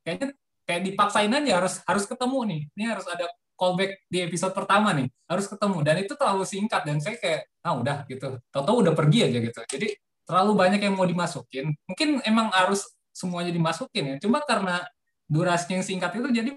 kayaknya 0.06 0.32
kayak 0.68 0.82
dipaksain 0.84 1.32
aja 1.32 1.52
harus 1.60 1.80
harus 1.84 2.06
ketemu 2.08 2.40
nih. 2.48 2.62
Ini 2.76 2.84
harus 2.92 3.08
ada 3.08 3.26
callback 3.58 4.06
di 4.08 4.22
episode 4.22 4.54
pertama 4.54 4.94
nih. 4.94 5.08
Harus 5.26 5.50
ketemu. 5.50 5.78
Dan 5.82 5.96
itu 6.06 6.14
terlalu 6.14 6.44
singkat. 6.46 6.82
Dan 6.86 7.02
saya 7.02 7.18
kayak 7.18 7.50
ah 7.66 7.74
udah 7.76 8.06
gitu. 8.06 8.38
Tahu-tahu 8.54 8.78
udah 8.86 8.94
pergi 8.94 9.20
aja 9.28 9.38
gitu. 9.42 9.62
Jadi 9.66 9.88
terlalu 10.28 10.52
banyak 10.54 10.82
yang 10.84 10.94
mau 10.94 11.08
dimasukin. 11.08 11.74
Mungkin 11.88 12.22
emang 12.28 12.54
harus 12.54 12.86
semuanya 13.16 13.50
dimasukin 13.50 14.04
ya. 14.14 14.16
Cuma 14.22 14.44
karena 14.46 14.86
durasinya 15.28 15.80
yang 15.80 15.88
singkat 15.88 16.12
itu 16.16 16.30
jadi 16.32 16.52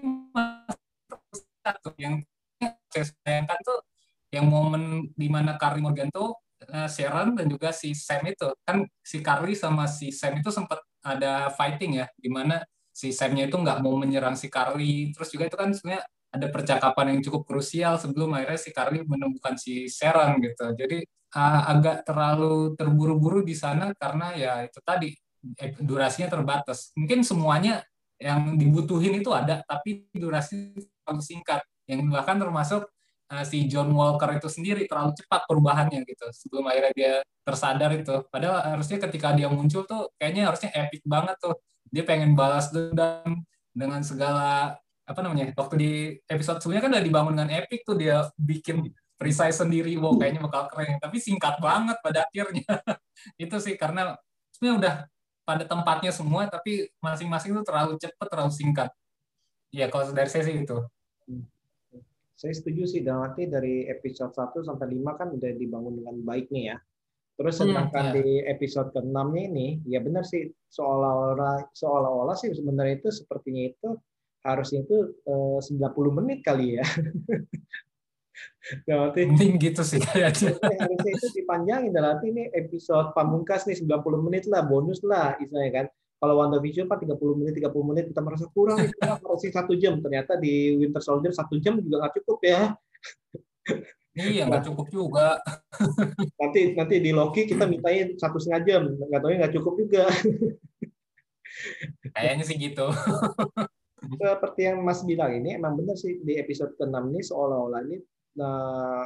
yang 1.99 2.15
saya 2.91 3.05
sayangkan 3.23 3.59
tuh 3.61 3.79
yang 4.31 4.47
momen 4.47 5.11
di 5.13 5.27
mana 5.27 5.59
Carly 5.59 5.83
Morgan 5.83 6.07
tuh 6.09 6.33
eh, 6.65 6.87
Sharon 6.87 7.35
dan 7.35 7.51
juga 7.51 7.75
si 7.75 7.91
Sam 7.91 8.23
itu 8.27 8.47
kan 8.63 8.87
si 9.03 9.19
Carly 9.19 9.53
sama 9.53 9.85
si 9.91 10.09
Sam 10.09 10.39
itu 10.39 10.49
sempat 10.49 10.79
ada 11.03 11.51
fighting 11.51 11.99
ya 11.99 12.07
di 12.15 12.29
mana 12.31 12.63
si 12.91 13.09
Sam-nya 13.15 13.47
itu 13.47 13.57
nggak 13.57 13.79
mau 13.81 13.95
menyerang 13.97 14.35
si 14.35 14.51
Carly. 14.51 15.15
Terus 15.15 15.31
juga 15.31 15.47
itu 15.47 15.57
kan 15.57 15.71
sebenarnya 15.71 16.03
ada 16.31 16.47
percakapan 16.47 17.17
yang 17.17 17.19
cukup 17.25 17.41
krusial 17.47 17.99
sebelum 17.99 18.31
akhirnya 18.35 18.59
si 18.59 18.69
Carly 18.71 19.03
menemukan 19.03 19.55
si 19.59 19.87
Sharon 19.87 20.39
gitu. 20.43 20.75
Jadi 20.75 21.03
uh, 21.35 21.61
agak 21.71 22.07
terlalu 22.07 22.75
terburu-buru 22.75 23.43
di 23.43 23.55
sana 23.55 23.91
karena 23.95 24.35
ya 24.35 24.53
itu 24.63 24.79
tadi 24.83 25.09
eh, 25.59 25.71
durasinya 25.79 26.29
terbatas. 26.31 26.91
Mungkin 26.95 27.23
semuanya 27.25 27.83
yang 28.21 28.53
dibutuhin 28.53 29.17
itu 29.17 29.33
ada, 29.33 29.65
tapi 29.65 30.05
durasi 30.13 30.77
terlalu 31.01 31.23
singkat. 31.25 31.65
Yang 31.89 32.13
bahkan 32.13 32.37
termasuk 32.37 32.85
uh, 33.33 33.43
si 33.47 33.65
John 33.65 33.89
Walker 33.97 34.29
itu 34.37 34.45
sendiri 34.45 34.85
terlalu 34.85 35.17
cepat 35.17 35.49
perubahannya 35.49 36.05
gitu. 36.05 36.29
Sebelum 36.29 36.69
akhirnya 36.69 36.93
dia 36.93 37.13
tersadar 37.41 37.89
itu. 37.97 38.21
Padahal 38.29 38.77
harusnya 38.77 39.01
ketika 39.01 39.33
dia 39.33 39.49
muncul 39.49 39.81
tuh 39.89 40.13
kayaknya 40.21 40.53
harusnya 40.53 40.69
epic 40.77 41.01
banget 41.09 41.35
tuh. 41.41 41.57
Dia 41.89 42.05
pengen 42.05 42.37
balas 42.37 42.69
dendam 42.69 43.41
dengan 43.73 44.05
segala 44.05 44.77
apa 45.01 45.19
namanya 45.19 45.51
waktu 45.57 45.75
di 45.75 45.91
episode 46.29 46.63
sebelumnya 46.63 46.83
kan 46.87 46.91
udah 46.95 47.03
dibangun 47.03 47.33
dengan 47.35 47.51
epic 47.51 47.83
tuh 47.83 47.99
dia 47.99 48.23
bikin 48.39 48.85
perisai 49.19 49.51
sendiri 49.51 49.97
wow 49.99 50.15
kayaknya 50.15 50.45
bakal 50.47 50.71
keren 50.71 51.01
tapi 51.03 51.17
singkat 51.19 51.59
banget 51.59 51.97
pada 51.99 52.23
akhirnya 52.23 52.63
itu 53.43 53.55
sih 53.59 53.75
karena 53.75 54.15
sebenarnya 54.55 54.77
udah 54.79 54.95
pada 55.51 55.67
tempatnya 55.67 56.15
semua 56.15 56.47
tapi 56.47 56.87
masing-masing 57.03 57.51
tuh 57.59 57.65
terlalu 57.67 57.99
cepat 57.99 58.27
terlalu 58.31 58.51
singkat 58.55 58.89
ya 59.75 59.91
kalau 59.91 60.07
dari 60.15 60.31
saya 60.31 60.47
sih 60.47 60.55
itu 60.63 60.79
saya 62.39 62.53
setuju 62.55 62.87
sih 62.87 63.03
dan 63.03 63.19
nanti 63.19 63.51
dari 63.51 63.83
episode 63.91 64.31
1 64.31 64.63
sampai 64.63 64.95
5 64.95 65.19
kan 65.19 65.27
udah 65.35 65.51
dibangun 65.59 65.99
dengan 65.99 66.15
baik 66.23 66.47
nih 66.55 66.71
ya 66.71 66.77
Terus 67.41 67.57
hmm, 67.57 67.73
sedangkan 67.73 68.05
hmm, 68.05 68.13
ya. 68.13 68.17
di 68.21 68.27
episode 68.53 68.89
ke-6-nya 68.93 69.43
ini, 69.49 69.67
ya 69.89 69.97
benar 69.97 70.21
sih 70.21 70.45
seolah-olah 70.69 71.73
seolah-olah 71.73 72.37
sih 72.37 72.53
sebenarnya 72.53 73.01
itu 73.01 73.09
sepertinya 73.09 73.65
itu 73.65 73.89
harusnya 74.45 74.85
itu 74.85 74.97
eh, 75.25 75.57
90 75.57 76.17
menit 76.21 76.45
kali 76.45 76.77
ya. 76.77 76.85
Nah, 78.87 79.11
Mending 79.11 79.59
gitu 79.59 79.81
sih 79.81 79.99
kayaknya. 79.99 80.55
Harusnya 80.81 81.11
itu 81.11 81.27
dipanjangin. 81.35 81.91
Nanti 81.91 82.31
ini 82.31 82.47
episode 82.53 83.11
pamungkas 83.17 83.67
nih 83.67 83.83
90 83.83 84.25
menit 84.25 84.43
lah, 84.47 84.63
bonus 84.63 85.01
lah 85.03 85.35
istilahnya 85.41 85.71
kan. 85.71 85.85
Kalau 86.21 86.37
WandaVision 86.37 86.85
kan 86.85 87.01
30 87.01 87.17
menit, 87.41 87.57
30 87.57 87.89
menit 87.89 88.03
kita 88.13 88.21
merasa 88.21 88.45
kurang, 88.53 88.77
kita 88.77 89.17
harusnya 89.25 89.51
satu 89.57 89.73
jam. 89.73 89.97
Ternyata 89.99 90.37
di 90.37 90.77
Winter 90.77 91.01
Soldier 91.01 91.33
satu 91.33 91.57
jam 91.57 91.81
juga 91.81 92.05
nggak 92.05 92.13
cukup 92.21 92.39
ya. 92.45 92.61
Iya, 94.13 94.43
nggak 94.45 94.65
cukup 94.69 94.87
juga. 94.93 95.41
nanti 96.41 96.77
nanti 96.77 96.95
di 97.01 97.11
Loki 97.15 97.49
kita 97.49 97.65
mintain 97.65 98.13
satu 98.21 98.37
setengah 98.37 98.61
jam, 98.63 98.81
nggak 98.85 99.21
tahu 99.21 99.31
nggak 99.33 99.53
cukup 99.57 99.73
juga. 99.81 100.03
Kayaknya 102.13 102.43
sih 102.45 102.57
gitu 102.57 102.87
seperti 104.01 104.61
yang 104.65 104.81
Mas 104.81 105.05
bilang 105.05 105.31
ini 105.37 105.55
emang 105.55 105.77
benar 105.77 105.93
sih 105.93 106.17
di 106.25 106.37
episode 106.41 106.73
ke-6 106.77 106.97
ini 107.13 107.21
seolah-olah 107.21 107.81
ini 107.85 107.97
uh, 108.39 109.05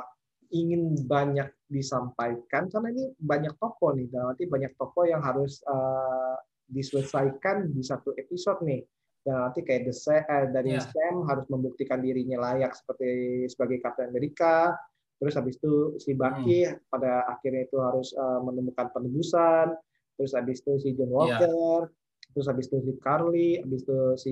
ingin 0.53 0.93
banyak 1.09 1.49
disampaikan 1.65 2.69
karena 2.69 2.93
ini 2.93 3.05
banyak 3.17 3.53
toko 3.57 3.95
nih 3.97 4.07
dan 4.13 4.29
nanti 4.29 4.45
banyak 4.45 4.77
toko 4.77 5.07
yang 5.07 5.23
harus 5.25 5.61
uh, 5.65 6.37
diselesaikan 6.69 7.73
di 7.73 7.81
satu 7.81 8.13
episode 8.17 8.61
nih 8.61 8.85
dan 9.25 9.49
nanti 9.49 9.65
kayak 9.65 9.89
The 9.89 9.93
Sam, 9.93 10.21
eh, 10.21 10.47
dari 10.53 10.77
yeah. 10.77 10.85
Sam 10.85 11.25
harus 11.25 11.49
membuktikan 11.49 11.97
dirinya 11.97 12.45
layak 12.45 12.77
seperti 12.77 13.45
sebagai 13.49 13.81
Captain 13.81 14.13
Amerika 14.13 14.77
terus 15.17 15.33
habis 15.33 15.57
itu 15.57 15.97
si 15.97 16.13
Bucky 16.13 16.67
hmm. 16.67 16.91
pada 16.91 17.25
akhirnya 17.31 17.65
itu 17.65 17.77
harus 17.81 18.13
uh, 18.13 18.43
menemukan 18.45 18.93
penebusan 18.93 19.73
terus 20.15 20.31
habis 20.37 20.61
itu 20.61 20.77
si 20.77 20.89
John 20.93 21.09
iya. 21.09 21.15
Walker 21.15 21.89
yeah 21.89 22.03
terus 22.35 22.51
habis 22.51 22.67
itu 22.67 22.83
si 22.83 22.93
Carly, 22.99 23.63
habis 23.63 23.87
itu 23.87 23.99
si 24.19 24.31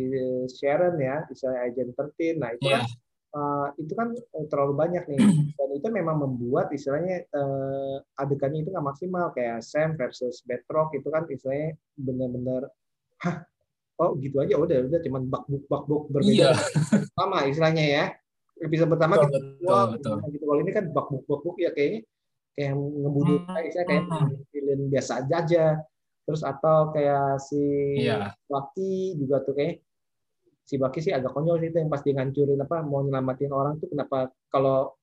Sharon 0.60 1.00
ya, 1.00 1.24
bisa 1.24 1.48
Agent 1.64 1.96
13. 1.96 2.36
Nah, 2.36 2.52
itu 2.52 2.68
yeah. 2.68 2.84
kan 2.84 2.84
uh, 3.34 3.68
itu 3.82 3.94
kan 3.98 4.14
eh, 4.14 4.46
terlalu 4.48 4.74
banyak 4.78 5.04
nih. 5.10 5.20
Dan 5.58 5.70
itu 5.74 5.88
memang 5.90 6.22
membuat 6.22 6.70
istilahnya 6.72 7.26
uh, 7.34 7.98
adegannya 8.22 8.64
itu 8.64 8.70
nggak 8.72 8.88
maksimal 8.88 9.34
kayak 9.34 9.66
Sam 9.66 9.98
versus 9.98 10.46
Bedrock 10.46 10.94
itu 10.94 11.10
kan 11.10 11.26
istilahnya 11.28 11.76
benar-benar 11.98 12.70
hah 13.24 13.46
oh 14.02 14.18
gitu 14.20 14.42
aja 14.42 14.58
udah 14.58 14.90
udah 14.90 15.00
cuman 15.00 15.22
bak 15.30 15.44
buk 15.48 15.64
bak 15.70 15.84
buk 15.88 16.04
berbeda 16.12 16.52
yeah. 16.52 16.58
sama 17.16 17.48
istilahnya 17.48 17.86
ya 17.86 18.06
episode 18.60 18.90
pertama 18.92 19.16
betul, 19.16 19.28
kita 19.30 19.40
betul, 19.40 19.84
betul. 19.96 20.16
gitu 20.34 20.46
kalau 20.50 20.60
ini 20.62 20.72
kan 20.74 20.86
bak 20.92 21.08
buk 21.08 21.24
bak 21.30 21.42
buk 21.46 21.56
ya 21.62 21.70
kayaknya 21.72 22.02
kayak 22.54 22.74
ngebunuh 22.78 23.38
hmm. 23.42 23.54
kayak 23.54 23.86
kayak 23.88 24.04
hmm. 24.10 24.90
biasa 24.92 25.12
aja 25.26 25.66
terus 26.24 26.42
atau 26.42 26.92
kayak 26.96 27.42
si 27.44 27.60
yeah. 28.00 28.32
Baki 28.48 29.20
juga 29.20 29.44
tuh 29.44 29.54
kayak 29.58 29.84
si 30.64 30.80
Baki 30.80 31.00
sih 31.04 31.12
agak 31.12 31.36
konyol 31.36 31.60
sih 31.60 31.70
itu 31.70 31.78
yang 31.80 31.92
pas 31.92 32.02
dia 32.02 32.16
ngancurin 32.16 32.60
apa 32.64 32.82
mau 32.82 33.04
nyelamatin 33.04 33.52
orang 33.52 33.78
tuh 33.84 33.92
kenapa 33.92 34.32
kalau 34.48 34.96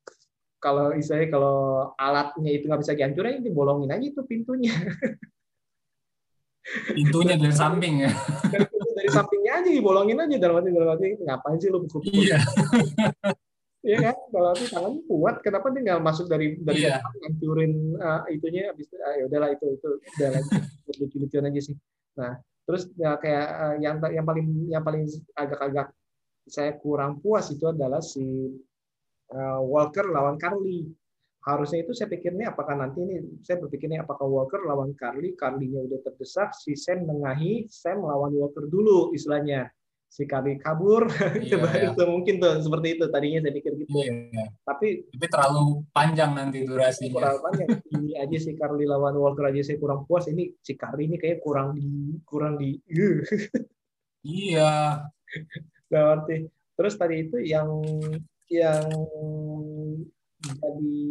kalau 0.61 0.92
istilahnya 0.92 1.28
kalau 1.32 1.56
alatnya 1.96 2.50
itu 2.52 2.68
nggak 2.68 2.80
bisa 2.84 2.92
dihancurin 2.92 3.40
dibolongin 3.40 3.90
aja 3.96 4.06
tuh 4.12 4.24
pintunya. 4.28 4.72
Pintunya 6.92 7.40
dari 7.40 7.56
samping 7.56 8.04
ya. 8.04 8.12
Dari, 8.52 8.68
dari 8.68 9.08
sampingnya 9.08 9.64
aja 9.64 9.70
dibolongin 9.72 10.20
aja 10.20 10.36
dalam 10.36 10.61
arti 10.61 10.68
dalam 10.70 10.92
arti 10.92 11.16
ngapain 11.24 11.56
sih 11.56 11.72
lu 11.72 11.88
pukul 11.88 12.04
iya. 12.12 12.36
Iya 13.80 14.12
kan, 14.12 14.16
kalau 14.28 14.52
itu 14.52 14.66
tangannya 14.68 15.00
kuat, 15.08 15.36
kenapa 15.40 15.72
dia 15.72 15.80
nggak 15.80 16.04
masuk 16.04 16.28
dari 16.28 16.52
dari 16.61 16.84
yeah. 16.84 17.00
ngancurin 17.00 17.96
uh, 17.96 18.28
itunya, 18.28 18.68
habis 18.68 18.84
itu, 18.92 18.96
uh, 19.00 19.14
ya 19.16 19.24
udahlah 19.24 19.48
itu 19.56 19.66
itu 19.72 19.88
udah 20.04 20.28
lagi 20.36 20.50
lucu-lucuan 21.00 21.48
aja 21.48 21.61
sih. 21.64 21.76
Nah, 22.20 22.36
terus 22.70 22.86
ya 22.94 23.18
kayak 23.18 23.46
uh, 23.50 23.76
yang 23.82 23.98
yang 24.14 24.22
paling 24.22 24.46
yang 24.70 24.86
paling 24.86 25.02
agak-agak 25.34 25.90
saya 26.46 26.78
kurang 26.78 27.18
puas 27.18 27.50
itu 27.50 27.66
adalah 27.66 27.98
si 27.98 28.22
uh, 29.34 29.60
Walker 29.66 30.06
lawan 30.06 30.38
Carly. 30.38 30.86
Harusnya 31.40 31.82
itu 31.82 31.96
saya 31.96 32.06
pikirnya 32.06 32.52
apakah 32.52 32.78
nanti 32.78 33.00
ini 33.02 33.42
saya 33.42 33.58
berpikirnya 33.58 34.06
apakah 34.06 34.28
Walker 34.28 34.62
lawan 34.62 34.94
Carly, 34.94 35.34
Carly-nya 35.34 35.82
udah 35.88 35.98
terdesak, 36.04 36.54
si 36.54 36.78
Sam 36.78 37.08
mengahi, 37.08 37.66
Sam 37.66 38.04
lawan 38.06 38.30
Walker 38.38 38.70
dulu 38.70 39.10
istilahnya 39.16 39.66
si 40.11 40.26
Kari 40.26 40.58
kabur. 40.58 41.06
Iya, 41.40 41.56
coba 41.56 41.68
iya. 41.78 41.94
itu 41.94 42.02
mungkin 42.11 42.34
tuh 42.42 42.58
seperti 42.58 42.98
itu. 42.98 43.04
Tadinya 43.06 43.38
saya 43.46 43.54
pikir 43.54 43.72
gitu. 43.78 43.90
Iya. 43.94 44.50
tapi 44.66 45.06
tapi 45.06 45.26
terlalu 45.30 45.86
panjang 45.94 46.30
nanti 46.34 46.66
durasinya. 46.66 47.22
Terlalu 47.22 47.40
panjang. 47.46 47.68
Ini 47.94 48.11
aja 48.18 48.36
si 48.42 48.50
Carly 48.58 48.84
lawan 48.90 49.14
Walker 49.14 49.46
aja 49.46 49.62
saya 49.62 49.78
kurang 49.78 50.04
puas. 50.11 50.26
Ini 50.26 50.50
si 50.58 50.74
Carly 50.74 51.06
ini 51.06 51.16
kayak 51.16 51.38
kurang 51.38 51.78
di 51.78 52.18
kurang 52.26 52.58
di 52.58 52.74
iya. 54.26 55.06
Berarti 55.90 56.50
terus 56.74 56.98
tadi 56.98 57.30
itu 57.30 57.38
yang 57.38 57.70
yang 58.50 58.82
jadi 60.42 61.06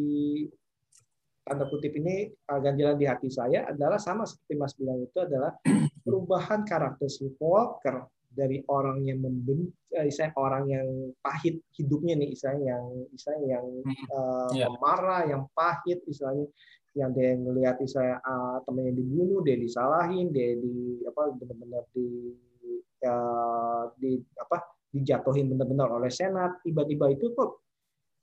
tanda 1.45 1.66
kutip 1.66 1.93
ini 1.97 2.30
ganjalan 2.45 2.97
di 3.00 3.06
hati 3.08 3.30
saya 3.32 3.70
adalah 3.72 3.97
sama 3.97 4.28
seperti 4.28 4.54
Mas 4.60 4.76
bilang 4.76 5.02
itu 5.02 5.18
adalah 5.18 5.56
perubahan 6.06 6.62
karakter 6.68 7.08
si 7.10 7.26
Walker 7.39 8.06
dari 8.40 8.64
orang 8.72 9.04
yang 9.04 9.20
membenci, 9.20 9.76
eh, 9.92 10.08
saya 10.08 10.32
orang 10.40 10.72
yang 10.72 10.88
pahit 11.20 11.60
hidupnya 11.76 12.16
nih, 12.16 12.32
istilahnya 12.32 12.80
yang 12.80 12.86
istilahnya 13.12 13.48
yang 13.60 13.68
uh, 14.16 14.50
yeah. 14.56 14.72
marah, 14.80 15.28
yang 15.28 15.44
pahit, 15.52 16.00
istilahnya 16.08 16.48
yang 16.96 17.12
dia 17.12 17.36
ngelihat 17.36 17.76
saya 17.86 18.18
uh, 18.24 18.64
temannya 18.64 18.96
dibunuh, 18.96 19.44
dia 19.44 19.60
disalahin, 19.60 20.32
dia 20.32 20.56
di 20.56 21.04
apa 21.04 21.36
benar-benar 21.36 21.84
di 21.92 22.08
uh, 23.04 23.92
di 24.00 24.24
apa 24.40 24.64
dijatuhin 24.90 25.52
benar-benar 25.52 25.92
oleh 25.92 26.10
senat, 26.10 26.64
tiba-tiba 26.64 27.12
itu 27.12 27.36
kok 27.36 27.62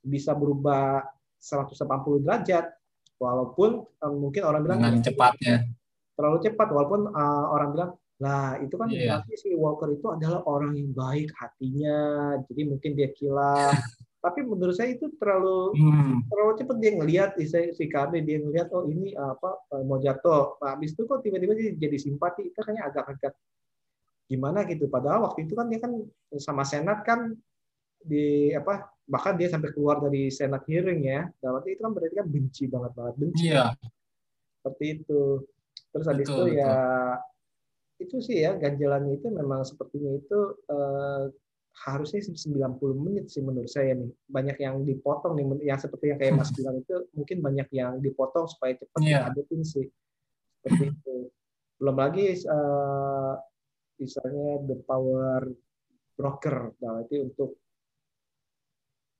bisa 0.01 0.33
berubah 0.33 1.05
180 1.37 2.25
derajat, 2.25 2.65
walaupun 3.21 3.85
uh, 4.03 4.13
mungkin 4.13 4.41
orang 4.43 4.61
bilang 4.65 4.79
dengan 4.81 5.05
cepatnya. 5.05 5.63
terlalu 6.17 6.37
cepat, 6.49 6.67
walaupun 6.73 7.13
uh, 7.13 7.45
orang 7.53 7.69
bilang 7.71 7.91
Nah, 8.17 8.57
itu 8.65 8.73
kan 8.73 8.89
yeah. 8.89 9.21
berarti 9.21 9.33
si 9.37 9.49
Walker 9.53 9.93
itu 9.93 10.07
adalah 10.09 10.41
orang 10.49 10.73
yang 10.73 10.89
baik 10.89 11.29
hatinya. 11.37 12.33
Jadi 12.49 12.61
mungkin 12.65 12.91
dia 12.97 13.13
kilaf. 13.13 13.77
Tapi 14.25 14.41
menurut 14.41 14.73
saya 14.73 14.97
itu 14.97 15.13
terlalu 15.21 15.77
hmm. 15.77 16.25
terlalu 16.25 16.51
cepat 16.57 16.77
dia 16.81 16.91
ngelihat 16.97 17.29
si, 17.37 17.45
si 17.47 17.85
Kardi 17.85 18.25
dia 18.25 18.41
ngelihat 18.41 18.73
oh 18.73 18.89
ini 18.89 19.13
apa 19.13 19.61
eh, 19.77 19.83
mau 19.85 20.01
jatuh. 20.01 20.57
Nah, 20.57 20.73
habis 20.73 20.97
itu 20.97 21.05
kok 21.05 21.21
tiba-tiba 21.21 21.53
jadi 21.77 21.97
simpati. 22.01 22.49
Itu 22.49 22.57
kayaknya 22.65 22.89
agak-agak 22.89 23.37
gimana 24.25 24.65
gitu. 24.65 24.89
Padahal 24.89 25.29
waktu 25.29 25.45
itu 25.45 25.53
kan 25.53 25.69
dia 25.69 25.79
kan 25.79 25.93
sama 26.41 26.65
Senat 26.65 27.05
kan 27.05 27.37
di 28.01 28.49
apa 28.57 28.89
bahkan 29.07 29.37
dia 29.37 29.47
sampai 29.47 29.69
keluar 29.71 30.01
dari 30.01 30.33
Senat 30.33 30.65
hearing 30.65 31.05
ya. 31.05 31.29
Dan 31.37 31.53
waktu 31.53 31.77
itu 31.77 31.85
kan 31.85 31.93
berarti 31.93 32.15
kan 32.17 32.27
benci 32.27 32.63
banget 32.65 32.91
banget 32.97 33.15
benci. 33.21 33.53
Iya. 33.53 33.77
Seperti 34.57 34.85
itu. 35.05 35.45
Terus 35.93 36.05
habis 36.09 36.25
itu 36.25 36.33
betul. 36.33 36.57
ya 36.57 36.73
itu 37.97 38.21
sih 38.21 38.45
ya 38.45 38.53
ganjalannya 38.57 39.17
itu 39.17 39.27
memang 39.33 39.65
sepertinya 39.65 40.13
itu 40.13 40.39
eh, 40.69 41.23
harusnya 41.77 42.21
90 42.25 42.77
menit 42.97 43.29
sih 43.29 43.41
menurut 43.45 43.69
saya 43.69 43.93
nih. 43.93 44.09
Banyak 44.29 44.57
yang 44.57 44.81
dipotong 44.81 45.37
nih 45.37 45.45
yang 45.73 45.79
seperti 45.81 46.13
yang 46.13 46.19
kayak 46.21 46.33
Mas 46.37 46.49
bilang 46.57 46.81
itu 46.81 46.95
mungkin 47.13 47.37
banyak 47.41 47.67
yang 47.73 48.01
dipotong 48.01 48.49
supaya 48.49 48.73
cepat 48.77 49.01
yeah. 49.05 49.29
sih. 49.61 49.85
Seperti 50.61 50.85
itu. 50.93 51.15
Belum 51.77 51.97
lagi 51.97 52.33
eh, 52.33 53.33
misalnya 53.97 54.61
the 54.65 54.77
power 54.85 55.41
broker 56.17 56.73
berarti 56.81 57.21
untuk 57.21 57.61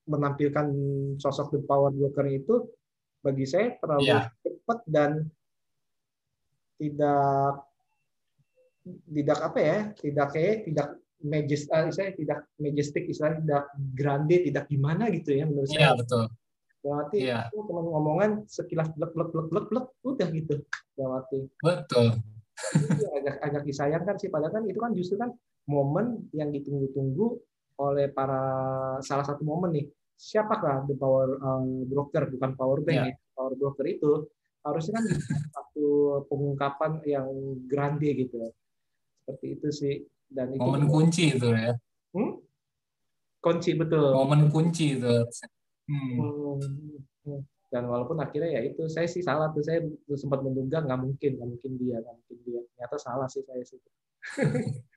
menampilkan 0.08 0.68
sosok 1.22 1.54
the 1.54 1.62
power 1.62 1.94
broker 1.94 2.26
itu 2.26 2.66
bagi 3.22 3.46
saya 3.46 3.76
terlalu 3.78 4.08
Iya. 4.08 4.22
cepat 4.40 4.80
dan 4.88 5.12
tidak 6.78 7.67
tidak 9.08 9.40
apa 9.42 9.60
ya 9.60 9.78
tidak 9.98 10.28
kayak 10.34 10.56
tidak 10.66 10.88
majestic 11.18 11.70
saya 11.92 12.10
tidak 12.14 12.40
majestic 12.62 13.04
istilahnya 13.10 13.40
tidak 13.42 13.64
grande 13.98 14.36
tidak 14.46 14.64
gimana 14.70 15.10
gitu 15.10 15.34
ya 15.34 15.44
menurut 15.50 15.70
Iya, 15.70 15.74
saya 15.74 15.92
betul. 15.98 16.24
berarti 16.78 17.18
Iya. 17.26 17.40
itu 17.50 17.58
cuma 17.66 17.82
ngomongan 17.82 18.32
sekilas 18.46 18.88
blek 18.94 19.12
blek 19.12 19.30
blek 19.34 19.48
blek 19.50 19.66
blek 19.68 19.86
udah 20.06 20.28
gitu 20.30 20.56
berarti 20.94 21.40
Betul. 21.60 22.08
itu 22.78 23.06
agak 23.14 23.36
agak 23.42 23.64
disayangkan 23.66 24.16
sih 24.18 24.30
padahal 24.30 24.54
kan 24.54 24.64
itu 24.66 24.78
kan 24.78 24.92
justru 24.94 25.18
kan 25.18 25.30
momen 25.66 26.26
yang 26.34 26.50
ditunggu-tunggu 26.50 27.38
oleh 27.78 28.10
para 28.10 28.42
salah 29.06 29.26
satu 29.26 29.46
momen 29.46 29.74
nih 29.74 29.86
siapakah 30.18 30.86
the 30.90 30.98
power 30.98 31.38
um, 31.42 31.86
broker 31.86 32.26
bukan 32.30 32.58
power 32.58 32.82
bank 32.82 32.98
Iya. 32.98 33.14
ya. 33.14 33.16
power 33.38 33.54
broker 33.54 33.86
itu 33.86 34.12
harusnya 34.66 34.98
kan 34.98 35.06
satu 35.54 35.86
pengungkapan 36.30 37.02
yang 37.06 37.28
grande 37.70 38.10
gitu 38.18 38.50
seperti 39.28 39.60
itu 39.60 39.68
sih 39.76 39.96
dan 40.32 40.56
itu 40.56 40.64
Momen 40.64 40.88
kunci 40.88 41.36
itu 41.36 41.52
ya. 41.52 41.76
Hmm? 42.16 42.40
kunci 43.44 43.76
betul 43.76 44.16
Momen 44.16 44.48
kunci 44.48 44.96
itu. 44.96 45.16
Hmm. 45.92 46.16
Hmm, 47.28 47.44
dan 47.68 47.84
walaupun 47.92 48.16
akhirnya 48.24 48.56
ya 48.56 48.62
itu 48.64 48.88
saya 48.88 49.12
sih 49.12 49.20
salah 49.20 49.52
tuh 49.52 49.60
saya 49.60 49.84
sempat 50.16 50.40
menduga 50.40 50.80
nggak 50.80 51.00
mungkin 51.04 51.32
nggak 51.36 51.50
mungkin 51.52 51.72
dia 51.76 52.00
nggak 52.00 52.16
mungkin 52.16 52.38
dia 52.48 52.60
ternyata 52.72 52.96
salah 52.96 53.28
sih 53.28 53.44
saya 53.44 53.64
sih 53.68 53.80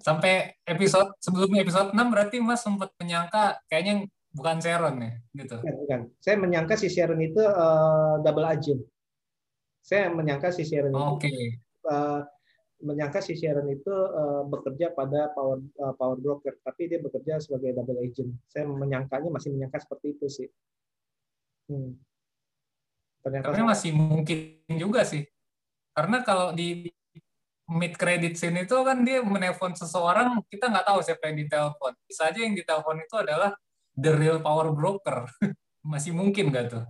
Sampai 0.00 0.56
episode 0.64 1.12
sebelum 1.20 1.52
episode 1.60 1.92
6 1.92 2.12
berarti 2.12 2.40
Mas 2.40 2.64
sempat 2.64 2.88
menyangka 2.96 3.60
kayaknya 3.68 4.08
bukan 4.32 4.56
Sharon 4.64 4.96
ya, 5.00 5.12
gitu. 5.36 5.56
Bukan, 5.60 5.74
bukan. 5.84 6.00
Saya 6.20 6.36
menyangka 6.40 6.74
si 6.76 6.88
Sharon 6.88 7.20
itu 7.20 7.40
eh, 7.40 8.14
double 8.24 8.48
agent. 8.48 8.80
Saya 9.84 10.08
menyangka 10.12 10.52
si 10.52 10.64
Sharon 10.64 10.92
itu 10.92 11.04
Oke. 11.20 11.32
eh, 11.60 12.20
menyangka 12.78 13.18
si 13.18 13.34
Sharon 13.34 13.66
itu 13.70 13.90
eh, 13.92 14.42
bekerja 14.46 14.94
pada 14.94 15.30
power 15.34 15.58
eh, 15.60 15.94
power 15.98 16.18
broker, 16.18 16.54
tapi 16.62 16.90
dia 16.90 17.02
bekerja 17.02 17.42
sebagai 17.42 17.74
double 17.74 18.00
agent. 18.02 18.30
Saya 18.46 18.66
menyangkanya 18.66 19.28
masih 19.30 19.54
menyangka 19.54 19.82
seperti 19.82 20.06
itu 20.14 20.26
sih. 20.30 20.48
Hmm. 21.68 21.98
Ternyata 23.22 23.50
Tapi 23.50 23.62
masih 23.66 23.90
mungkin 23.92 24.38
juga 24.78 25.02
sih. 25.02 25.26
Karena 25.92 26.22
kalau 26.22 26.54
di 26.54 26.86
mid 27.68 27.94
credit 28.00 28.38
scene 28.38 28.64
itu 28.64 28.76
kan 28.80 29.04
dia 29.04 29.20
menelpon 29.20 29.76
seseorang, 29.76 30.40
kita 30.48 30.70
nggak 30.70 30.86
tahu 30.86 30.98
siapa 31.04 31.28
yang 31.28 31.44
ditelepon. 31.44 31.92
Bisa 32.06 32.30
aja 32.30 32.40
yang 32.40 32.56
ditelepon 32.56 33.02
itu 33.02 33.14
adalah 33.18 33.52
the 33.98 34.14
real 34.14 34.38
power 34.40 34.72
broker. 34.72 35.28
Masih 35.92 36.14
mungkin 36.14 36.54
nggak 36.54 36.66
tuh? 36.72 36.84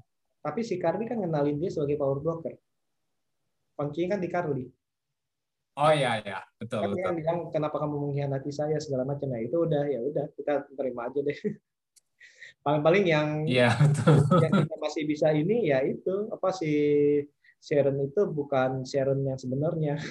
tapi 0.48 0.64
si 0.64 0.80
Carly 0.80 1.04
kan 1.04 1.20
kenalin 1.20 1.60
dia 1.60 1.68
sebagai 1.68 2.00
power 2.00 2.24
broker. 2.24 2.56
Kuncinya 3.76 4.16
kan 4.16 4.20
di 4.24 4.28
Carly. 4.32 4.64
Oh 5.78 5.94
iya 5.94 6.18
ya, 6.26 6.42
betul 6.58 6.82
Kan 6.82 6.90
dia 6.90 7.06
betul. 7.06 7.14
bilang 7.22 7.38
kenapa 7.54 7.78
kamu 7.78 8.10
mengkhianati 8.10 8.50
saya 8.50 8.82
segala 8.82 9.06
macam. 9.06 9.30
Nah 9.30 9.38
itu 9.38 9.62
udah 9.62 9.86
ya 9.86 10.02
udah 10.02 10.26
kita 10.34 10.66
terima 10.74 11.06
aja 11.06 11.22
deh. 11.22 11.38
Paling-paling 12.66 13.04
yang 13.06 13.46
Iya 13.46 13.70
betul. 13.86 14.42
yang 14.42 14.52
kita 14.66 14.74
masih 14.82 15.02
bisa 15.06 15.30
ini 15.30 15.70
ya 15.70 15.78
itu 15.86 16.26
apa 16.34 16.50
si 16.50 16.72
Sharon 17.62 18.02
itu 18.02 18.26
bukan 18.26 18.82
Sharon 18.82 19.22
yang 19.22 19.38
sebenarnya. 19.38 19.94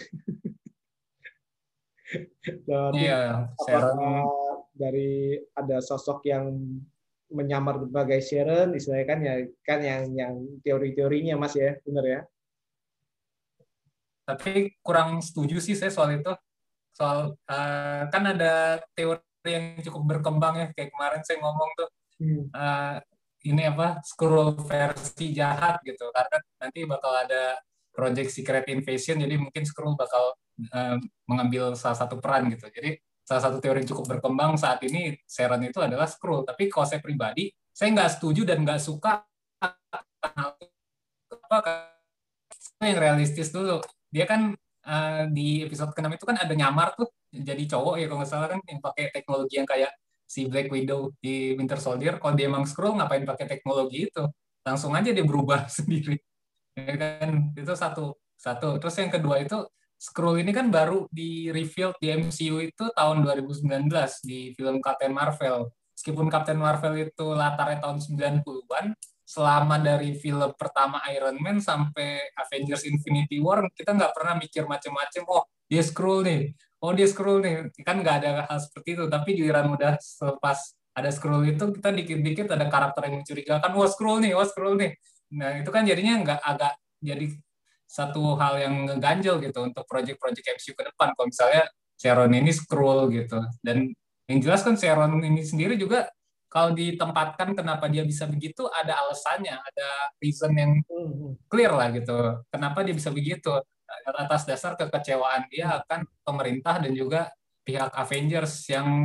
Berarti 2.67 3.03
Iya, 3.03 3.51
Sharon. 3.67 4.23
dari 4.71 5.35
ada 5.51 5.83
sosok 5.83 6.23
yang 6.23 6.47
menyamar 7.27 7.83
berbagai 7.83 8.23
Sharon, 8.23 8.71
istilahnya 8.71 9.07
kan 9.11 9.19
ya 9.19 9.35
kan 9.67 9.79
yang 9.83 10.01
yang 10.15 10.33
teori-teorinya 10.63 11.35
Mas 11.35 11.59
ya, 11.59 11.75
benar 11.83 12.05
ya? 12.07 12.21
Tapi 14.27 14.75
kurang 14.83 15.23
setuju 15.23 15.63
sih 15.63 15.71
saya 15.79 15.87
soal 15.87 16.19
itu. 16.19 16.33
Soal 16.91 17.31
eh, 17.47 18.03
kan 18.11 18.23
ada 18.27 18.83
teori 18.91 19.23
yang 19.47 19.79
cukup 19.79 20.03
berkembang 20.17 20.55
ya, 20.59 20.67
kayak 20.75 20.91
kemarin 20.91 21.21
saya 21.23 21.39
ngomong 21.39 21.69
tuh 21.79 21.89
eh, 22.51 22.95
ini 23.47 23.63
apa 23.63 24.03
scroll 24.03 24.59
versi 24.67 25.31
jahat 25.31 25.79
gitu. 25.87 26.11
Karena 26.11 26.37
nanti 26.59 26.79
bakal 26.83 27.13
ada 27.23 27.55
project 27.95 28.29
secret 28.35 28.67
invasion 28.69 29.17
jadi 29.17 29.39
mungkin 29.39 29.63
scroll 29.63 29.95
bakal 29.95 30.35
eh, 30.59 30.99
mengambil 31.23 31.71
salah 31.79 31.95
satu 31.95 32.19
peran 32.19 32.51
gitu. 32.51 32.67
Jadi 32.67 32.99
salah 33.23 33.43
satu 33.47 33.63
teori 33.63 33.83
yang 33.83 33.89
cukup 33.95 34.19
berkembang 34.19 34.59
saat 34.59 34.83
ini 34.83 35.15
Sharon 35.23 35.63
itu 35.63 35.79
adalah 35.79 36.11
scroll. 36.11 36.43
Tapi 36.43 36.67
kalau 36.67 36.83
saya 36.83 36.99
pribadi 36.99 37.47
saya 37.71 37.95
nggak 37.95 38.19
setuju 38.19 38.41
dan 38.43 38.67
nggak 38.67 38.81
suka 38.83 39.23
apa 41.47 41.93
yang 42.83 42.99
realistis 42.99 43.53
dulu 43.53 43.79
dia 44.11 44.25
kan 44.25 44.53
eh, 44.87 45.23
di 45.31 45.63
episode 45.67 45.91
ke-6 45.95 46.17
itu 46.17 46.25
kan 46.25 46.37
ada 46.39 46.53
nyamar 46.53 46.95
tuh 46.97 47.09
jadi 47.31 47.63
cowok 47.67 47.95
ya 47.99 48.05
kalau 48.07 48.19
nggak 48.23 48.31
salah 48.31 48.47
kan 48.49 48.59
yang 48.65 48.79
pakai 48.79 49.03
teknologi 49.11 49.53
yang 49.59 49.67
kayak 49.67 49.91
si 50.27 50.45
Black 50.51 50.67
Widow 50.67 51.15
di 51.23 51.55
Winter 51.55 51.79
Soldier. 51.79 52.19
Kalau 52.19 52.35
dia 52.35 52.51
emang 52.51 52.67
scroll 52.67 52.99
ngapain 52.99 53.23
pakai 53.23 53.47
teknologi 53.47 54.11
itu? 54.11 54.23
Langsung 54.67 54.91
aja 54.93 55.09
dia 55.15 55.23
berubah 55.23 55.65
sendiri. 55.79 56.19
Ya 56.75 56.93
kan? 56.99 57.55
Itu 57.55 57.73
satu 57.73 58.19
satu. 58.35 58.77
Terus 58.77 58.95
yang 58.99 59.11
kedua 59.11 59.41
itu 59.41 59.57
scroll 59.97 60.43
ini 60.43 60.53
kan 60.53 60.69
baru 60.69 61.09
di 61.09 61.49
reveal 61.49 61.95
di 61.97 62.13
MCU 62.13 62.61
itu 62.61 62.85
tahun 62.93 63.25
2019 63.25 63.65
di 64.27 64.53
film 64.53 64.83
Captain 64.83 65.15
Marvel. 65.15 65.71
Meskipun 65.97 66.29
Captain 66.29 66.59
Marvel 66.61 67.09
itu 67.09 67.25
latarnya 67.33 67.81
tahun 67.81 67.97
90-an 67.97 68.85
selama 69.27 69.75
dari 69.75 70.15
film 70.15 70.55
pertama 70.55 71.03
Iron 71.11 71.35
Man 71.43 71.59
sampai 71.59 72.31
Avengers 72.31 72.87
Infinity 72.87 73.43
War 73.43 73.67
kita 73.75 73.91
nggak 73.91 74.15
pernah 74.15 74.39
mikir 74.39 74.63
macam-macam 74.63 75.23
oh 75.27 75.43
dia 75.67 75.83
scroll 75.83 76.23
nih 76.23 76.55
oh 76.79 76.91
dia 76.95 77.07
scroll 77.11 77.43
nih. 77.43 77.67
Kan 77.83 77.99
nggak 77.99 78.15
ada 78.23 78.29
hal 78.47 78.59
seperti 78.63 78.95
itu 78.95 79.03
tapi 79.11 79.35
giliran 79.35 79.67
udah 79.75 79.99
selepas 79.99 80.77
ada 80.95 81.09
scroll 81.11 81.43
itu 81.45 81.59
kita 81.75 81.89
dikit-dikit 81.91 82.47
ada 82.55 82.71
karakter 82.71 83.11
yang 83.11 83.21
mencurigakan 83.21 83.71
wah 83.75 83.89
scroll 83.91 84.23
nih 84.23 84.31
wah 84.31 84.47
scroll 84.47 84.79
nih. 84.79 84.95
Nah 85.35 85.59
itu 85.59 85.69
kan 85.75 85.83
jadinya 85.83 86.23
nggak 86.23 86.39
agak 86.41 86.73
jadi 87.03 87.25
satu 87.87 88.35
hal 88.35 88.59
yang 88.59 88.73
ngeganjel 88.87 89.39
gitu 89.39 89.59
untuk 89.63 89.83
project-project 89.87 90.59
MCU 90.59 90.73
ke 90.75 90.83
depan. 90.87 91.11
Kalau 91.15 91.27
misalnya 91.27 91.63
Sharon 91.97 92.31
ini 92.35 92.51
scroll 92.51 93.09
gitu. 93.11 93.39
Dan 93.63 93.91
yang 94.27 94.39
jelas 94.43 94.61
kan 94.61 94.75
Sharon 94.75 95.19
ini 95.23 95.41
sendiri 95.41 95.79
juga 95.79 96.11
kalau 96.47 96.71
ditempatkan 96.71 97.53
kenapa 97.53 97.91
dia 97.91 98.07
bisa 98.07 98.23
begitu 98.23 98.65
ada 98.71 99.03
alasannya 99.03 99.55
ada 99.55 99.89
reason 100.23 100.51
yang 100.55 100.73
Hmm, 100.87 101.35
clear 101.47 101.71
lah 101.75 101.91
gitu. 101.93 102.43
Kenapa 102.49 102.81
dia 102.83 102.95
bisa 102.95 103.11
begitu? 103.11 103.51
Atas 104.07 104.43
dasar 104.43 104.75
kekecewaan 104.75 105.47
dia 105.47 105.79
akan 105.83 106.03
pemerintah 106.23 106.79
dan 106.83 106.91
juga 106.91 107.31
pihak 107.63 107.91
Avengers 107.95 108.67
yang 108.71 109.03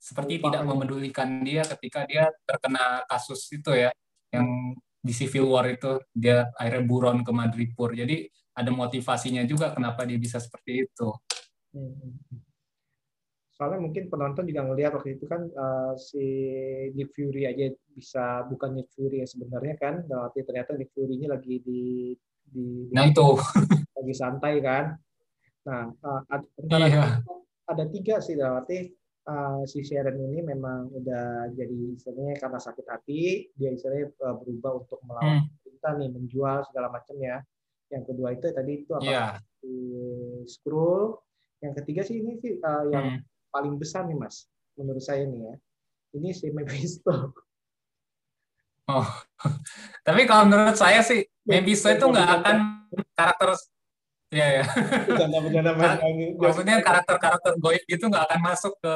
seperti 0.00 0.38
Lupa 0.38 0.50
tidak 0.50 0.62
memedulikan 0.66 1.28
dia 1.46 1.62
ketika 1.62 2.06
dia 2.06 2.26
terkena 2.42 3.04
kasus 3.06 3.46
itu 3.52 3.70
ya, 3.74 3.90
yang 4.34 4.74
di 5.00 5.12
Civil 5.14 5.48
War 5.48 5.66
itu 5.70 6.00
dia 6.12 6.48
akhirnya 6.58 6.84
buron 6.86 7.22
ke 7.22 7.30
Madripoor. 7.30 7.94
Jadi 7.94 8.26
ada 8.54 8.70
motivasinya 8.74 9.42
juga 9.46 9.70
kenapa 9.70 10.02
dia 10.04 10.18
bisa 10.18 10.42
seperti 10.42 10.86
itu. 10.86 11.08
Hmm. 11.70 12.49
Soalnya 13.60 13.76
mungkin 13.84 14.08
penonton 14.08 14.48
juga 14.48 14.64
ngelihat 14.64 14.96
waktu 14.96 15.20
itu 15.20 15.28
kan 15.28 15.44
eh, 15.44 15.92
si 16.00 16.24
Nick 16.96 17.12
Fury 17.12 17.44
aja 17.44 17.68
bisa 17.92 18.48
bukan 18.48 18.80
Nick 18.80 18.88
Fury 18.96 19.20
yang 19.20 19.28
sebenarnya 19.28 19.76
kan, 19.76 20.00
berarti 20.08 20.48
ternyata 20.48 20.80
Nick 20.80 20.88
Fury-nya 20.96 21.28
lagi 21.36 21.60
di 21.60 22.16
di, 22.40 22.88
Nah 22.88 23.04
itu, 23.04 23.36
lagi 24.00 24.14
santai 24.16 24.64
kan. 24.64 24.96
Nah, 25.68 25.92
ad- 26.32 26.48
antara 26.56 26.88
iya, 26.88 27.20
ada 27.68 27.84
tiga 27.92 28.16
sih 28.24 28.32
berarti 28.40 28.96
eh, 29.28 29.60
si 29.68 29.84
Sharon 29.84 30.16
ini 30.16 30.40
memang 30.40 30.88
udah 30.96 31.52
jadi 31.52 32.00
istilahnya 32.00 32.40
karena 32.40 32.56
sakit 32.56 32.88
hati 32.88 33.52
dia 33.60 33.76
istilahnya 33.76 34.08
eh, 34.08 34.34
berubah 34.40 34.72
untuk 34.88 35.04
melawan 35.04 35.44
Hmm. 35.44 35.52
pemerintah 35.60 35.92
nih 36.00 36.08
menjual 36.16 36.58
segala 36.64 36.88
macam 36.88 37.16
ya. 37.20 37.44
Yang 37.92 38.04
kedua 38.08 38.28
itu 38.32 38.48
tadi 38.56 38.72
itu 38.72 38.92
apa 38.96 39.04
iya, 39.04 39.24
si 39.60 39.72
scroll. 40.48 41.20
Yang 41.60 41.84
ketiga 41.84 42.00
sih 42.08 42.24
ini 42.24 42.40
sih 42.40 42.56
eh, 42.56 42.84
yang 42.88 43.20
Hmm. 43.20 43.20
Paling 43.50 43.76
besar 43.76 44.06
nih 44.06 44.16
mas 44.16 44.46
menurut 44.78 45.02
saya 45.02 45.26
nih 45.26 45.40
ya. 45.50 45.54
Ini 46.10 46.30
si 46.34 46.50
Mephisto. 46.50 47.34
Oh. 48.90 49.08
Tapi 50.06 50.26
kalau 50.26 50.50
menurut 50.50 50.74
saya 50.74 51.04
sih, 51.06 51.22
Mephisto 51.46 51.86
itu 51.86 52.02
nggak 52.10 52.28
akan 52.42 52.56
karakter, 53.14 53.48
ya 54.34 54.46
ya. 54.62 54.64
Maksudnya 56.38 56.82
karakter-karakter 56.82 57.52
goib 57.62 57.82
gitu 57.86 58.10
nggak 58.10 58.26
akan 58.26 58.40
masuk 58.42 58.74
ke 58.82 58.94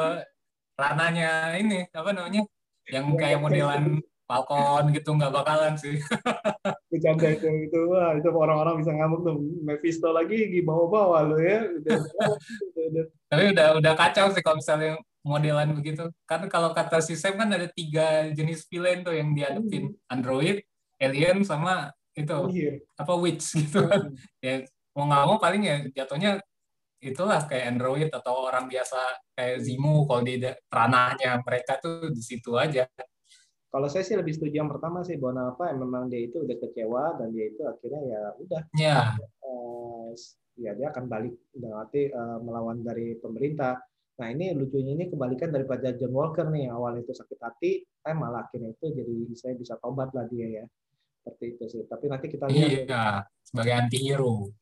ranahnya 0.75 1.55
ini 1.55 1.87
apa 1.95 2.11
namanya 2.11 2.43
yang 2.91 3.07
Iya, 3.15 3.19
kayak 3.19 3.39
modelan 3.41 3.83
Falcon 4.25 4.85
gitu 4.97 5.11
nggak 5.13 5.33
bakalan 5.33 5.75
sih. 5.77 6.01
Bercanda 6.91 7.29
itu 7.29 7.49
itu 7.69 7.79
wah 7.93 8.17
itu 8.17 8.29
orang-orang 8.33 8.81
bisa 8.81 8.93
ngamuk 8.97 9.21
tuh. 9.21 9.37
Mephisto 9.61 10.09
lagi 10.11 10.49
di 10.49 10.65
bawah-bawah 10.65 11.21
lo 11.29 11.37
ya. 11.41 11.61
Udah, 11.69 11.99
udah, 12.01 12.85
udah. 12.89 13.05
Tapi 13.29 13.43
udah 13.53 13.69
udah 13.79 13.93
kacau 13.93 14.27
sih 14.33 14.41
kalau 14.41 14.57
misalnya 14.59 14.97
modelan 15.21 15.77
begitu. 15.77 16.09
Kan 16.25 16.49
kalau 16.49 16.73
kata 16.73 17.05
si 17.05 17.17
Sam 17.17 17.37
kan 17.37 17.53
ada 17.53 17.69
tiga 17.69 18.33
jenis 18.33 18.65
villain 18.69 19.05
tuh 19.05 19.13
yang 19.13 19.37
dihadapin. 19.37 19.93
Android, 20.09 20.65
alien 20.97 21.45
sama 21.45 21.93
itu 22.15 22.31
Iya. 22.55 22.73
apa 22.97 23.13
witch 23.19 23.59
gitu 23.59 23.85
kan. 23.85 24.15
ya 24.45 24.65
mau 24.95 25.11
nggak 25.11 25.25
mau 25.27 25.39
paling 25.43 25.63
ya 25.67 25.77
jatuhnya 25.91 26.39
itulah 27.05 27.43
kayak 27.45 27.77
Android 27.77 28.09
atau 28.09 28.49
orang 28.49 28.65
biasa 28.65 28.97
kayak 29.37 29.61
Zimu 29.61 30.09
kalau 30.09 30.25
di 30.25 30.41
ranahnya 30.73 31.37
mereka 31.45 31.77
tuh 31.77 32.09
di 32.09 32.23
situ 32.25 32.57
aja. 32.57 32.89
Kalau 33.75 33.91
saya 33.91 34.07
sih 34.07 34.15
lebih 34.15 34.39
setuju 34.39 34.63
yang 34.63 34.71
pertama 34.71 35.03
sih 35.03 35.19
bahwa 35.19 35.51
apa 35.51 35.75
memang 35.75 36.07
dia 36.07 36.23
itu 36.23 36.47
udah 36.47 36.57
kecewa 36.63 37.19
dan 37.19 37.35
dia 37.35 37.51
itu 37.51 37.63
akhirnya 37.67 38.01
ya 38.07 38.21
udah 38.39 38.63
Ya, 38.79 38.99
eh, 39.19 40.09
ya 40.63 40.71
dia 40.79 40.95
akan 40.95 41.11
balik 41.11 41.35
dalam 41.51 41.83
arti 41.83 42.07
eh, 42.07 42.39
melawan 42.39 42.87
dari 42.87 43.19
pemerintah. 43.19 43.83
Nah 44.23 44.31
ini 44.31 44.55
lucunya 44.55 44.95
ini 44.95 45.11
kebalikan 45.11 45.51
daripada 45.51 45.91
John 45.99 46.15
Walker 46.15 46.47
nih 46.47 46.71
awal 46.71 47.03
itu 47.03 47.11
sakit 47.11 47.39
hati, 47.43 47.83
eh 47.83 48.15
malah 48.15 48.47
akhirnya 48.47 48.71
itu 48.79 48.95
jadi 48.95 49.15
saya 49.35 49.59
bisa 49.59 49.75
tobat 49.83 50.15
lah 50.15 50.31
dia 50.31 50.63
ya 50.63 50.65
seperti 51.19 51.59
itu 51.59 51.65
sih. 51.67 51.83
Tapi 51.91 52.05
nanti 52.07 52.27
kita 52.31 52.47
lihat. 52.47 52.71
iya 52.87 53.05
sebagai 53.43 53.75
antihero. 53.75 54.55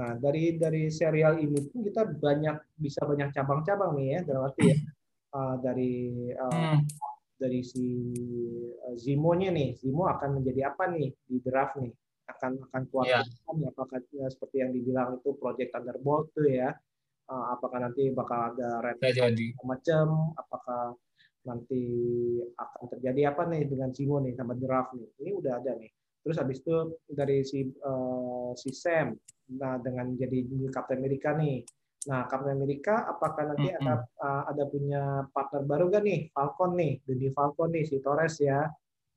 Nah 0.00 0.16
dari 0.16 0.56
dari 0.56 0.88
serial 0.88 1.44
ini 1.44 1.60
pun 1.68 1.84
kita 1.84 2.08
banyak 2.08 2.56
bisa 2.80 3.04
banyak 3.04 3.36
cabang-cabang 3.36 4.00
nih 4.00 4.06
ya 4.16 4.20
dalam 4.24 4.48
arti 4.48 4.64
ya 4.72 4.76
Eh, 5.34 5.54
dari 5.58 5.92
Hmm, 6.38 6.86
dari 7.44 7.60
si 7.60 7.84
eh, 8.72 8.96
Zimo-nya 8.96 9.52
nih, 9.52 9.76
Zimo 9.76 10.08
akan 10.08 10.40
menjadi 10.40 10.72
apa 10.72 10.88
nih 10.88 11.12
di 11.28 11.36
draft 11.44 11.76
nih? 11.76 11.92
Akan 12.24 12.56
akan 12.56 12.82
kuat 12.88 13.12
kan? 13.12 13.56
apakah 13.68 14.00
ya, 14.08 14.32
seperti 14.32 14.64
yang 14.64 14.72
dibilang 14.72 15.20
itu 15.20 15.36
Project 15.36 15.76
Thunderbolt 15.76 16.32
tuh 16.32 16.48
ya? 16.48 16.72
Eh, 17.28 17.46
apakah 17.52 17.84
nanti 17.84 18.08
bakal 18.08 18.56
ada 18.56 18.80
red 18.80 18.96
jadi. 18.96 19.52
macam? 19.60 20.32
Apakah 20.40 20.96
nanti 21.44 21.84
akan 22.56 22.84
terjadi 22.96 23.36
apa 23.36 23.44
nih 23.52 23.68
dengan 23.68 23.92
Zimo 23.92 24.16
nih 24.24 24.32
sama 24.32 24.56
draft 24.56 24.96
nih? 24.96 25.08
Ini 25.20 25.30
udah 25.36 25.52
ada 25.60 25.76
nih. 25.76 25.92
Terus 26.24 26.40
habis 26.40 26.64
itu 26.64 26.96
dari 27.12 27.44
si 27.44 27.68
eh, 27.68 28.50
si 28.56 28.72
Sam, 28.72 29.12
nah 29.60 29.76
dengan 29.76 30.16
jadi 30.16 30.48
Captain 30.72 31.04
America 31.04 31.36
nih. 31.36 31.60
Nah, 32.04 32.28
Captain 32.28 32.52
America 32.52 33.08
apakah 33.08 33.48
nanti 33.48 33.72
Mm-mm. 33.72 33.80
ada 33.80 34.04
uh, 34.20 34.42
ada 34.50 34.64
punya 34.68 35.24
partner 35.32 35.62
baru 35.64 35.88
gak 35.88 36.04
nih? 36.04 36.20
Falcon 36.36 36.76
nih, 36.76 37.00
New 37.08 37.32
Falcon 37.32 37.72
nih, 37.72 37.84
si 37.88 37.96
Torres 38.04 38.36
ya. 38.40 38.68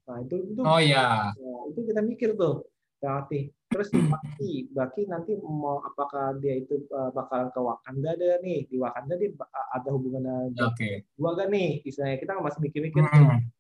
Nah, 0.07 0.17
itu 0.23 0.39
itu 0.55 0.61
Oh 0.63 0.79
ya, 0.79 1.35
ya, 1.35 1.55
itu 1.67 1.79
kita 1.83 1.99
mikir 1.99 2.39
tuh. 2.39 2.63
Berarti 2.97 3.51
terus 3.67 3.91
si 3.91 3.99
Bucky, 3.99 4.71
Bucky 4.71 5.03
nanti 5.11 5.35
mau 5.35 5.83
apakah 5.83 6.39
dia 6.39 6.55
itu 6.55 6.87
uh, 6.95 7.11
bakalan 7.11 7.51
ke 7.51 7.59
Wakanda 7.59 8.15
ada 8.15 8.39
nih? 8.39 8.71
Di 8.71 8.79
Wakanda 8.79 9.19
dia 9.19 9.35
ba- 9.35 9.51
ada 9.51 9.89
hubungan 9.91 10.55
oke. 10.55 10.89
dua 11.19 11.29
gak 11.35 11.49
nih? 11.51 11.83
Istilahnya 11.83 12.17
kita 12.23 12.39
masih 12.39 12.59
mikir-mikir. 12.63 13.03
Hmm, 13.03 13.51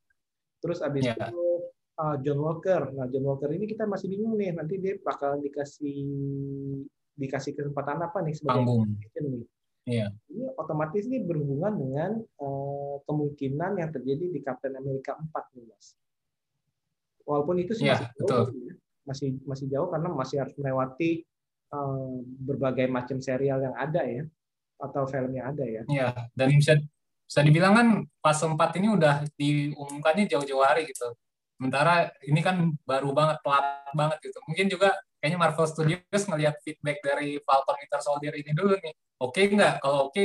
Terus 0.63 0.79
abis 0.81 1.11
Ya. 1.11 1.13
itu 1.19 1.67
uh, 1.99 2.15
John 2.23 2.39
Walker. 2.39 2.95
Nah, 2.95 3.05
John 3.11 3.27
Walker 3.27 3.51
ini 3.51 3.67
kita 3.67 3.83
masih 3.83 4.07
bingung 4.07 4.39
nih. 4.39 4.55
Nanti 4.55 4.79
dia 4.79 4.95
bakal 5.03 5.43
dikasih 5.43 5.99
dikasih 7.17 7.57
kesempatan 7.57 7.97
apa 8.05 8.21
nih 8.21 8.37
sebagai 8.37 8.63
Panggung. 8.63 8.85
nih? 8.93 9.43
Iya. 9.87 10.07
Ini 10.27 10.45
otomatis 10.59 11.07
ini 11.07 11.23
berhubungan 11.23 11.73
dengan 11.73 12.11
eh, 12.21 12.95
kemungkinan 13.07 13.79
yang 13.81 13.89
terjadi 13.89 14.25
di 14.29 14.39
Captain 14.43 14.75
America 14.77 15.15
4 15.17 15.55
nih, 15.57 15.65
Mas. 15.65 15.95
Walaupun 17.27 17.55
itu 17.59 17.75
sih 17.75 17.87
Iya, 17.87 17.99
masih 17.99 18.07
betul. 18.19 18.43
jauh, 18.47 18.47
ya. 18.55 18.73
masih 19.07 19.29
masih 19.47 19.65
jauh 19.71 19.87
karena 19.87 20.09
masih 20.11 20.35
harus 20.43 20.55
melewati 20.59 21.23
eh, 21.67 22.15
berbagai 22.43 22.87
macam 22.87 23.17
serial 23.23 23.59
yang 23.63 23.75
ada 23.75 24.03
ya 24.03 24.23
atau 24.77 25.03
film 25.09 25.31
yang 25.33 25.55
ada 25.55 25.65
ya. 25.65 25.81
Iya, 25.89 26.07
dan 26.37 26.47
bisa 26.53 26.77
bisa 27.27 27.41
dibilang 27.43 27.73
kan 27.75 27.87
fase 28.23 28.45
4 28.47 28.79
ini 28.79 28.87
udah 28.91 29.23
diumumkannya 29.35 30.27
jauh-jauh 30.31 30.63
hari 30.63 30.87
gitu. 30.87 31.11
Sementara 31.57 32.11
ini 32.23 32.39
kan 32.39 32.75
baru 32.85 33.11
banget, 33.11 33.41
telat 33.41 33.65
banget 33.91 34.17
gitu. 34.29 34.39
Mungkin 34.47 34.67
juga 34.69 34.93
kayaknya 35.17 35.39
Marvel 35.39 35.67
Studios 35.67 36.23
ngelihat 36.29 36.55
feedback 36.61 37.01
dari 37.01 37.41
Falcon 37.41 37.77
Winter 37.77 38.01
Soldier 38.01 38.33
ini 38.37 38.51
dulu 38.53 38.73
nih. 38.77 38.93
Oke 39.21 39.49
nggak? 39.49 39.81
Kalau 39.81 40.09
oke, 40.09 40.23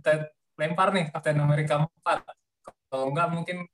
kita 0.00 0.12
lempar 0.58 0.88
nih 0.94 1.10
Captain 1.10 1.38
America 1.38 1.74
4. 1.82 2.22
Kalau 2.90 3.10
nggak 3.10 3.28
mungkin 3.30 3.66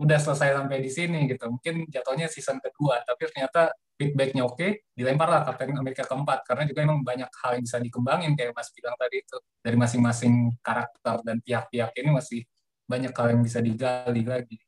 udah 0.00 0.18
selesai 0.18 0.56
sampai 0.56 0.78
di 0.82 0.90
sini 0.90 1.28
gitu. 1.30 1.48
Mungkin 1.48 1.86
jatuhnya 1.88 2.26
season 2.26 2.58
kedua, 2.58 3.00
tapi 3.06 3.28
ternyata 3.30 3.70
feedbacknya 3.96 4.42
oke, 4.42 4.90
dilempar 4.96 5.28
lah 5.30 5.40
Captain 5.46 5.76
America 5.76 6.04
keempat. 6.04 6.42
Karena 6.42 6.64
juga 6.66 6.80
emang 6.82 7.00
banyak 7.04 7.30
hal 7.30 7.50
yang 7.56 7.64
bisa 7.64 7.78
dikembangin 7.78 8.32
kayak 8.34 8.52
Mas 8.56 8.68
bilang 8.74 8.96
tadi 8.98 9.22
itu. 9.22 9.36
Dari 9.62 9.76
masing-masing 9.78 10.58
karakter 10.58 11.16
dan 11.22 11.36
pihak-pihak 11.44 11.92
ini 12.02 12.10
masih 12.10 12.40
banyak 12.88 13.12
hal 13.14 13.26
yang 13.32 13.42
bisa 13.44 13.58
digali 13.62 14.22
lagi. 14.26 14.58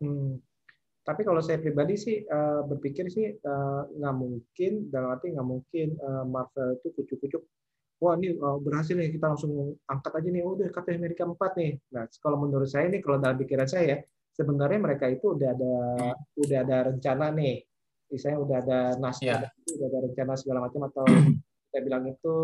Hmm. 0.00 0.40
Tapi 1.10 1.26
kalau 1.26 1.42
saya 1.42 1.58
pribadi 1.58 1.98
sih 1.98 2.22
eh, 2.22 2.60
berpikir 2.70 3.10
sih 3.10 3.26
eh, 3.34 3.82
nggak 3.98 4.14
mungkin 4.14 4.72
dalam 4.94 5.10
arti 5.10 5.34
nggak 5.34 5.48
mungkin 5.48 5.98
eh, 5.98 6.24
Marvel 6.30 6.78
itu 6.78 6.94
kucuk-kucuk. 6.94 7.42
Wah 7.98 8.14
ini 8.14 8.38
eh, 8.38 8.58
berhasil 8.62 8.94
nih 8.94 9.10
kita 9.10 9.26
langsung 9.34 9.74
angkat 9.90 10.22
aja 10.22 10.28
nih. 10.30 10.46
Udah 10.46 10.70
Captain 10.70 11.02
America 11.02 11.26
4 11.26 11.34
nih. 11.58 11.72
Nah 11.90 12.06
kalau 12.22 12.38
menurut 12.38 12.70
saya 12.70 12.86
nih 12.86 13.02
kalau 13.02 13.18
dalam 13.18 13.34
pikiran 13.42 13.66
saya 13.66 13.98
sebenarnya 14.38 14.78
mereka 14.78 15.10
itu 15.10 15.34
udah 15.34 15.48
ada 15.50 15.74
udah 16.38 16.58
ada 16.62 16.76
rencana 16.94 17.34
nih. 17.34 17.66
Misalnya 18.10 18.38
udah 18.38 18.56
ada 18.62 18.78
naskah, 18.98 19.50
Iya. 19.50 19.74
udah 19.74 19.86
ada 19.90 19.98
rencana 20.06 20.32
segala 20.38 20.58
macam 20.66 20.86
atau 20.86 21.04
kita 21.70 21.78
bilang 21.82 22.06
itu 22.06 22.34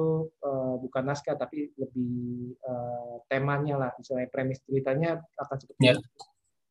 eh, 0.43 0.75
bukan 0.83 1.03
naskah 1.07 1.39
tapi 1.39 1.71
lebih 1.79 2.11
eh, 2.59 3.15
temanya 3.31 3.79
lah. 3.79 3.91
Misalnya 3.95 4.27
premis 4.27 4.59
ceritanya 4.67 5.23
akan 5.39 5.57
seperti 5.63 5.79
itu. 6.03 6.03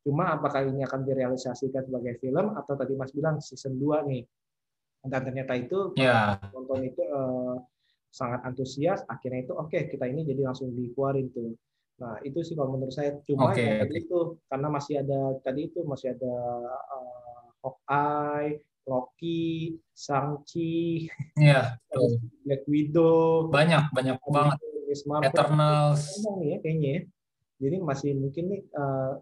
Cuma 0.06 0.38
apakah 0.38 0.62
ini 0.62 0.86
akan 0.86 1.02
direalisasikan 1.02 1.82
sebagai 1.82 2.22
film 2.22 2.54
atau 2.54 2.78
tadi 2.78 2.94
Mas 2.94 3.10
bilang 3.10 3.42
season 3.42 3.74
2 3.74 4.06
nih. 4.06 4.22
Dan 5.02 5.20
ternyata 5.26 5.58
itu 5.58 5.90
Ya, 5.98 6.38
penonton 6.38 6.86
itu 6.86 7.02
eh, 7.02 7.54
sangat 8.14 8.46
antusias, 8.46 9.02
akhirnya 9.10 9.50
itu 9.50 9.52
oke 9.58 9.74
kita 9.90 10.06
ini 10.06 10.22
jadi 10.22 10.46
langsung 10.46 10.70
dikeluarin 10.70 11.26
tuh. 11.34 11.58
Nah, 11.98 12.22
itu 12.22 12.38
sih 12.46 12.54
kalau 12.54 12.78
menurut 12.78 12.94
saya 12.94 13.18
cuma 13.26 13.50
Oke, 13.50 13.66
ya 13.66 13.82
itu 13.82 14.38
karena 14.46 14.68
masih 14.70 15.02
ada 15.02 15.42
tadi 15.42 15.74
itu 15.74 15.82
masih 15.82 16.14
ada 16.14 16.34
eh, 16.70 17.42
Hawkeye, 17.66 18.62
Loki, 18.86 19.74
Shang-Chi, 19.90 21.10
ya, 21.50 21.74
tuh. 21.90 22.22
Black 22.46 22.62
Widow, 22.70 23.50
banyak 23.50 23.90
banyak 23.90 24.22
banget. 24.22 24.58
Eternals. 25.26 26.22
Ya 26.46 26.62
kayaknya 26.62 26.88
ya. 26.88 27.02
Jadi 27.56 27.76
masih 27.82 28.10
mungkin 28.14 28.44
nih 28.54 28.62
eh, 28.70 29.12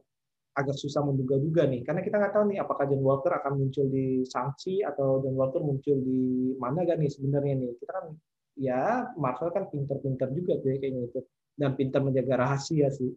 agak 0.54 0.78
susah 0.78 1.02
menduga-duga 1.02 1.66
nih, 1.66 1.82
karena 1.82 1.98
kita 1.98 2.14
nggak 2.14 2.32
tahu 2.32 2.44
nih 2.54 2.58
apakah 2.62 2.86
John 2.86 3.02
Walker 3.02 3.34
akan 3.34 3.52
muncul 3.58 3.90
di 3.90 4.22
Shang-Chi 4.22 4.86
atau 4.86 5.18
John 5.18 5.34
Walker 5.34 5.58
muncul 5.58 5.98
di 5.98 6.54
mana 6.56 6.86
kan 6.86 7.02
nih 7.02 7.10
sebenarnya 7.10 7.54
nih. 7.58 7.72
Kita 7.82 7.90
kan 7.90 8.06
ya 8.54 9.10
Marvel 9.18 9.50
kan 9.50 9.66
pinter-pinter 9.66 10.30
juga 10.30 10.62
tuh 10.62 10.70
ya 10.70 10.76
kayaknya 10.78 11.10
itu 11.10 11.20
dan 11.58 11.74
pinter 11.74 12.00
menjaga 12.02 12.34
rahasia 12.38 12.86
sih. 12.94 13.10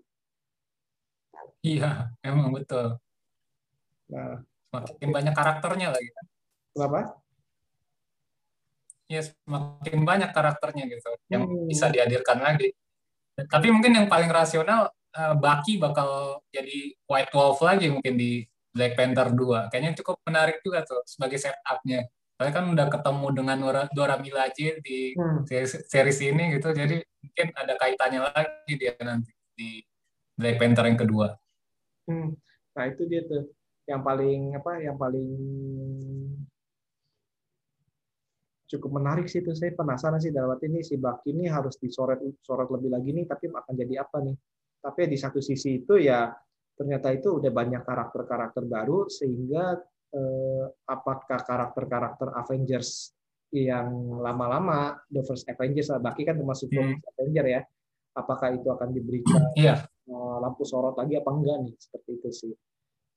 Iya, 1.62 2.10
emang 2.26 2.54
betul. 2.54 2.98
Nah, 4.10 4.42
Semakin 4.68 5.10
banyak 5.10 5.34
karakternya 5.34 5.88
lagi. 5.94 6.10
kenapa? 6.74 7.18
Ya, 9.08 9.22
semakin 9.24 10.04
banyak 10.04 10.30
karakternya 10.36 10.84
gitu 10.92 11.10
yang 11.32 11.48
Hmm. 11.48 11.66
bisa 11.70 11.88
dihadirkan 11.88 12.44
lagi. 12.44 12.76
Tapi 13.38 13.68
mungkin 13.70 13.94
yang 13.94 14.08
paling 14.10 14.28
rasional 14.28 14.90
eh, 15.18 15.34
Bucky 15.36 15.82
bakal 15.82 16.42
jadi 16.54 16.94
White 17.10 17.34
Wolf 17.34 17.60
lagi 17.66 17.90
mungkin 17.90 18.16
di 18.16 18.46
Black 18.70 18.94
Panther 18.94 19.34
2. 19.34 19.74
Kayaknya 19.74 19.92
cukup 19.98 20.22
menarik 20.30 20.62
juga 20.62 20.86
tuh 20.86 21.02
sebagai 21.10 21.42
setupnya. 21.42 22.06
Soalnya 22.38 22.54
kan 22.54 22.66
udah 22.70 22.88
ketemu 22.94 23.28
dengan 23.34 23.58
Dora, 23.58 23.84
Dora 23.90 24.16
Milaje 24.22 24.78
di 24.86 25.18
Hmm. 25.18 25.42
series, 25.50 25.90
series 25.90 26.20
ini 26.22 26.54
gitu, 26.54 26.70
jadi 26.70 27.02
mungkin 27.02 27.48
ada 27.58 27.74
kaitannya 27.82 28.22
lagi 28.30 28.74
dia 28.78 28.94
nanti 29.02 29.34
di 29.58 29.82
Black 30.38 30.62
Panther 30.62 30.86
yang 30.86 31.02
kedua. 31.02 31.34
Hmm. 32.06 32.38
Nah 32.78 32.86
itu 32.86 33.10
dia 33.10 33.26
tuh 33.26 33.50
yang 33.90 34.06
paling 34.06 34.54
apa? 34.54 34.78
Yang 34.86 34.98
paling 35.02 35.30
cukup 38.68 39.00
menarik 39.00 39.26
sih 39.32 39.40
itu 39.40 39.56
saya 39.56 39.72
penasaran 39.74 40.20
sih 40.20 40.30
dalam 40.30 40.52
arti 40.54 40.68
ini 40.68 40.84
si 40.84 41.00
Bucky 41.00 41.32
ini 41.32 41.48
harus 41.48 41.80
disorot 41.80 42.20
sorot 42.44 42.68
lebih 42.68 42.92
lagi 42.92 43.16
nih 43.16 43.24
tapi 43.24 43.48
akan 43.48 43.74
jadi 43.74 44.04
apa 44.04 44.20
nih 44.28 44.36
tapi 44.88 45.12
di 45.12 45.20
satu 45.20 45.44
sisi 45.44 45.84
itu 45.84 46.00
ya 46.00 46.32
ternyata 46.80 47.12
itu 47.12 47.44
udah 47.44 47.52
banyak 47.52 47.84
karakter-karakter 47.84 48.64
baru 48.64 49.12
sehingga 49.12 49.76
eh, 50.16 50.66
apakah 50.88 51.44
karakter-karakter 51.44 52.32
Avengers 52.32 53.12
yang 53.52 53.92
lama-lama 54.24 54.96
the 55.12 55.20
first 55.28 55.44
Avengers 55.52 55.92
Bucky 56.00 56.24
kan 56.24 56.40
termasuk 56.40 56.72
Hmm. 56.72 56.96
first 56.96 57.12
Avenger 57.20 57.46
ya 57.60 57.62
apakah 58.16 58.56
itu 58.56 58.68
akan 58.72 58.96
diberikan 58.96 59.44
Iya, 59.60 59.84
eh, 59.84 60.38
lampu 60.40 60.64
sorot 60.64 60.96
lagi 60.96 61.20
apa 61.20 61.30
enggak 61.36 61.58
nih 61.68 61.76
seperti 61.76 62.10
itu 62.16 62.30
sih 62.32 62.54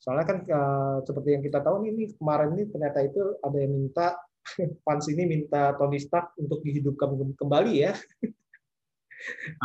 Soalnya 0.00 0.24
kan 0.24 0.38
uh, 0.48 0.96
seperti 1.04 1.36
yang 1.36 1.44
kita 1.44 1.60
tahu 1.60 1.84
nih, 1.84 1.92
ini 1.92 2.04
kemarin 2.16 2.56
ini 2.56 2.64
ternyata 2.72 3.04
itu 3.04 3.20
ada 3.44 3.56
yang 3.60 3.72
minta 3.76 4.16
fans 4.88 5.04
ini 5.12 5.28
minta 5.28 5.76
Tony 5.76 6.00
Stark 6.00 6.32
untuk 6.40 6.64
dihidupkan 6.64 7.36
kembali 7.36 7.72
ya. 7.84 7.92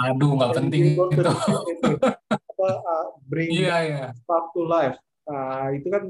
Aduh, 0.08 0.36
nggak 0.36 0.52
penting 0.58 0.96
itu. 0.96 1.22
Apa, 2.56 2.70
uh, 2.82 3.06
bring 3.28 3.52
iya, 3.52 3.76
iya. 3.84 4.04
Stark 4.24 4.52
to 4.56 4.64
life. 4.68 4.98
Uh, 5.26 5.74
itu 5.74 5.88
kan 5.90 6.04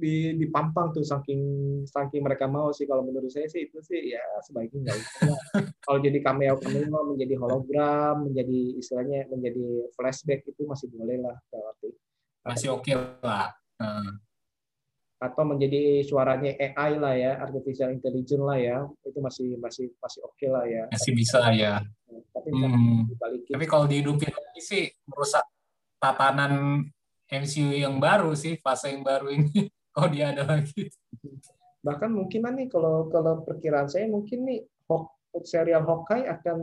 di 0.00 0.32
dipampang 0.40 0.96
tuh 0.96 1.04
saking 1.04 1.42
saking 1.84 2.24
mereka 2.24 2.48
mau 2.48 2.72
sih 2.72 2.88
kalau 2.88 3.04
menurut 3.04 3.28
saya 3.28 3.44
sih 3.52 3.68
itu 3.68 3.76
sih 3.84 4.16
ya 4.16 4.24
sebaiknya 4.48 4.88
nggak 4.88 4.96
usah 4.96 5.36
kalau 5.84 5.98
jadi 6.00 6.18
cameo 6.24 6.56
cameo 6.56 7.00
menjadi 7.12 7.36
hologram 7.36 8.24
menjadi 8.24 8.80
istilahnya 8.80 9.28
menjadi 9.28 9.92
flashback 9.92 10.40
itu 10.48 10.64
masih 10.64 10.88
boleh 10.88 11.20
lah 11.20 11.36
berarti 11.52 11.92
masih 12.48 12.68
oke 12.72 12.88
okay 12.88 12.96
lah 13.20 13.52
hmm. 13.76 14.29
Atau 15.20 15.44
menjadi 15.44 16.00
suaranya 16.00 16.56
AI 16.56 16.96
lah 16.96 17.12
ya 17.12 17.32
artificial 17.44 17.92
intelligence 17.92 18.40
lah 18.40 18.56
ya 18.56 18.76
itu 19.04 19.18
masih 19.20 19.48
masih 19.60 19.92
masih 20.00 20.20
oke 20.24 20.32
okay 20.32 20.48
lah 20.48 20.64
ya. 20.64 20.88
Masih 20.88 21.12
bisa 21.12 21.44
ya. 21.52 21.84
Tapi 22.32 22.48
hmm. 22.48 23.20
tapi 23.52 23.64
kalau 23.68 23.84
dihidupin 23.84 24.32
lagi 24.32 24.60
sih 24.64 24.84
merusak 25.04 25.44
tatanan 26.00 26.88
MCU 27.28 27.76
yang 27.76 28.00
baru 28.00 28.32
sih 28.32 28.56
fase 28.64 28.96
yang 28.96 29.04
baru 29.04 29.28
ini 29.28 29.68
kalau 29.92 30.08
dia 30.08 30.32
ada 30.32 30.48
lagi. 30.56 30.88
Bahkan 31.84 32.10
mungkin 32.16 32.40
nih 32.56 32.72
kalau 32.72 33.12
kalau 33.12 33.44
perkiraan 33.44 33.92
saya 33.92 34.08
mungkin 34.08 34.48
nih 34.48 34.64
Hawk, 34.88 35.20
serial 35.44 35.84
Hawkeye 35.84 36.26
akan 36.32 36.58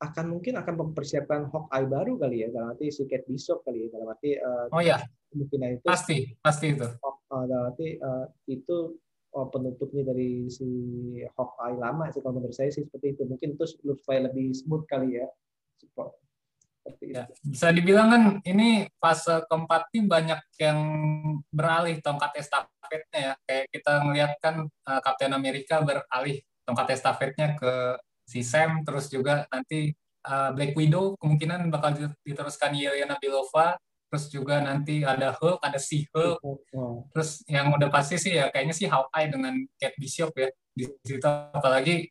akan 0.00 0.26
mungkin 0.32 0.56
akan 0.56 0.74
mempersiapkan 0.80 1.52
Hawkeye 1.52 1.84
baru 1.84 2.16
kali 2.16 2.42
ya 2.44 2.48
dalam 2.48 2.72
arti 2.72 2.88
si 2.88 3.04
Kate 3.04 3.28
Bishop 3.28 3.60
kali 3.68 3.84
ya 3.84 3.88
dalam 3.92 4.08
arti 4.08 4.32
uh, 4.40 4.72
oh 4.72 4.80
ya 4.80 4.96
kemungkinan 5.28 5.76
itu 5.76 5.84
pasti 5.84 6.18
pasti 6.40 6.72
itu. 6.72 6.88
Uh, 7.28 7.44
dalam 7.44 7.76
arti 7.76 8.00
uh, 8.00 8.24
itu 8.48 8.96
oh, 9.36 9.46
penutupnya 9.52 10.08
dari 10.08 10.48
si 10.48 10.66
Hawkeye 11.36 11.76
lama 11.76 12.08
sih 12.08 12.24
kalau 12.24 12.40
menurut 12.40 12.56
saya 12.56 12.72
sih 12.72 12.88
seperti 12.88 13.12
itu. 13.12 13.22
Mungkin 13.28 13.60
itu 13.60 13.64
supaya 13.68 14.26
lebih 14.32 14.56
smooth 14.56 14.88
kali 14.88 15.20
ya. 15.20 15.28
Ya, 17.04 17.28
bisa 17.44 17.70
dibilang 17.70 18.08
kan 18.08 18.22
ini 18.40 18.88
fase 18.96 19.44
keempat 19.46 19.92
ini 19.92 20.08
banyak 20.08 20.40
yang 20.58 20.78
beralih 21.52 22.00
tongkat 22.00 22.40
estafetnya 22.40 23.20
ya. 23.20 23.32
Kayak 23.44 23.64
kita 23.68 23.92
melihat 24.00 24.32
kan 24.40 24.54
uh, 24.64 25.00
Captain 25.04 25.36
America 25.36 25.84
beralih 25.84 26.40
tongkat 26.64 26.96
estafetnya 26.96 27.52
ke 27.54 28.00
si 28.30 28.46
Sam, 28.46 28.86
terus 28.86 29.10
juga 29.10 29.50
nanti 29.50 29.90
uh, 30.30 30.54
Black 30.54 30.78
Widow 30.78 31.18
kemungkinan 31.18 31.66
bakal 31.66 31.98
diteruskan 32.22 32.78
Yelena 32.78 33.18
Belova, 33.18 33.74
terus 34.06 34.30
juga 34.30 34.62
nanti 34.62 35.02
ada 35.02 35.34
Hulk, 35.34 35.58
ada 35.58 35.82
si 35.82 36.06
Hulk. 36.14 36.38
Terus 37.10 37.42
yang 37.50 37.74
udah 37.74 37.90
pasti 37.90 38.22
sih 38.22 38.38
ya 38.38 38.46
kayaknya 38.54 38.74
sih 38.78 38.86
Hawkeye 38.86 39.34
dengan 39.34 39.58
Kate 39.74 39.98
Bishop 39.98 40.30
ya 40.38 40.46
di 40.70 40.86
situ 41.02 41.26
apalagi 41.26 42.06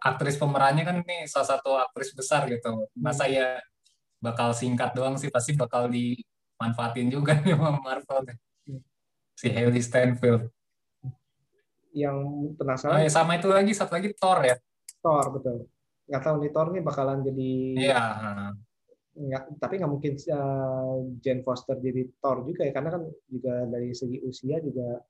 aktris 0.00 0.40
pemerannya 0.40 0.88
kan 0.88 0.96
ini 1.04 1.28
salah 1.28 1.60
satu 1.60 1.76
aktris 1.76 2.16
besar 2.16 2.48
gitu. 2.48 2.88
Masa 2.96 3.28
ya 3.28 3.60
bakal 4.24 4.56
singkat 4.56 4.96
doang 4.96 5.20
sih 5.20 5.28
pasti 5.28 5.52
bakal 5.52 5.92
dimanfaatin 5.92 7.12
juga 7.12 7.36
nih 7.38 7.54
sama 7.54 7.76
Marvel 7.76 8.20
deh. 8.24 8.38
si 9.38 9.54
Haley 9.54 9.78
Steinfeld 9.78 10.50
yang 11.94 12.18
penasaran 12.58 12.98
oh, 12.98 13.00
ya, 13.06 13.10
sama 13.10 13.38
itu 13.38 13.46
lagi 13.46 13.70
satu 13.70 13.94
lagi 13.94 14.10
Thor 14.18 14.42
ya 14.42 14.58
Thor 15.00 15.26
betul 15.34 15.56
nggak 16.08 16.22
tahu 16.24 16.36
nih 16.40 16.50
Thor 16.50 16.68
nih 16.72 16.82
bakalan 16.82 17.18
jadi 17.20 17.50
iya 17.76 18.02
nggak 19.18 19.58
tapi 19.58 19.82
nggak 19.82 19.92
mungkin 19.92 20.14
uh, 20.30 21.02
Jane 21.18 21.42
Foster 21.42 21.76
jadi 21.82 22.06
Thor 22.22 22.46
juga 22.46 22.62
ya 22.62 22.72
karena 22.72 22.90
kan 22.94 23.02
juga 23.26 23.66
dari 23.66 23.90
segi 23.90 24.22
usia 24.22 24.62
juga 24.62 25.02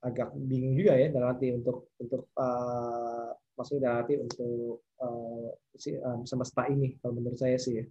agak 0.00 0.32
bingung 0.32 0.78
juga 0.78 0.96
ya 0.96 1.12
dalam 1.12 1.36
arti 1.36 1.52
untuk 1.52 1.92
untuk 2.00 2.32
uh, 2.38 3.34
maksudnya 3.58 3.90
dalam 3.90 3.96
arti 4.00 4.14
untuk 4.16 4.80
uh, 5.02 5.52
si, 5.76 5.92
um, 6.00 6.24
semesta 6.24 6.64
ini 6.72 6.96
kalau 7.02 7.20
menurut 7.20 7.36
saya 7.36 7.60
sih 7.60 7.82
ya. 7.82 7.84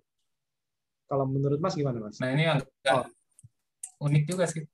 Kalau 1.10 1.26
menurut 1.26 1.58
Mas 1.58 1.74
gimana 1.74 2.02
Mas? 2.02 2.22
Nah 2.22 2.34
ini 2.34 2.46
agak 2.46 2.70
oh. 2.94 3.06
unik 4.06 4.24
juga 4.30 4.46
sih. 4.46 4.66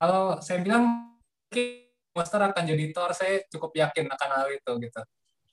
Kalau 0.00 0.40
saya 0.40 0.60
bilang 0.60 1.16
Monster 2.14 2.40
akan 2.40 2.64
jadi 2.64 2.84
Thor, 2.94 3.10
saya 3.10 3.42
cukup 3.50 3.74
yakin 3.74 4.06
akan 4.06 4.30
hal 4.38 4.46
itu 4.54 4.72
gitu. 4.86 5.02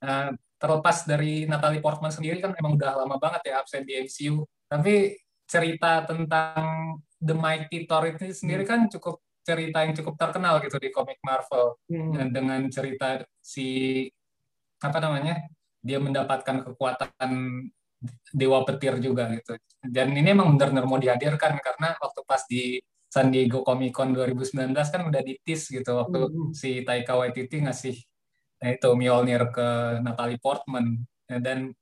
Nah, 0.05 0.33
terlepas 0.61 1.09
dari 1.09 1.49
Natalie 1.49 1.81
Portman 1.81 2.13
sendiri 2.13 2.37
kan 2.37 2.53
emang 2.53 2.77
udah 2.77 3.01
lama 3.01 3.17
banget 3.17 3.49
ya 3.49 3.65
absen 3.65 3.81
di 3.81 3.97
MCU. 3.97 4.45
Tapi 4.69 5.17
cerita 5.49 6.05
tentang 6.05 6.95
The 7.17 7.33
Mighty 7.33 7.89
Thor 7.89 8.05
itu 8.07 8.29
sendiri 8.29 8.63
hmm. 8.63 8.69
kan 8.69 8.79
cukup 8.87 9.19
cerita 9.41 9.81
yang 9.81 9.97
cukup 9.97 10.15
terkenal 10.21 10.61
gitu 10.61 10.77
di 10.77 10.93
komik 10.93 11.17
Marvel. 11.25 11.81
Hmm. 11.89 12.13
Dan 12.13 12.27
dengan 12.29 12.61
cerita 12.69 13.25
si 13.41 14.05
apa 14.81 14.97
namanya 15.01 15.41
dia 15.81 15.97
mendapatkan 15.97 16.61
kekuatan 16.61 17.33
dewa 18.33 18.61
petir 18.65 19.01
juga 19.01 19.29
gitu. 19.33 19.57
Dan 19.81 20.13
ini 20.13 20.33
emang 20.33 20.53
benar-benar 20.57 20.85
mau 20.85 21.01
dihadirkan 21.01 21.57
karena 21.57 21.97
waktu 21.97 22.21
pas 22.25 22.45
di 22.45 22.77
San 23.11 23.27
Diego 23.27 23.59
Comic 23.67 23.91
Con 23.91 24.15
2019 24.15 24.71
kan 24.71 25.01
udah 25.03 25.19
ditis 25.19 25.67
gitu. 25.67 25.99
Waktu 25.99 26.17
mm 26.17 26.31
-hmm. 26.31 26.55
si 26.55 26.87
Taika 26.87 27.19
Waititi 27.19 27.59
ngasih 27.59 27.95
nah 28.61 28.69
itu 28.71 28.89
Mjolnir 28.95 29.51
ke 29.51 29.99
Natalie 29.99 30.39
Portman. 30.39 31.03
Dan 31.27 31.75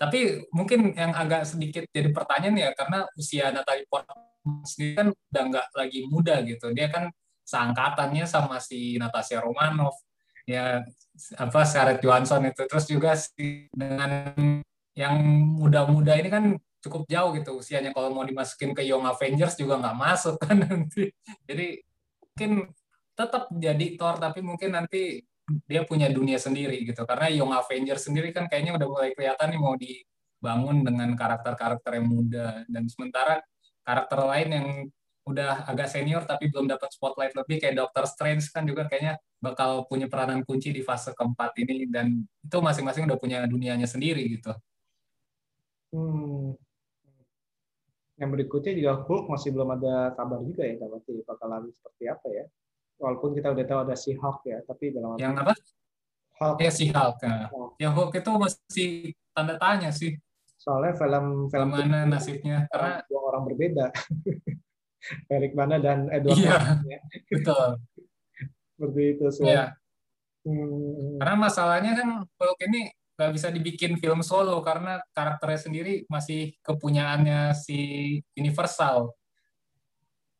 tapi 0.00 0.40
mungkin 0.56 0.96
yang 0.96 1.12
agak 1.12 1.44
sedikit 1.44 1.84
jadi 1.92 2.08
pertanyaan 2.08 2.56
ya 2.56 2.70
karena 2.72 3.04
usia 3.12 3.52
Natalie 3.52 3.84
Portman 3.84 4.16
sendiri 4.64 4.96
kan 4.96 5.08
udah 5.12 5.42
nggak 5.52 5.66
lagi 5.76 6.00
muda 6.08 6.40
gitu. 6.48 6.72
Dia 6.72 6.88
kan 6.88 7.12
seangkatannya 7.44 8.24
sama 8.24 8.56
si 8.56 8.96
Natasha 8.96 9.44
Romanoff 9.44 10.00
ya 10.48 10.80
apa 11.36 11.60
Scarlett 11.68 12.00
Johansson 12.00 12.48
itu. 12.48 12.64
Terus 12.64 12.84
juga 12.88 13.12
si 13.20 13.68
dengan 13.76 14.32
yang 14.96 15.20
muda-muda 15.60 16.16
ini 16.16 16.28
kan 16.32 16.44
cukup 16.80 17.06
jauh 17.06 17.30
gitu 17.36 17.60
usianya. 17.60 17.92
Kalau 17.92 18.10
mau 18.12 18.24
dimasukin 18.24 18.72
ke 18.72 18.82
Young 18.84 19.04
Avengers 19.04 19.54
juga 19.60 19.76
nggak 19.78 19.96
masuk 19.96 20.36
kan 20.40 20.56
nanti. 20.64 21.12
Jadi 21.44 21.80
mungkin 22.20 22.72
tetap 23.12 23.52
jadi 23.52 23.86
Thor 24.00 24.16
tapi 24.16 24.40
mungkin 24.40 24.72
nanti 24.72 25.20
dia 25.68 25.82
punya 25.84 26.08
dunia 26.08 26.40
sendiri 26.40 26.80
gitu. 26.88 27.04
Karena 27.04 27.28
Young 27.28 27.52
Avengers 27.52 28.08
sendiri 28.08 28.32
kan 28.32 28.48
kayaknya 28.48 28.80
udah 28.80 28.88
mulai 28.88 29.10
kelihatan 29.12 29.48
nih 29.52 29.60
mau 29.60 29.74
dibangun 29.76 30.86
dengan 30.86 31.12
karakter-karakter 31.12 32.00
yang 32.00 32.06
muda. 32.08 32.64
Dan 32.64 32.88
sementara 32.88 33.44
karakter 33.84 34.18
lain 34.24 34.48
yang 34.50 34.68
udah 35.28 35.68
agak 35.68 35.92
senior 35.92 36.24
tapi 36.24 36.48
belum 36.48 36.66
dapat 36.66 36.90
spotlight 36.96 37.36
lebih 37.36 37.60
kayak 37.60 37.76
Doctor 37.76 38.08
Strange 38.08 38.48
kan 38.50 38.64
juga 38.64 38.88
kayaknya 38.88 39.20
bakal 39.38 39.84
punya 39.84 40.08
peranan 40.08 40.42
kunci 40.46 40.72
di 40.72 40.80
fase 40.80 41.12
keempat 41.12 41.60
ini. 41.60 41.84
Dan 41.90 42.24
itu 42.24 42.56
masing-masing 42.56 43.04
udah 43.10 43.18
punya 43.20 43.44
dunianya 43.44 43.90
sendiri 43.90 44.24
gitu. 44.38 44.54
Hmm. 45.90 46.54
Yang 48.20 48.30
berikutnya 48.36 48.72
juga 48.76 48.92
Hulk 49.08 49.24
masih 49.32 49.48
belum 49.56 49.68
ada 49.80 50.12
kabar 50.12 50.44
juga 50.44 50.68
ya, 50.68 50.76
berarti 50.76 51.24
bakalan 51.24 51.72
seperti 51.72 52.04
apa 52.04 52.28
ya. 52.28 52.44
Walaupun 53.00 53.32
kita 53.32 53.48
udah 53.56 53.64
tahu 53.64 53.80
ada 53.88 53.96
si 53.96 54.12
Hulk 54.12 54.40
ya, 54.44 54.58
tapi 54.68 54.92
dalam 54.92 55.16
yang 55.16 55.40
apa? 55.40 55.56
Hulk. 56.36 56.56
Ya 56.60 56.68
si 56.68 56.92
Hulk. 56.92 57.16
Ya. 57.24 57.48
Hulk. 57.48 57.70
Yang 57.80 57.92
Hulk 57.96 58.12
itu 58.20 58.30
masih 58.36 58.90
tanda 59.32 59.56
tanya 59.56 59.88
sih. 59.88 60.20
Soalnya 60.60 60.92
film 61.00 61.48
film 61.48 61.68
mana 61.72 62.04
nasibnya 62.04 62.68
karena 62.68 63.00
dua 63.08 63.20
orang 63.32 63.42
berbeda. 63.48 63.88
Eric 65.32 65.56
Bana 65.56 65.80
dan 65.80 66.12
Edward 66.12 66.36
iya, 66.36 66.76
ya. 66.84 67.00
Betul. 67.32 67.80
Seperti 68.76 69.02
itu 69.16 69.26
sih. 69.32 69.48
Iya. 69.48 69.72
Hmm. 70.44 71.16
Karena 71.16 71.36
masalahnya 71.40 71.92
kan 71.96 72.08
Hulk 72.24 72.60
ini 72.68 72.92
nggak 73.20 73.36
bisa 73.36 73.52
dibikin 73.52 74.00
film 74.00 74.24
solo 74.24 74.64
karena 74.64 74.96
karakternya 75.12 75.60
sendiri 75.60 75.94
masih 76.08 76.56
kepunyaannya 76.64 77.52
si 77.52 77.76
Universal. 78.32 79.12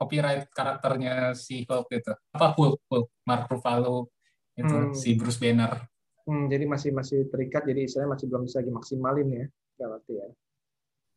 Copyright 0.00 0.48
karakternya 0.48 1.36
si 1.36 1.68
Hulk 1.68 1.92
itu 1.92 2.08
apa 2.32 2.56
Hulk? 2.56 2.80
Hulk 2.88 3.08
Mark 3.28 3.52
Ruffalo 3.52 4.08
itu 4.56 4.72
hmm. 4.72 4.96
si 4.96 5.12
Bruce 5.12 5.36
Banner. 5.36 5.76
Hmm, 6.24 6.48
jadi 6.48 6.64
masih 6.64 6.96
masih 6.96 7.28
terikat 7.28 7.68
jadi 7.68 7.84
istilahnya 7.84 8.16
masih 8.16 8.26
belum 8.32 8.48
bisa 8.48 8.64
dimaksimalin 8.64 9.28
ya 9.28 9.44
berarti 9.76 10.12
ya. 10.16 10.26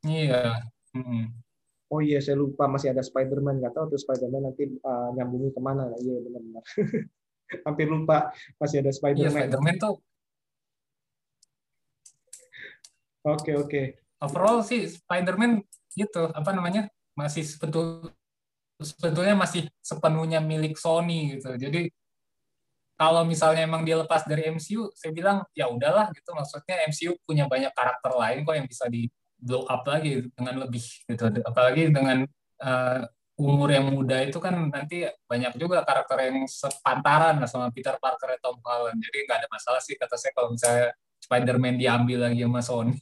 Iya 0.04 0.44
hmm. 1.00 1.24
oh 1.96 2.04
iya 2.04 2.20
saya 2.20 2.36
lupa 2.36 2.68
masih 2.68 2.92
ada 2.92 3.00
Spider-Man 3.00 3.64
nggak 3.64 3.72
tahu 3.72 3.96
tuh 3.96 4.04
Spider-Man 4.04 4.52
nanti 4.52 4.68
uh, 4.68 5.16
nyambungin 5.16 5.56
ke 5.56 5.64
mana. 5.64 5.88
Iya 5.96 6.20
benar-benar. 6.28 6.64
Hampir 7.72 7.88
lupa 7.88 8.36
masih 8.60 8.84
ada 8.84 8.92
Spider-Man. 8.92 9.32
Iya, 9.32 9.48
Spider-Man 9.48 9.80
tuh 9.80 9.96
Oke 13.24 13.52
okay, 13.52 13.54
oke. 13.56 13.70
Okay. 13.72 13.86
Overall 14.20 14.60
sih 14.64 14.88
Spider-Man 14.88 15.64
gitu 15.96 16.32
apa 16.32 16.52
namanya 16.52 16.92
masih 17.16 17.44
sebetul 17.46 18.12
sebetulnya 18.82 19.36
masih 19.38 19.70
sepenuhnya 19.80 20.44
milik 20.44 20.76
Sony 20.76 21.40
gitu. 21.40 21.56
Jadi 21.56 21.88
kalau 22.94 23.26
misalnya 23.26 23.66
emang 23.66 23.84
dia 23.84 23.98
lepas 24.00 24.24
dari 24.24 24.48
MCU, 24.54 24.94
saya 24.94 25.12
bilang 25.12 25.42
ya 25.58 25.68
udahlah 25.68 26.14
gitu. 26.14 26.30
Maksudnya 26.36 26.88
MCU 26.88 27.18
punya 27.26 27.50
banyak 27.50 27.74
karakter 27.74 28.12
lain 28.14 28.46
kok 28.46 28.56
yang 28.56 28.68
bisa 28.70 28.86
di 28.88 29.10
blow 29.40 29.66
up 29.68 29.84
lagi 29.84 30.30
dengan 30.36 30.56
lebih 30.64 30.84
gitu. 31.10 31.24
Apalagi 31.44 31.90
dengan 31.90 32.24
uh, 32.64 33.00
umur 33.34 33.74
yang 33.74 33.90
muda 33.90 34.22
itu 34.22 34.38
kan 34.38 34.56
nanti 34.70 35.10
banyak 35.26 35.58
juga 35.58 35.82
karakter 35.82 36.30
yang 36.30 36.46
sepantaran 36.46 37.42
sama 37.50 37.74
Peter 37.74 37.98
Parker 37.98 38.38
Tom 38.40 38.62
Holland. 38.62 39.02
Jadi 39.02 39.18
nggak 39.26 39.38
ada 39.42 39.50
masalah 39.50 39.82
sih 39.82 39.98
kata 39.98 40.16
saya 40.16 40.32
kalau 40.38 40.54
misalnya 40.54 40.94
Spider-Man 41.24 41.80
diambil 41.80 42.28
lagi 42.28 42.44
sama 42.44 42.60
Sony. 42.60 43.00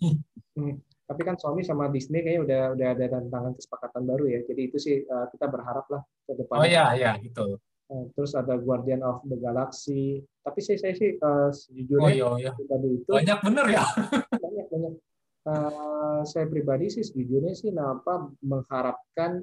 Hmm. 0.53 0.77
Tapi 1.09 1.21
kan 1.27 1.35
Sony 1.35 1.65
sama 1.65 1.89
Disney 1.89 2.21
kayaknya 2.21 2.41
udah 2.45 2.61
udah 2.77 2.87
ada 2.93 3.05
tantangan 3.17 3.53
kesepakatan 3.57 4.03
baru 4.07 4.25
ya. 4.29 4.39
Jadi 4.45 4.61
itu 4.69 4.77
sih 4.77 4.95
uh, 5.03 5.27
kita 5.33 5.49
berharap 5.49 5.89
lah 5.89 6.01
ke 6.29 6.37
depan. 6.37 6.55
Oh 6.61 6.67
iya 6.67 6.93
iya 6.95 7.11
itu. 7.19 7.57
Uh, 7.91 8.07
terus 8.15 8.31
ada 8.37 8.55
Guardian 8.55 9.03
of 9.03 9.19
the 9.27 9.35
Galaxy. 9.35 10.23
Tapi 10.45 10.59
saya 10.63 10.77
saya 10.79 10.93
sih 10.95 11.17
uh, 11.19 11.51
sejujurnya 11.51 12.23
oh, 12.23 12.37
iya, 12.39 12.51
iya. 12.51 12.51
itu 12.87 13.11
banyak 13.11 13.39
bener 13.43 13.65
ya. 13.73 13.83
banyak 14.31 14.67
banyak 14.69 14.93
Uh, 15.41 16.21
saya 16.21 16.45
pribadi 16.45 16.93
sih 16.93 17.01
sejujurnya 17.01 17.57
sih 17.57 17.73
kenapa 17.73 18.29
mengharapkan 18.45 19.41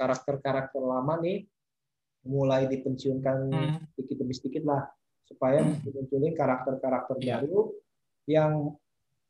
karakter-karakter 0.00 0.80
uh, 0.80 0.96
lama 0.96 1.20
nih 1.20 1.44
mulai 2.24 2.64
dipensiunkan 2.72 3.52
hmm. 3.52 3.76
sedikit 3.92 4.16
demi 4.24 4.32
sedikit 4.32 4.64
lah 4.64 4.88
supaya 5.24 5.64
hmm. 5.64 5.88
munculin 5.88 6.34
karakter-karakter 6.36 7.16
yeah. 7.24 7.40
baru 7.40 7.72
yang 8.28 8.52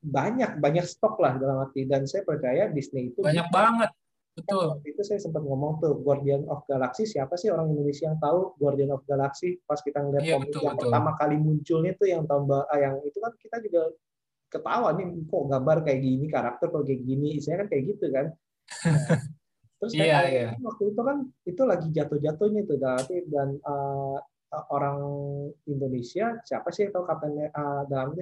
banyak 0.04 0.60
banyak 0.60 0.84
stok 0.84 1.16
lah 1.16 1.40
dalam 1.40 1.64
arti 1.64 1.88
dan 1.88 2.04
saya 2.04 2.28
percaya 2.28 2.68
Disney 2.68 3.14
itu 3.14 3.24
banyak 3.24 3.48
banget 3.48 3.90
betul 4.34 4.82
itu 4.82 5.00
saya 5.06 5.22
sempat 5.22 5.40
ngomong 5.46 5.78
tuh 5.78 5.94
Guardian 6.02 6.44
of 6.50 6.66
Galaxy 6.66 7.06
siapa 7.06 7.38
sih 7.38 7.48
orang 7.48 7.70
Indonesia 7.70 8.10
yang 8.10 8.18
tahu 8.18 8.58
Guardian 8.58 8.92
of 8.92 9.06
Galaxy 9.06 9.62
pas 9.64 9.78
kita 9.80 10.02
ngeliat 10.02 10.26
yeah, 10.26 10.36
komik 10.36 10.50
yang 10.52 10.74
betul. 10.76 10.90
pertama 10.90 11.10
kali 11.16 11.36
munculnya 11.38 11.92
tuh 11.96 12.08
yang 12.10 12.26
tahun 12.26 12.44
ah, 12.52 12.78
yang 12.82 12.94
itu 13.06 13.18
kan 13.22 13.32
kita 13.38 13.56
juga 13.62 13.82
ketawa 14.50 14.88
nih 14.98 15.06
kok 15.24 15.44
gambar 15.50 15.76
kayak 15.86 16.00
gini 16.02 16.26
karakter 16.28 16.66
kok 16.68 16.84
kayak 16.84 17.02
gini 17.06 17.30
saya 17.38 17.64
kan 17.64 17.68
kayak 17.70 17.84
gitu 17.94 18.06
kan 18.10 18.26
nah, 18.84 19.18
terus 19.80 19.92
yeah, 19.94 20.22
yeah. 20.26 20.50
waktu 20.60 20.82
itu 20.92 21.00
kan 21.00 21.16
itu 21.46 21.62
lagi 21.64 21.88
jatuh-jatuhnya 21.94 22.62
tuh 22.66 22.78
dan 23.30 23.48
uh, 23.62 24.18
orang 24.70 24.98
Indonesia 25.66 26.38
siapa 26.44 26.68
sih 26.70 26.86
yang 26.86 26.92
tahu 26.94 27.04
Kapten 27.08 27.32
uh, 27.38 27.82
dalam 27.90 28.14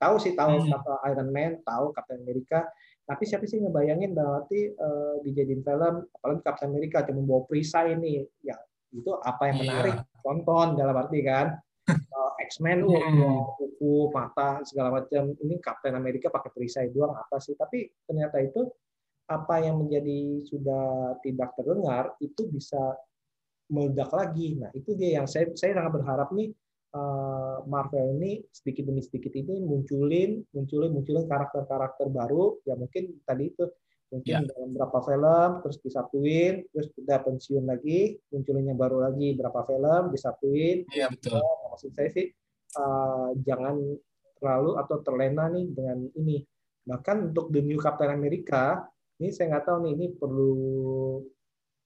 tahu 0.00 0.14
sih 0.18 0.32
tahu 0.32 0.60
hmm. 0.60 1.06
Iron 1.10 1.30
Man 1.30 1.60
tahu 1.62 1.92
Kapten 1.92 2.22
Amerika 2.22 2.66
tapi 3.04 3.26
siapa 3.26 3.42
sih 3.48 3.58
ngebayangin 3.58 4.14
berarti 4.14 4.70
uh, 4.78 5.18
dijadiin 5.26 5.66
film 5.66 6.06
apalagi 6.06 6.40
Kapten 6.46 6.70
Amerika 6.70 7.02
cuma 7.06 7.26
bawa 7.26 7.42
perisai 7.46 7.98
ini 7.98 8.22
ya 8.44 8.54
itu 8.90 9.10
apa 9.22 9.50
yang 9.50 9.56
iya. 9.56 9.62
menarik 9.66 9.96
yeah. 9.98 10.20
tonton 10.22 10.68
dalam 10.78 10.94
arti 10.94 11.18
kan 11.22 11.46
uh, 11.90 12.32
X-Men 12.46 12.86
hmm. 12.86 13.38
kuku 13.58 14.14
mata 14.14 14.62
segala 14.62 15.02
macam 15.02 15.34
ini 15.42 15.58
Kapten 15.58 15.94
Amerika 15.98 16.30
pakai 16.30 16.50
perisai 16.54 16.90
doang 16.94 17.14
apa 17.18 17.42
sih 17.42 17.58
tapi 17.58 17.90
ternyata 18.06 18.38
itu 18.38 18.66
apa 19.30 19.62
yang 19.62 19.78
menjadi 19.78 20.42
sudah 20.50 21.14
tidak 21.22 21.54
terdengar 21.54 22.14
itu 22.18 22.50
bisa 22.50 22.98
meledak 23.70 24.10
lagi. 24.10 24.58
Nah 24.58 24.70
itu 24.74 24.92
dia 24.98 25.22
yang 25.22 25.26
saya 25.30 25.48
saya 25.54 25.78
sangat 25.78 26.02
berharap 26.02 26.28
nih 26.34 26.50
uh, 26.94 27.62
Marvel 27.64 28.18
ini 28.18 28.42
sedikit 28.50 28.90
demi 28.90 29.00
sedikit 29.00 29.32
ini 29.32 29.62
munculin 29.62 30.42
munculin 30.52 30.90
munculin 30.90 31.24
karakter-karakter 31.30 32.10
baru. 32.10 32.58
Ya 32.66 32.74
mungkin 32.74 33.22
tadi 33.22 33.54
itu 33.54 33.64
mungkin 34.10 34.42
ya. 34.42 34.48
dalam 34.50 34.74
berapa 34.74 34.98
film 35.06 35.50
terus 35.62 35.78
disatuin 35.86 36.66
terus 36.74 36.90
udah 36.98 37.18
pensiun 37.22 37.62
lagi 37.62 38.18
munculin 38.34 38.74
yang 38.74 38.78
baru 38.78 39.06
lagi 39.06 39.38
berapa 39.38 39.62
film 39.64 40.10
disatuin. 40.10 40.84
Iya 40.90 41.06
betul. 41.14 41.38
Nah, 41.38 41.70
maksud 41.70 41.90
saya 41.94 42.10
sih 42.10 42.26
uh, 42.74 43.30
jangan 43.46 43.78
terlalu 44.42 44.70
atau 44.82 44.96
terlena 45.06 45.46
nih 45.52 45.66
dengan 45.70 45.98
ini. 46.18 46.42
Bahkan 46.80 47.30
untuk 47.30 47.54
the 47.54 47.62
new 47.62 47.78
Captain 47.78 48.10
America 48.10 48.82
ini 49.20 49.30
saya 49.30 49.54
nggak 49.54 49.64
tahu 49.68 49.78
nih 49.84 49.92
ini 49.94 50.06
perlu 50.16 50.54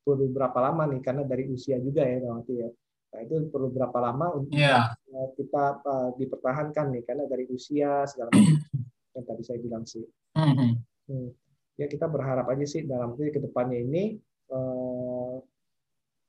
perlu 0.04 0.28
berapa 0.30 0.58
lama 0.60 0.84
nih? 0.92 1.00
Karena 1.00 1.22
dari 1.24 1.48
usia 1.48 1.80
juga 1.80 2.04
ya 2.04 2.20
nanti 2.22 2.52
ya. 2.60 2.68
Nah 3.14 3.20
itu 3.24 3.48
perlu 3.48 3.72
berapa 3.72 3.98
lama 3.98 4.36
untuk 4.36 4.54
yeah. 4.54 4.92
kita 5.34 5.80
uh, 5.80 6.10
dipertahankan 6.20 6.92
nih? 6.92 7.02
Karena 7.08 7.24
dari 7.24 7.48
usia 7.48 8.04
segala 8.04 8.30
macam. 8.30 8.60
Yang 9.14 9.24
tadi 9.30 9.42
saya 9.46 9.58
bilang 9.62 9.84
sih. 9.88 10.04
Mm 10.34 10.52
-hmm. 10.52 10.70
hmm 11.08 11.28
ya 11.74 11.86
kita 11.90 12.06
berharap 12.06 12.46
aja 12.54 12.66
sih 12.66 12.86
dalam 12.86 13.18
ke 13.18 13.40
depannya 13.42 13.82
ini 13.82 14.18
uh, 14.54 15.42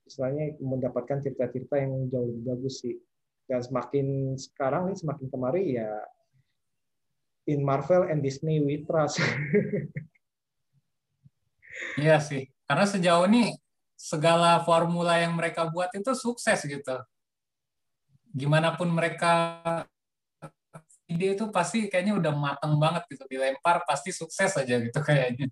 istilahnya 0.05 0.57
mendapatkan 0.61 1.21
cerita-cerita 1.21 1.81
yang 1.81 2.09
jauh 2.09 2.29
lebih 2.29 2.43
bagus 2.45 2.81
sih. 2.85 2.97
Dan 3.45 3.61
semakin 3.61 4.33
sekarang 4.37 4.89
nih 4.89 4.97
semakin 4.97 5.27
kemari 5.29 5.63
ya 5.77 5.89
in 7.45 7.61
Marvel 7.61 8.09
and 8.09 8.25
Disney 8.25 8.61
we 8.61 8.85
trust. 8.85 9.21
Iya 11.99 12.23
sih. 12.23 12.47
Karena 12.63 12.87
sejauh 12.87 13.27
ini 13.27 13.51
segala 13.95 14.61
formula 14.67 15.17
yang 15.17 15.33
mereka 15.33 15.67
buat 15.67 15.89
itu 15.95 16.11
sukses 16.13 16.61
gitu 16.67 16.95
gimana 18.35 18.75
pun 18.75 18.91
mereka 18.91 19.63
ide 21.07 21.39
itu 21.39 21.45
pasti 21.53 21.87
kayaknya 21.87 22.19
udah 22.19 22.33
mateng 22.35 22.75
banget 22.75 23.07
gitu 23.07 23.23
dilempar 23.31 23.87
pasti 23.87 24.11
sukses 24.11 24.51
aja 24.59 24.75
gitu 24.81 24.99
kayaknya. 24.99 25.47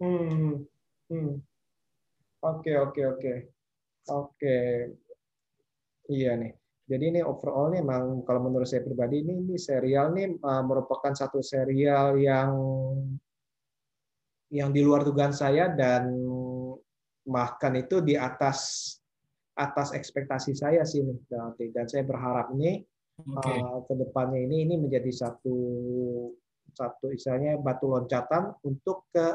Hmm. 0.00 0.64
Hmm. 1.12 1.42
Oke 2.40 2.72
oke 2.80 3.02
oke 3.04 3.32
oke. 4.08 4.58
Iya 6.06 6.32
nih. 6.38 6.52
Jadi 6.86 7.04
ini 7.10 7.20
overall 7.20 7.74
nih 7.74 7.82
memang 7.82 8.22
kalau 8.22 8.46
menurut 8.46 8.70
saya 8.70 8.86
pribadi 8.86 9.26
ini, 9.26 9.42
ini 9.42 9.56
serial 9.58 10.14
nih 10.14 10.38
uh, 10.38 10.62
merupakan 10.62 11.10
satu 11.10 11.42
serial 11.42 12.14
yang 12.14 12.54
yang 14.54 14.70
di 14.70 14.86
luar 14.86 15.02
dugaan 15.02 15.34
saya 15.34 15.66
dan 15.74 16.14
bahkan 17.26 17.74
itu 17.74 17.98
di 18.00 18.14
atas 18.14 18.90
atas 19.56 19.90
ekspektasi 19.92 20.52
saya 20.54 20.86
sih 20.86 21.02
nih 21.02 21.18
dan 21.72 21.86
saya 21.88 22.04
berharap 22.04 22.52
ini 22.54 22.84
okay. 23.24 23.58
uh, 23.58 23.80
ke 23.88 23.94
depannya 23.96 24.40
ini 24.44 24.68
ini 24.68 24.74
menjadi 24.76 25.08
satu 25.08 25.56
satu 26.76 27.08
istilahnya 27.08 27.56
batu 27.56 27.88
loncatan 27.88 28.52
untuk 28.68 29.08
ke 29.08 29.26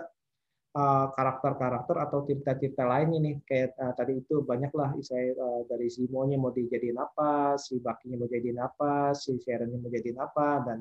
uh, 0.78 1.08
karakter-karakter 1.18 1.98
uh, 1.98 2.04
atau 2.06 2.22
cerita-cerita 2.22 2.86
lain 2.86 3.10
ini 3.18 3.32
kayak 3.42 3.74
uh, 3.82 3.98
tadi 3.98 4.22
itu 4.22 4.46
banyaklah 4.46 4.94
saya 5.02 5.34
uh, 5.34 5.66
dari 5.66 5.90
Simonya 5.90 6.38
mau 6.38 6.54
dijadiin 6.54 7.02
apa, 7.02 7.58
si 7.58 7.82
Bakinya 7.82 8.22
mau 8.22 8.30
jadiin 8.30 8.60
apa, 8.62 9.18
si 9.18 9.42
Sharonnya 9.42 9.78
mau 9.82 9.90
jadiin 9.90 10.20
apa 10.22 10.48
dan 10.70 10.80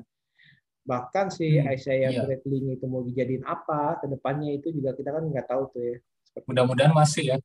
bahkan 0.81 1.29
si 1.29 1.61
hmm, 1.61 1.69
Isaiah 1.77 2.09
iya. 2.09 2.25
Bradley 2.25 2.73
itu 2.73 2.85
mau 2.89 3.05
dijadiin 3.05 3.45
apa 3.45 4.01
ke 4.01 4.09
depannya 4.09 4.57
itu 4.57 4.73
juga 4.73 4.97
kita 4.97 5.13
kan 5.13 5.23
nggak 5.29 5.47
tahu 5.49 5.63
tuh 5.73 5.81
ya. 5.81 5.97
Mudah-mudahan 6.47 6.93
masih 6.95 7.35
ya. 7.35 7.37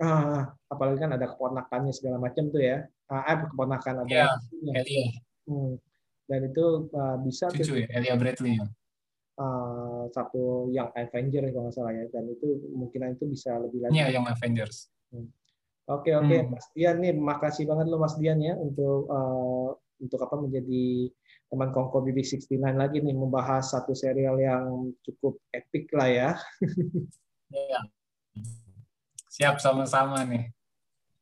Uh, 0.00 0.48
apalagi 0.72 0.96
kan 0.96 1.12
ada 1.12 1.28
keponakannya 1.28 1.92
segala 1.92 2.16
macam 2.16 2.48
tuh 2.48 2.62
ya. 2.64 2.88
Uh, 3.12 3.44
keponakan 3.52 4.06
ada. 4.06 4.08
Yeah, 4.08 4.32
Elia. 4.72 5.06
Hmm. 5.44 5.76
Dan 6.24 6.40
itu 6.48 6.88
uh, 6.94 7.16
bisa. 7.20 7.52
Cucu 7.52 7.84
ya, 7.84 7.88
Elia 7.92 8.16
Bradley. 8.16 8.56
Uh, 9.40 10.08
satu 10.12 10.68
yang 10.72 10.88
Avenger 10.96 11.48
kalau 11.52 11.68
nggak 11.68 11.76
salah 11.76 11.92
ya. 11.92 12.04
Dan 12.08 12.32
itu 12.32 12.64
kemungkinan 12.64 13.20
itu 13.20 13.24
bisa 13.28 13.60
lebih 13.60 13.84
lanjut. 13.84 13.96
Iya, 14.00 14.06
yang 14.16 14.24
Avengers. 14.24 14.88
Hmm. 15.12 15.28
Oke 15.90 16.14
oke, 16.14 16.36
hmm. 16.38 16.54
Mas 16.54 16.66
Dian 16.70 17.02
nih, 17.02 17.18
makasih 17.18 17.66
banget 17.66 17.90
lo 17.90 17.98
Mas 17.98 18.14
Dian 18.14 18.38
ya 18.38 18.54
untuk 18.54 19.10
uh, 19.10 19.74
untuk 19.98 20.22
apa 20.22 20.38
menjadi 20.38 21.10
teman 21.50 21.74
Kongko 21.74 22.06
BB69 22.06 22.62
lagi 22.78 23.02
nih 23.02 23.10
membahas 23.10 23.74
satu 23.74 23.90
serial 23.90 24.38
yang 24.38 24.94
cukup 25.02 25.42
epic 25.50 25.90
lah 25.92 26.08
ya. 26.08 26.30
Iya. 27.50 27.90
Siap 29.40 29.56
sama-sama 29.56 30.20
nih. 30.28 30.52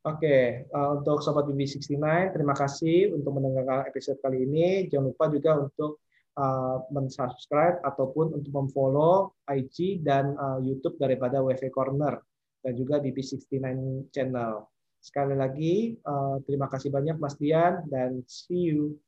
Oke, 0.03 0.67
uh, 0.75 0.99
untuk 0.99 1.23
Sobat 1.23 1.47
BB69, 1.47 2.03
terima 2.35 2.51
kasih 2.51 3.15
untuk 3.15 3.39
mendengarkan 3.39 3.87
episode 3.87 4.19
kali 4.19 4.43
ini. 4.43 4.91
Jangan 4.91 5.15
lupa 5.15 5.31
juga 5.31 5.55
untuk 5.63 6.03
uh, 6.35 6.83
mensubscribe 6.91 7.79
ataupun 7.87 8.35
untuk 8.35 8.51
memfollow 8.51 9.39
IG 9.47 10.03
dan 10.03 10.35
uh, 10.35 10.59
YouTube 10.59 10.99
daripada 10.99 11.39
WV 11.47 11.71
Corner 11.71 12.19
dan 12.67 12.75
juga 12.75 12.99
BB69 12.99 14.11
channel. 14.11 14.67
Sekali 14.99 15.39
lagi, 15.39 15.95
uh, 16.03 16.43
terima 16.43 16.67
kasih 16.67 16.91
banyak 16.91 17.23
Mas 17.23 17.39
Dian 17.39 17.87
dan 17.87 18.27
see 18.27 18.75
you. 18.75 18.99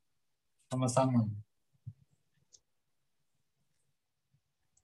Sama-sama. 0.70 1.26